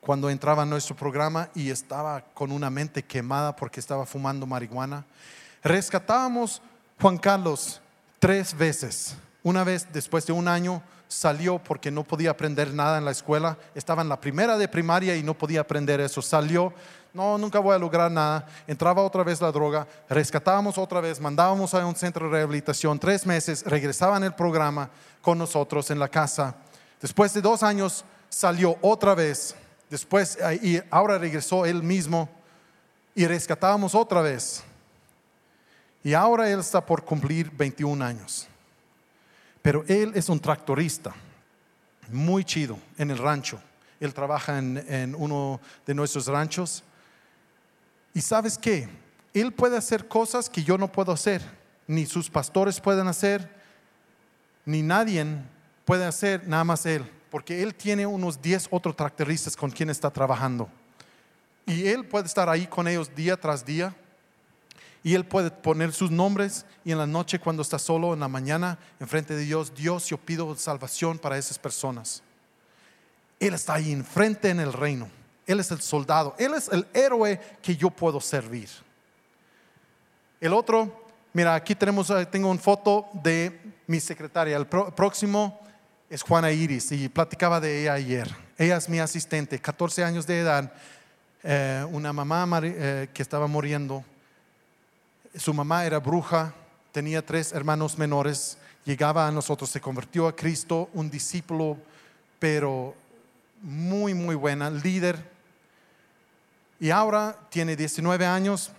cuando 0.00 0.30
entraba 0.30 0.62
a 0.62 0.66
nuestro 0.66 0.96
programa 0.96 1.50
y 1.54 1.70
estaba 1.70 2.20
con 2.32 2.52
una 2.52 2.70
mente 2.70 3.02
quemada 3.02 3.54
porque 3.54 3.80
estaba 3.80 4.06
fumando 4.06 4.46
marihuana. 4.46 5.04
Rescatábamos 5.62 6.62
Juan 7.00 7.18
Carlos 7.18 7.80
tres 8.18 8.56
veces. 8.56 9.16
Una 9.42 9.64
vez 9.64 9.88
después 9.92 10.24
de 10.26 10.32
un 10.32 10.46
año 10.46 10.82
salió 11.08 11.58
porque 11.58 11.90
no 11.90 12.04
podía 12.04 12.30
aprender 12.30 12.72
nada 12.72 12.98
en 12.98 13.04
la 13.04 13.10
escuela. 13.10 13.58
Estaba 13.74 14.02
en 14.02 14.08
la 14.08 14.20
primera 14.20 14.56
de 14.56 14.68
primaria 14.68 15.16
y 15.16 15.22
no 15.22 15.34
podía 15.34 15.60
aprender 15.60 16.00
eso. 16.00 16.22
Salió, 16.22 16.72
no, 17.12 17.36
nunca 17.38 17.58
voy 17.58 17.74
a 17.74 17.78
lograr 17.78 18.10
nada. 18.10 18.46
Entraba 18.66 19.02
otra 19.02 19.22
vez 19.22 19.40
la 19.40 19.52
droga, 19.52 19.86
rescatábamos 20.08 20.78
otra 20.78 21.00
vez, 21.00 21.20
mandábamos 21.20 21.74
a 21.74 21.84
un 21.84 21.94
centro 21.94 22.26
de 22.26 22.32
rehabilitación 22.32 22.98
tres 22.98 23.26
meses, 23.26 23.64
regresaba 23.66 24.16
en 24.16 24.24
el 24.24 24.34
programa 24.34 24.90
con 25.20 25.38
nosotros 25.38 25.90
en 25.90 25.98
la 25.98 26.08
casa. 26.08 26.56
Después 27.00 27.34
de 27.34 27.42
dos 27.42 27.62
años 27.62 28.04
salió 28.28 28.78
otra 28.80 29.14
vez. 29.14 29.54
Después, 29.90 30.38
y 30.62 30.80
ahora 30.90 31.18
regresó 31.18 31.66
él 31.66 31.82
mismo 31.82 32.28
y 33.14 33.26
rescatábamos 33.26 33.94
otra 33.94 34.22
vez. 34.22 34.62
Y 36.02 36.14
ahora 36.14 36.48
él 36.48 36.60
está 36.60 36.84
por 36.84 37.04
cumplir 37.04 37.50
21 37.50 38.02
años. 38.02 38.48
Pero 39.62 39.84
él 39.86 40.12
es 40.14 40.28
un 40.28 40.40
tractorista, 40.40 41.14
muy 42.10 42.44
chido, 42.44 42.78
en 42.98 43.10
el 43.10 43.18
rancho. 43.18 43.60
Él 44.00 44.12
trabaja 44.12 44.58
en, 44.58 45.14
uno 45.16 45.60
de 45.86 45.94
nuestros 45.94 46.26
ranchos. 46.26 46.82
Y 48.12 48.20
sabes 48.20 48.58
qué? 48.58 48.88
Él 49.32 49.52
puede 49.52 49.76
hacer 49.76 50.08
cosas 50.08 50.50
que 50.50 50.64
yo 50.64 50.76
no 50.76 50.90
puedo 50.90 51.12
hacer, 51.12 51.40
ni 51.86 52.04
sus 52.04 52.28
pastores 52.28 52.80
pueden 52.80 53.06
hacer, 53.06 53.48
ni 54.66 54.82
nadie 54.82 55.24
puede 55.84 56.04
hacer, 56.04 56.46
nada 56.46 56.64
más 56.64 56.84
él, 56.84 57.08
porque 57.30 57.62
él 57.62 57.74
tiene 57.74 58.04
unos 58.04 58.42
10 58.42 58.68
otros 58.70 58.96
tractoristas 58.96 59.56
con 59.56 59.70
quien 59.70 59.88
está 59.88 60.10
trabajando. 60.10 60.68
Y 61.64 61.86
él 61.86 62.04
puede 62.04 62.26
estar 62.26 62.48
ahí 62.48 62.66
con 62.66 62.88
ellos 62.88 63.14
día 63.14 63.36
tras 63.36 63.64
día 63.64 63.94
y 65.04 65.14
Él 65.14 65.24
puede 65.24 65.50
poner 65.50 65.92
sus 65.92 66.10
nombres 66.10 66.64
y 66.84 66.92
en 66.92 66.98
la 66.98 67.06
noche 67.06 67.38
cuando 67.38 67.62
está 67.62 67.78
solo, 67.78 68.14
en 68.14 68.20
la 68.20 68.28
mañana, 68.28 68.78
enfrente 69.00 69.34
de 69.34 69.42
Dios, 69.42 69.74
Dios, 69.74 70.06
yo 70.06 70.16
pido 70.16 70.54
salvación 70.56 71.18
para 71.18 71.38
esas 71.38 71.58
personas. 71.58 72.22
Él 73.40 73.54
está 73.54 73.74
ahí 73.74 73.90
enfrente 73.90 74.50
en 74.50 74.60
el 74.60 74.72
reino. 74.72 75.08
Él 75.46 75.58
es 75.58 75.72
el 75.72 75.80
soldado. 75.80 76.36
Él 76.38 76.54
es 76.54 76.68
el 76.68 76.86
héroe 76.94 77.40
que 77.60 77.74
yo 77.74 77.90
puedo 77.90 78.20
servir. 78.20 78.68
El 80.40 80.52
otro, 80.52 81.04
mira, 81.32 81.56
aquí 81.56 81.74
tenemos, 81.74 82.08
eh, 82.10 82.24
tengo 82.26 82.48
una 82.48 82.60
foto 82.60 83.08
de 83.12 83.60
mi 83.88 83.98
secretaria. 83.98 84.56
El 84.56 84.66
próximo 84.66 85.60
es 86.08 86.22
Juana 86.22 86.52
Iris 86.52 86.92
y 86.92 87.08
platicaba 87.08 87.58
de 87.58 87.82
ella 87.82 87.94
ayer. 87.94 88.36
Ella 88.56 88.76
es 88.76 88.88
mi 88.88 89.00
asistente, 89.00 89.58
14 89.58 90.04
años 90.04 90.26
de 90.26 90.38
edad, 90.38 90.72
eh, 91.42 91.84
una 91.90 92.12
mamá 92.12 92.60
eh, 92.62 93.08
que 93.12 93.22
estaba 93.22 93.48
muriendo 93.48 94.04
su 95.36 95.54
mamá 95.54 95.84
era 95.84 95.98
bruja, 95.98 96.54
tenía 96.92 97.24
tres 97.24 97.52
hermanos 97.52 97.98
menores, 97.98 98.58
llegaba 98.84 99.26
a 99.26 99.30
nosotros, 99.30 99.70
se 99.70 99.80
convirtió 99.80 100.28
a 100.28 100.36
Cristo, 100.36 100.90
un 100.92 101.10
discípulo, 101.10 101.78
pero 102.38 102.94
muy, 103.62 104.14
muy 104.14 104.34
buena, 104.34 104.70
líder. 104.70 105.30
Y 106.78 106.90
ahora 106.90 107.38
tiene 107.48 107.76
19 107.76 108.26
años 108.26 108.72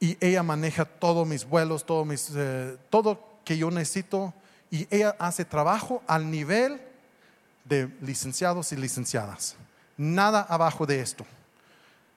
y 0.00 0.16
ella 0.20 0.42
maneja 0.42 0.84
todos 0.84 1.26
mis 1.26 1.44
vuelos, 1.44 1.86
todo, 1.86 2.04
mis, 2.04 2.30
eh, 2.34 2.76
todo 2.90 3.38
que 3.44 3.56
yo 3.56 3.70
necesito 3.70 4.34
y 4.70 4.86
ella 4.90 5.14
hace 5.18 5.44
trabajo 5.44 6.02
al 6.06 6.30
nivel 6.30 6.80
de 7.64 7.88
licenciados 8.00 8.72
y 8.72 8.76
licenciadas. 8.76 9.56
Nada 9.96 10.42
abajo 10.42 10.84
de 10.86 11.00
esto 11.00 11.24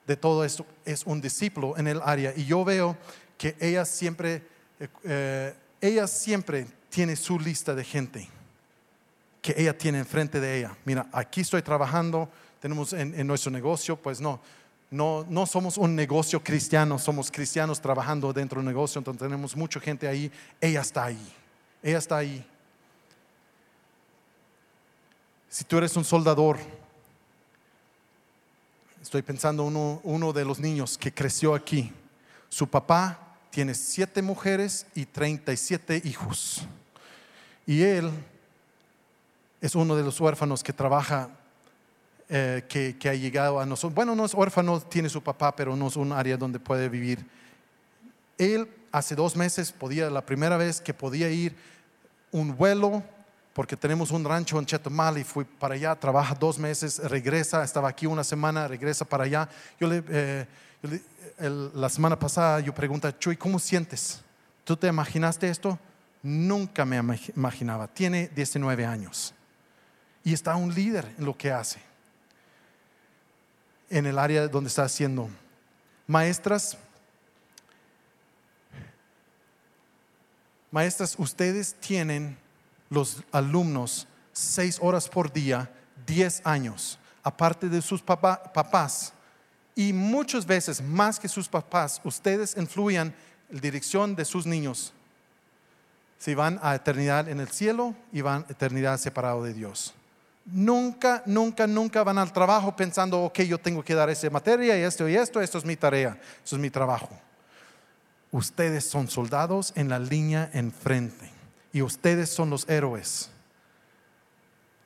de 0.08 0.16
todo 0.16 0.42
esto 0.42 0.64
es 0.86 1.04
un 1.04 1.20
discípulo 1.20 1.76
en 1.76 1.86
el 1.86 2.00
área 2.02 2.32
y 2.34 2.46
yo 2.46 2.64
veo 2.64 2.96
que 3.36 3.54
ella 3.60 3.84
siempre, 3.84 4.42
eh, 4.80 4.88
eh, 5.04 5.54
ella 5.82 6.06
siempre 6.06 6.66
tiene 6.88 7.14
su 7.14 7.38
lista 7.38 7.74
de 7.74 7.84
gente 7.84 8.26
que 9.42 9.54
ella 9.56 9.76
tiene 9.76 9.98
enfrente 9.98 10.40
de 10.40 10.58
ella. 10.58 10.74
Mira, 10.86 11.06
aquí 11.12 11.42
estoy 11.42 11.60
trabajando, 11.60 12.28
tenemos 12.58 12.94
en, 12.94 13.26
nuestro 13.26 13.50
negocio, 13.50 13.96
pues 13.96 14.18
no, 14.18 14.40
no, 14.90 15.26
no 15.28 15.44
somos 15.44 15.76
un 15.76 15.94
negocio 15.94 16.42
cristiano, 16.42 16.98
somos 16.98 17.30
cristianos 17.30 17.78
trabajando 17.78 18.32
dentro 18.32 18.60
del 18.60 18.66
negocio, 18.66 18.98
entonces 18.98 19.20
tenemos 19.20 19.54
mucha 19.54 19.78
gente 19.78 20.08
ahí, 20.08 20.32
ella 20.58 20.80
está 20.80 21.04
ahí, 21.04 21.32
ella 21.82 21.98
está 21.98 22.16
ahí. 22.16 22.44
Si 25.50 25.64
tú 25.64 25.76
eres 25.76 25.94
un 25.96 26.04
soldador, 26.04 26.58
Estoy 29.08 29.22
pensando 29.22 29.64
uno, 29.64 30.02
uno 30.04 30.34
de 30.34 30.44
los 30.44 30.58
niños 30.58 30.98
que 30.98 31.14
creció 31.14 31.54
aquí. 31.54 31.90
Su 32.50 32.68
papá 32.68 33.38
tiene 33.48 33.72
siete 33.72 34.20
mujeres 34.20 34.84
y 34.94 35.06
37 35.06 36.02
hijos. 36.04 36.60
Y 37.66 37.84
él 37.84 38.10
es 39.62 39.74
uno 39.74 39.96
de 39.96 40.02
los 40.02 40.20
huérfanos 40.20 40.62
que 40.62 40.74
trabaja, 40.74 41.30
eh, 42.28 42.66
que, 42.68 42.98
que, 42.98 43.08
ha 43.08 43.14
llegado 43.14 43.58
a 43.58 43.64
nosotros. 43.64 43.94
Bueno, 43.94 44.14
no 44.14 44.26
es 44.26 44.34
huérfano, 44.34 44.78
tiene 44.78 45.08
su 45.08 45.22
papá, 45.22 45.56
pero 45.56 45.74
no 45.74 45.88
es 45.88 45.96
un 45.96 46.12
área 46.12 46.36
donde 46.36 46.60
puede 46.60 46.90
vivir. 46.90 47.24
Él 48.36 48.68
hace 48.92 49.14
dos 49.14 49.36
meses 49.36 49.72
podía, 49.72 50.10
la 50.10 50.26
primera 50.26 50.58
vez 50.58 50.82
que 50.82 50.92
podía 50.92 51.30
ir 51.30 51.56
un 52.30 52.54
vuelo 52.54 53.02
porque 53.58 53.76
tenemos 53.76 54.12
un 54.12 54.24
rancho 54.24 54.56
en 54.60 54.66
Chetumal 54.66 55.18
y 55.18 55.24
fui 55.24 55.44
para 55.44 55.74
allá, 55.74 55.96
trabaja 55.96 56.32
dos 56.32 56.60
meses, 56.60 57.00
regresa, 57.00 57.64
estaba 57.64 57.88
aquí 57.88 58.06
una 58.06 58.22
semana, 58.22 58.68
regresa 58.68 59.04
para 59.04 59.24
allá. 59.24 59.48
Yo 59.80 59.88
le, 59.88 60.04
eh, 60.06 60.46
la 61.74 61.88
semana 61.88 62.16
pasada 62.16 62.60
yo 62.60 62.72
pregunté, 62.72 63.12
Chuy, 63.18 63.36
¿cómo 63.36 63.58
sientes? 63.58 64.20
¿Tú 64.62 64.76
te 64.76 64.86
imaginaste 64.86 65.48
esto? 65.48 65.76
Nunca 66.22 66.84
me 66.84 66.98
imaginaba. 67.34 67.88
Tiene 67.88 68.28
19 68.28 68.86
años 68.86 69.34
y 70.22 70.34
está 70.34 70.54
un 70.54 70.72
líder 70.72 71.12
en 71.18 71.24
lo 71.24 71.36
que 71.36 71.50
hace, 71.50 71.80
en 73.90 74.06
el 74.06 74.20
área 74.20 74.46
donde 74.46 74.68
está 74.68 74.84
haciendo. 74.84 75.28
Maestras, 76.06 76.78
Maestras, 80.70 81.16
ustedes 81.18 81.74
tienen 81.74 82.38
los 82.90 83.22
alumnos 83.32 84.06
seis 84.32 84.78
horas 84.80 85.08
por 85.08 85.32
día, 85.32 85.70
diez 86.06 86.40
años, 86.44 86.98
aparte 87.22 87.68
de 87.68 87.82
sus 87.82 88.00
papás. 88.02 89.12
Y 89.74 89.92
muchas 89.92 90.46
veces, 90.46 90.82
más 90.82 91.18
que 91.18 91.28
sus 91.28 91.48
papás, 91.48 92.00
ustedes 92.04 92.56
influyen 92.56 93.14
la 93.50 93.60
dirección 93.60 94.14
de 94.14 94.24
sus 94.24 94.46
niños. 94.46 94.92
Si 96.18 96.34
van 96.34 96.58
a 96.62 96.74
eternidad 96.74 97.28
en 97.28 97.40
el 97.40 97.48
cielo 97.48 97.94
y 98.12 98.20
van 98.22 98.44
a 98.48 98.52
eternidad 98.52 98.98
separado 98.98 99.44
de 99.44 99.54
Dios. 99.54 99.94
Nunca, 100.46 101.22
nunca, 101.26 101.66
nunca 101.66 102.02
van 102.02 102.18
al 102.18 102.32
trabajo 102.32 102.74
pensando, 102.74 103.22
ok, 103.24 103.40
yo 103.40 103.58
tengo 103.58 103.84
que 103.84 103.94
dar 103.94 104.08
esa 104.08 104.30
materia 104.30 104.78
y 104.78 104.82
esto 104.82 105.08
y 105.08 105.14
esto, 105.14 105.40
esto 105.40 105.58
es 105.58 105.64
mi 105.64 105.76
tarea, 105.76 106.18
esto 106.42 106.56
es 106.56 106.62
mi 106.62 106.70
trabajo. 106.70 107.10
Ustedes 108.32 108.88
son 108.88 109.08
soldados 109.08 109.72
en 109.76 109.88
la 109.88 109.98
línea 109.98 110.50
enfrente 110.52 111.37
y 111.72 111.82
ustedes 111.82 112.30
son 112.30 112.50
los 112.50 112.68
héroes. 112.68 113.30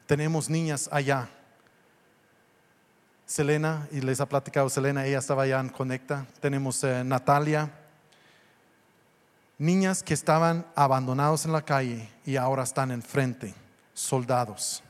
Tenemos 0.06 0.50
niñas 0.50 0.88
allá. 0.92 1.28
Selena, 3.24 3.88
y 3.90 4.00
les 4.00 4.20
ha 4.20 4.28
platicado 4.28 4.68
Selena, 4.68 5.06
ella 5.06 5.18
estaba 5.18 5.44
allá 5.44 5.58
en 5.60 5.70
Conecta. 5.70 6.26
Tenemos 6.40 6.84
eh, 6.84 7.02
Natalia. 7.02 7.70
Niñas 9.58 10.02
que 10.02 10.12
estaban 10.12 10.66
abandonados 10.74 11.44
en 11.46 11.52
la 11.52 11.62
calle 11.62 12.10
y 12.26 12.36
ahora 12.36 12.64
están 12.64 12.90
enfrente, 12.90 13.54
soldados. 13.94 14.82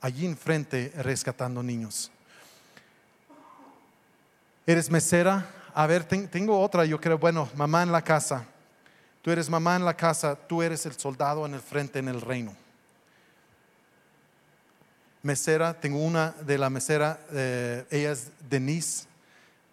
Allí 0.00 0.24
enfrente 0.24 0.92
rescatando 0.96 1.62
niños. 1.62 2.10
¿Eres 4.64 4.90
mesera? 4.90 5.46
A 5.74 5.86
ver, 5.86 6.04
tengo 6.04 6.58
otra, 6.60 6.84
yo 6.84 7.00
creo, 7.00 7.18
bueno, 7.18 7.48
mamá 7.54 7.82
en 7.82 7.92
la 7.92 8.02
casa. 8.02 8.46
Tú 9.26 9.32
eres 9.32 9.50
mamá 9.50 9.74
en 9.74 9.84
la 9.84 9.96
casa, 9.96 10.36
tú 10.36 10.62
eres 10.62 10.86
el 10.86 10.92
soldado 10.92 11.44
en 11.46 11.54
el 11.54 11.60
frente 11.60 11.98
en 11.98 12.06
el 12.06 12.20
reino 12.20 12.54
mesera, 15.26 15.74
tengo 15.74 15.98
una 15.98 16.30
de 16.42 16.58
la 16.58 16.70
mesera, 16.70 17.18
eh, 17.32 17.84
ella 17.90 18.12
es 18.12 18.30
Denise, 18.48 19.08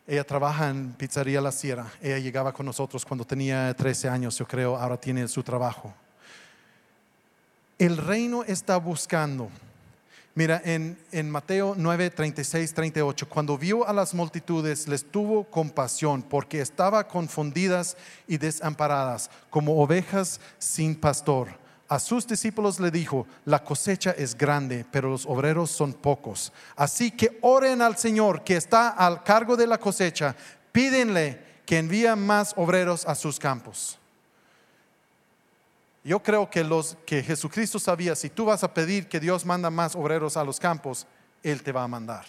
ella 0.07 0.23
trabaja 0.23 0.71
en 0.71 0.93
Pizzería 0.93 1.39
La 1.39 1.51
Sierra, 1.51 1.85
ella 2.01 2.17
llegaba 2.17 2.51
con 2.51 2.65
nosotros 2.65 3.05
cuando 3.05 3.25
tenía 3.25 3.71
13 3.75 4.09
años, 4.09 4.35
yo 4.39 4.47
creo, 4.47 4.75
ahora 4.75 4.99
tiene 4.99 5.27
su 5.27 5.43
trabajo. 5.43 5.93
El 7.77 7.97
reino 7.97 8.43
está 8.43 8.77
buscando. 8.77 9.51
Mira, 10.35 10.61
en, 10.65 10.97
en 11.11 11.29
Mateo 11.29 11.75
9, 11.77 12.09
36, 12.09 12.73
38, 12.73 13.29
cuando 13.29 13.57
vio 13.57 13.87
a 13.87 13.93
las 13.93 14.13
multitudes, 14.13 14.87
les 14.87 15.05
tuvo 15.05 15.43
compasión 15.43 16.23
porque 16.23 16.59
estaban 16.59 17.03
confundidas 17.05 17.95
y 18.27 18.37
desamparadas, 18.37 19.29
como 19.51 19.79
ovejas 19.81 20.39
sin 20.57 20.95
pastor 20.95 21.63
a 21.93 21.99
sus 21.99 22.25
discípulos 22.25 22.79
le 22.79 22.89
dijo, 22.89 23.27
la 23.45 23.63
cosecha 23.63 24.15
es 24.17 24.35
grande, 24.35 24.83
pero 24.89 25.11
los 25.11 25.27
obreros 25.27 25.69
son 25.69 25.93
pocos. 25.93 26.51
Así 26.75 27.11
que 27.11 27.37
oren 27.41 27.83
al 27.83 27.97
Señor 27.97 28.43
que 28.43 28.55
está 28.55 28.89
al 28.89 29.21
cargo 29.21 29.55
de 29.55 29.67
la 29.67 29.77
cosecha, 29.77 30.35
pídenle 30.71 31.39
que 31.67 31.77
envíe 31.77 32.15
más 32.15 32.53
obreros 32.57 33.05
a 33.05 33.13
sus 33.13 33.37
campos. 33.37 33.99
Yo 36.03 36.21
creo 36.21 36.49
que 36.49 36.63
los 36.63 36.97
que 37.05 37.23
Jesucristo 37.23 37.79
sabía, 37.79 38.15
si 38.15 38.29
tú 38.29 38.45
vas 38.45 38.63
a 38.63 38.73
pedir 38.73 39.07
que 39.07 39.19
Dios 39.19 39.45
manda 39.45 39.69
más 39.69 39.95
obreros 39.95 40.35
a 40.35 40.43
los 40.43 40.59
campos, 40.59 41.07
Él 41.41 41.63
te 41.63 41.71
va 41.71 41.83
a 41.83 41.87
mandar. 41.87 42.25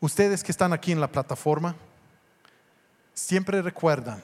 Ustedes 0.00 0.42
que 0.42 0.52
están 0.52 0.72
aquí 0.72 0.92
en 0.92 1.00
la 1.00 1.10
plataforma, 1.10 1.74
siempre 3.14 3.62
recuerdan 3.62 4.22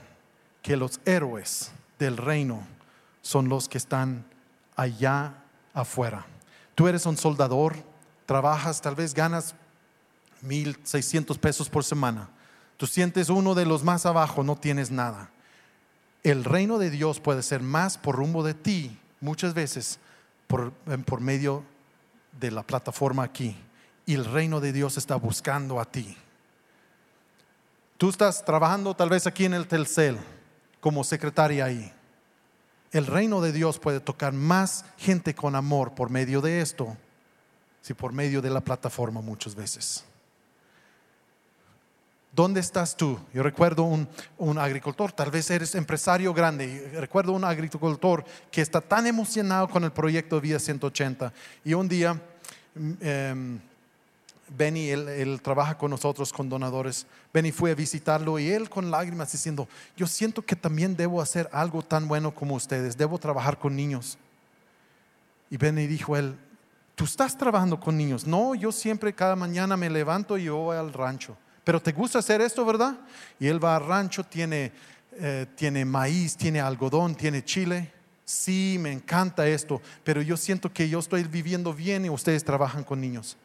que 0.63 0.77
los 0.77 1.01
héroes 1.05 1.73
del 1.99 2.17
reino 2.17 2.67
son 3.21 3.49
los 3.49 3.69
que 3.69 3.79
están 3.79 4.25
allá 4.77 5.35
afuera. 5.73 6.27
Tú 6.75 6.89
eres 6.89 7.07
un 7.07 7.17
soldador, 7.17 7.77
trabajas, 8.27 8.81
tal 8.81 8.95
vez 8.95 9.15
ganas 9.15 9.55
mil 10.41 10.79
seiscientos 10.83 11.39
pesos 11.39 11.69
por 11.69 11.85
semana. 11.85 12.29
Tú 12.77 12.87
sientes 12.87 13.29
uno 13.29 13.55
de 13.55 13.65
los 13.65 13.83
más 13.83 14.07
abajo, 14.07 14.43
no 14.43 14.57
tienes 14.57 14.91
nada. 14.91 15.32
El 16.23 16.45
reino 16.45 16.79
de 16.79 16.91
Dios 16.91 17.19
puede 17.21 17.43
ser 17.43 17.63
más 17.63 17.99
por 17.99 18.17
rumbo 18.17 18.45
de 18.45 18.55
ti, 18.55 18.99
muchas 19.21 19.55
veces 19.55 19.99
por, 20.47 20.73
por 21.05 21.21
medio 21.21 21.65
de 22.39 22.51
la 22.51 22.63
plataforma 22.63 23.25
aquí. 23.25 23.57
Y 24.07 24.15
el 24.15 24.25
reino 24.25 24.61
de 24.61 24.73
Dios 24.73 24.97
está 24.97 25.17
buscando 25.17 25.81
a 25.81 25.85
ti. 25.85 26.17
Tú 27.99 28.09
estás 28.09 28.45
trabajando 28.45 28.95
tal 28.95 29.11
vez 29.11 29.27
aquí 29.27 29.45
en 29.45 29.55
el 29.55 29.67
Telcel 29.67 30.19
como 30.81 31.05
secretaria 31.05 31.65
ahí. 31.65 31.93
El 32.91 33.07
reino 33.07 33.41
de 33.41 33.53
Dios 33.53 33.79
puede 33.79 34.01
tocar 34.01 34.33
más 34.33 34.85
gente 34.99 35.35
con 35.35 35.55
amor 35.55 35.95
por 35.95 36.11
medio 36.11 36.41
de 36.41 36.61
esto, 36.61 36.97
si 37.81 37.95
por 37.95 38.13
medio 38.13 38.43
de 38.43 38.51
la 38.51 38.61
plataforma 38.61 39.21
muchas 39.21 39.55
veces. 39.55 40.05
¿Dónde 42.35 42.61
estás 42.61 42.97
tú? 42.97 43.19
Yo 43.35 43.43
recuerdo 43.43 43.83
un, 43.83 44.09
un, 44.39 44.57
agricultor, 44.59 45.13
tal 45.13 45.31
vez 45.31 45.51
eres 45.51 45.75
empresario 45.75 46.33
grande, 46.33 46.91
recuerdo 46.99 47.33
un 47.33 47.45
agricultor 47.45 48.25
que 48.51 48.63
está 48.63 48.81
tan 48.81 49.07
emocionado 49.07 49.69
con 49.69 49.85
el 49.85 49.93
proyecto 49.93 50.41
Vía 50.41 50.59
180 50.59 51.33
y 51.65 51.75
un 51.75 51.89
día... 51.89 52.21
Eh, 53.01 53.59
Benny, 54.57 54.91
él, 54.91 55.41
trabaja 55.43 55.77
con 55.77 55.91
nosotros, 55.91 56.33
con 56.33 56.49
donadores. 56.49 57.07
Benny 57.33 57.53
fue 57.53 57.71
a 57.71 57.75
visitarlo 57.75 58.39
y 58.39 58.51
él 58.51 58.69
con 58.69 58.91
lágrimas 58.91 59.33
diciendo, 59.33 59.69
yo 59.97 60.07
siento 60.07 60.43
que 60.43 60.57
también 60.57 60.97
debo 60.97 61.23
hacer 61.23 61.49
algo 61.53 61.83
tan 61.83 62.07
bueno 62.09 62.35
como 62.35 62.55
ustedes, 62.55 62.97
debo 62.97 63.19
trabajar 63.19 63.59
con 63.59 63.75
niños. 63.75 64.19
Y 65.51 65.57
Benny 65.57 65.87
dijo 65.87 66.17
él, 66.17 66.37
tú 66.95 67.05
estás 67.05 67.37
trabajando 67.37 67.79
con 67.81 67.97
niños. 67.97 68.27
No, 68.27 68.55
yo 68.55 68.73
siempre 68.73 69.15
cada 69.15 69.37
mañana 69.37 69.77
me 69.77 69.89
levanto 69.89 70.37
y 70.37 70.45
yo 70.45 70.57
voy 70.57 70.77
al 70.77 70.93
rancho. 70.93 71.37
Pero 71.65 71.81
te 71.81 71.93
gusta 71.93 72.19
hacer 72.19 72.41
esto, 72.41 72.65
¿verdad? 72.65 72.99
Y 73.39 73.47
él 73.47 73.63
va 73.63 73.77
al 73.77 73.87
rancho, 73.87 74.25
tiene, 74.25 74.73
eh, 75.13 75.47
tiene 75.55 75.85
maíz, 75.85 76.37
tiene 76.37 76.61
algodón, 76.61 77.15
tiene 77.15 77.45
chile. 77.45 77.93
Sí, 78.25 78.79
me 78.81 78.93
encanta 78.93 79.47
esto, 79.47 79.81
pero 80.05 80.23
yo 80.23 80.37
siento 80.37 80.73
que 80.73 80.89
yo 80.89 80.99
estoy 80.99 81.25
viviendo 81.25 81.75
bien 81.75 82.05
y 82.05 82.11
ustedes 82.11 82.45
trabajan 82.45 82.85
con 82.85 83.01
niños. 83.01 83.37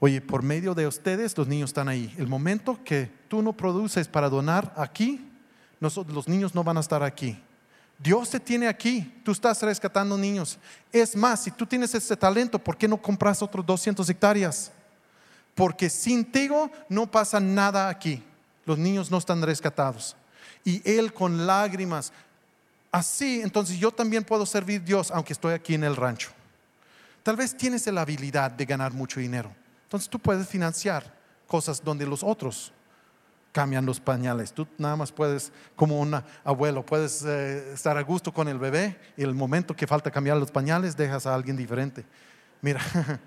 Oye, 0.00 0.20
por 0.20 0.42
medio 0.42 0.74
de 0.74 0.86
ustedes 0.86 1.36
los 1.36 1.46
niños 1.46 1.70
están 1.70 1.88
ahí. 1.88 2.14
El 2.16 2.26
momento 2.26 2.82
que 2.82 3.10
tú 3.28 3.42
no 3.42 3.52
produces 3.52 4.08
para 4.08 4.30
donar 4.30 4.72
aquí, 4.76 5.26
los 5.78 6.26
niños 6.26 6.54
no 6.54 6.64
van 6.64 6.78
a 6.78 6.80
estar 6.80 7.02
aquí. 7.02 7.38
Dios 7.98 8.30
te 8.30 8.40
tiene 8.40 8.66
aquí, 8.66 9.20
tú 9.22 9.30
estás 9.30 9.62
rescatando 9.62 10.16
niños. 10.16 10.58
Es 10.90 11.14
más, 11.14 11.42
si 11.44 11.50
tú 11.50 11.66
tienes 11.66 11.94
ese 11.94 12.16
talento, 12.16 12.58
¿por 12.58 12.78
qué 12.78 12.88
no 12.88 12.96
compras 12.96 13.42
otros 13.42 13.64
200 13.64 14.08
hectáreas? 14.08 14.72
Porque 15.54 15.90
sin 15.90 16.24
ti 16.24 16.48
no 16.88 17.10
pasa 17.10 17.40
nada 17.40 17.88
aquí. 17.88 18.22
Los 18.64 18.78
niños 18.78 19.10
no 19.10 19.18
están 19.18 19.42
rescatados. 19.42 20.16
Y 20.64 20.82
Él 20.88 21.12
con 21.12 21.46
lágrimas, 21.46 22.12
así, 22.92 23.40
entonces 23.42 23.78
yo 23.78 23.90
también 23.90 24.24
puedo 24.24 24.44
servir 24.46 24.80
a 24.80 24.84
Dios 24.84 25.10
aunque 25.10 25.32
estoy 25.32 25.54
aquí 25.54 25.74
en 25.74 25.84
el 25.84 25.96
rancho. 25.96 26.30
Tal 27.22 27.36
vez 27.36 27.56
tienes 27.56 27.86
la 27.86 28.02
habilidad 28.02 28.50
de 28.50 28.64
ganar 28.64 28.92
mucho 28.92 29.20
dinero. 29.20 29.52
Entonces 29.84 30.08
tú 30.08 30.18
puedes 30.18 30.48
financiar 30.48 31.14
cosas 31.46 31.82
donde 31.82 32.06
los 32.06 32.22
otros 32.22 32.72
cambian 33.52 33.84
los 33.84 34.00
pañales. 34.00 34.52
Tú 34.52 34.66
nada 34.78 34.96
más 34.96 35.10
puedes, 35.12 35.52
como 35.74 36.00
un 36.00 36.22
abuelo, 36.44 36.86
puedes 36.86 37.22
eh, 37.24 37.72
estar 37.72 37.96
a 37.96 38.02
gusto 38.02 38.32
con 38.32 38.48
el 38.48 38.58
bebé 38.58 38.96
y 39.16 39.22
el 39.22 39.34
momento 39.34 39.74
que 39.74 39.86
falta 39.86 40.10
cambiar 40.10 40.36
los 40.36 40.50
pañales 40.50 40.96
dejas 40.96 41.26
a 41.26 41.34
alguien 41.34 41.56
diferente. 41.56 42.04
Mira, 42.62 42.80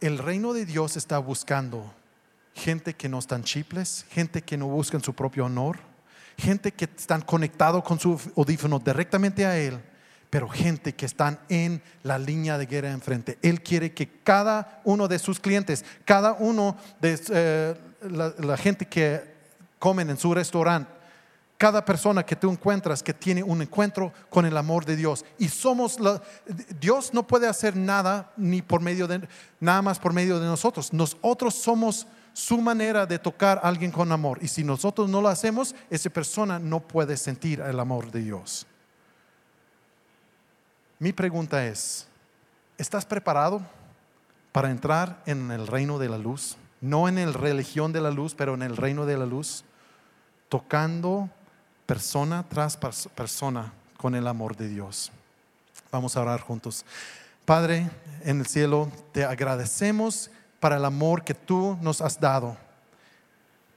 el 0.00 0.18
reino 0.18 0.52
de 0.52 0.66
Dios 0.66 0.96
está 0.96 1.18
buscando 1.18 1.92
gente 2.54 2.94
que 2.94 3.08
no 3.08 3.18
están 3.18 3.44
chiples, 3.44 4.06
gente 4.10 4.42
que 4.42 4.56
no 4.56 4.66
buscan 4.66 5.02
su 5.02 5.14
propio 5.14 5.46
honor, 5.46 5.78
gente 6.36 6.72
que 6.72 6.84
están 6.84 7.22
conectados 7.22 7.84
con 7.84 7.98
su 8.00 8.20
audífono 8.36 8.78
directamente 8.78 9.46
a 9.46 9.58
Él 9.58 9.80
pero 10.30 10.48
gente 10.48 10.94
que 10.94 11.06
están 11.06 11.40
en 11.48 11.82
la 12.04 12.18
línea 12.18 12.56
de 12.56 12.66
guerra 12.66 12.92
enfrente. 12.92 13.36
Él 13.42 13.62
quiere 13.62 13.92
que 13.92 14.08
cada 14.22 14.80
uno 14.84 15.08
de 15.08 15.18
sus 15.18 15.40
clientes, 15.40 15.84
cada 16.04 16.32
uno 16.34 16.76
de 17.00 17.20
eh, 17.30 17.74
la, 18.38 18.56
gente 18.56 18.86
que 18.86 19.22
comen 19.80 20.08
en 20.08 20.16
su 20.16 20.32
restaurante, 20.32 20.90
cada 21.60 21.84
persona 21.84 22.24
que 22.24 22.34
tú 22.34 22.50
encuentras 22.50 23.02
que 23.02 23.12
tiene 23.12 23.42
un 23.42 23.60
encuentro 23.60 24.14
con 24.30 24.46
el 24.46 24.56
amor 24.56 24.86
de 24.86 24.96
Dios. 24.96 25.26
Y 25.36 25.50
somos 25.50 25.98
Dios 26.80 27.12
no 27.12 27.26
puede 27.26 27.46
hacer 27.46 27.76
nada 27.76 28.32
ni 28.38 28.62
por 28.62 28.80
medio 28.80 29.06
de 29.06 29.28
nada 29.60 29.82
más 29.82 29.98
por 29.98 30.14
medio 30.14 30.40
de 30.40 30.46
nosotros. 30.46 30.90
Nosotros 30.94 31.54
somos 31.54 32.06
su 32.32 32.62
manera 32.62 33.04
de 33.04 33.18
tocar 33.18 33.58
a 33.58 33.68
alguien 33.68 33.90
con 33.90 34.10
amor. 34.10 34.38
Y 34.40 34.48
si 34.48 34.64
nosotros 34.64 35.10
no 35.10 35.20
lo 35.20 35.28
hacemos, 35.28 35.74
esa 35.90 36.08
persona 36.08 36.58
no 36.58 36.80
puede 36.80 37.18
sentir 37.18 37.60
el 37.60 37.78
amor 37.78 38.10
de 38.10 38.22
Dios. 38.22 38.66
Mi 40.98 41.12
pregunta 41.12 41.66
es, 41.66 42.08
¿estás 42.78 43.04
preparado 43.04 43.60
para 44.50 44.70
entrar 44.70 45.22
en 45.26 45.50
el 45.50 45.66
reino 45.66 45.98
de 45.98 46.08
la 46.08 46.16
luz? 46.16 46.56
no 46.80 47.08
en 47.08 47.18
el 47.18 47.34
religión 47.34 47.92
de 47.92 48.00
la 48.00 48.10
luz, 48.10 48.34
pero 48.34 48.54
en 48.54 48.62
el 48.62 48.74
reino 48.76 49.04
de 49.04 49.18
la 49.18 49.26
luz, 49.26 49.64
tocando 50.48 51.28
persona 51.90 52.44
tras 52.48 52.76
persona 53.16 53.72
con 53.96 54.14
el 54.14 54.28
amor 54.28 54.56
de 54.56 54.68
Dios. 54.68 55.10
Vamos 55.90 56.16
a 56.16 56.20
orar 56.20 56.40
juntos. 56.40 56.84
Padre, 57.44 57.90
en 58.22 58.38
el 58.38 58.46
cielo, 58.46 58.92
te 59.10 59.24
agradecemos 59.24 60.30
para 60.60 60.76
el 60.76 60.84
amor 60.84 61.24
que 61.24 61.34
tú 61.34 61.76
nos 61.80 62.00
has 62.00 62.20
dado. 62.20 62.56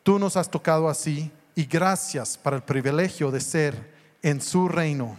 Tú 0.04 0.20
nos 0.20 0.38
has 0.38 0.48
tocado 0.48 0.90
así 0.90 1.32
y 1.56 1.66
gracias 1.66 2.38
para 2.38 2.56
el 2.56 2.62
privilegio 2.62 3.32
de 3.32 3.42
ser 3.42 3.96
en 4.22 4.40
su 4.42 4.68
reino. 4.68 5.18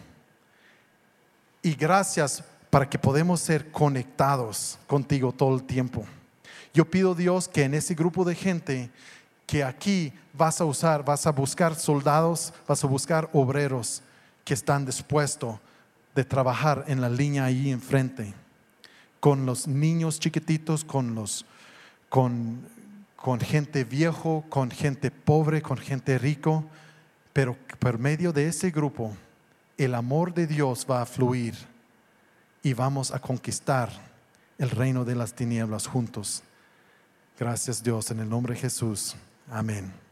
Y 1.63 1.75
gracias 1.75 2.45
para 2.71 2.89
que 2.89 2.97
podemos 2.97 3.41
ser 3.41 3.73
conectados 3.73 4.79
contigo 4.87 5.33
todo 5.33 5.57
el 5.57 5.65
tiempo. 5.65 6.07
Yo 6.73 6.85
pido 6.85 7.17
Dios 7.17 7.49
que 7.49 7.65
en 7.65 7.75
ese 7.75 7.97
grupo 7.97 8.25
de 8.25 8.37
gente 8.37 8.93
que 9.47 9.63
aquí 9.63 10.13
vas 10.33 10.61
a 10.61 10.65
usar, 10.65 11.05
vas 11.05 11.27
a 11.27 11.33
buscar 11.33 11.75
soldados, 11.75 12.53
vas 12.67 12.83
a 12.83 12.87
buscar 12.87 13.29
obreros 13.33 14.03
que 14.45 14.55
están 14.55 14.85
dispuestos 14.85 15.59
de 16.15 16.25
trabajar 16.25 16.85
en 16.87 17.01
la 17.01 17.09
línea 17.09 17.45
ahí 17.45 17.71
enfrente, 17.71 18.35
con 19.21 19.47
los 19.47 19.67
niños 19.67 20.21
chiquititos, 20.21 20.85
con 20.85 21.15
los 21.15 21.45
con, 22.09 22.61
con 23.17 23.41
gente 23.41 23.83
viejo, 23.83 24.45
con 24.49 24.71
gente 24.71 25.11
pobre, 25.11 25.63
con 25.63 25.79
gente 25.79 26.17
rico, 26.19 26.65
pero 27.33 27.57
por 27.81 27.99
medio 27.99 28.33
de 28.33 28.47
ese 28.47 28.71
grupo 28.71 29.17
el 29.77 29.95
amor 29.95 30.33
de 30.33 30.47
Dios 30.47 30.87
va 30.89 31.03
a 31.03 31.07
fluir 31.07 31.55
y 32.63 32.73
vamos 32.73 33.11
a 33.11 33.19
conquistar 33.19 33.91
el 34.59 34.71
reino 34.71 35.05
de 35.05 35.17
las 35.17 35.35
tinieblas 35.35 35.87
juntos. 35.87 36.43
Gracias 37.39 37.83
Dios, 37.83 38.11
en 38.13 38.21
el 38.21 38.29
nombre 38.29 38.55
de 38.55 38.61
Jesús. 38.61 39.17
Amén. 39.49 40.04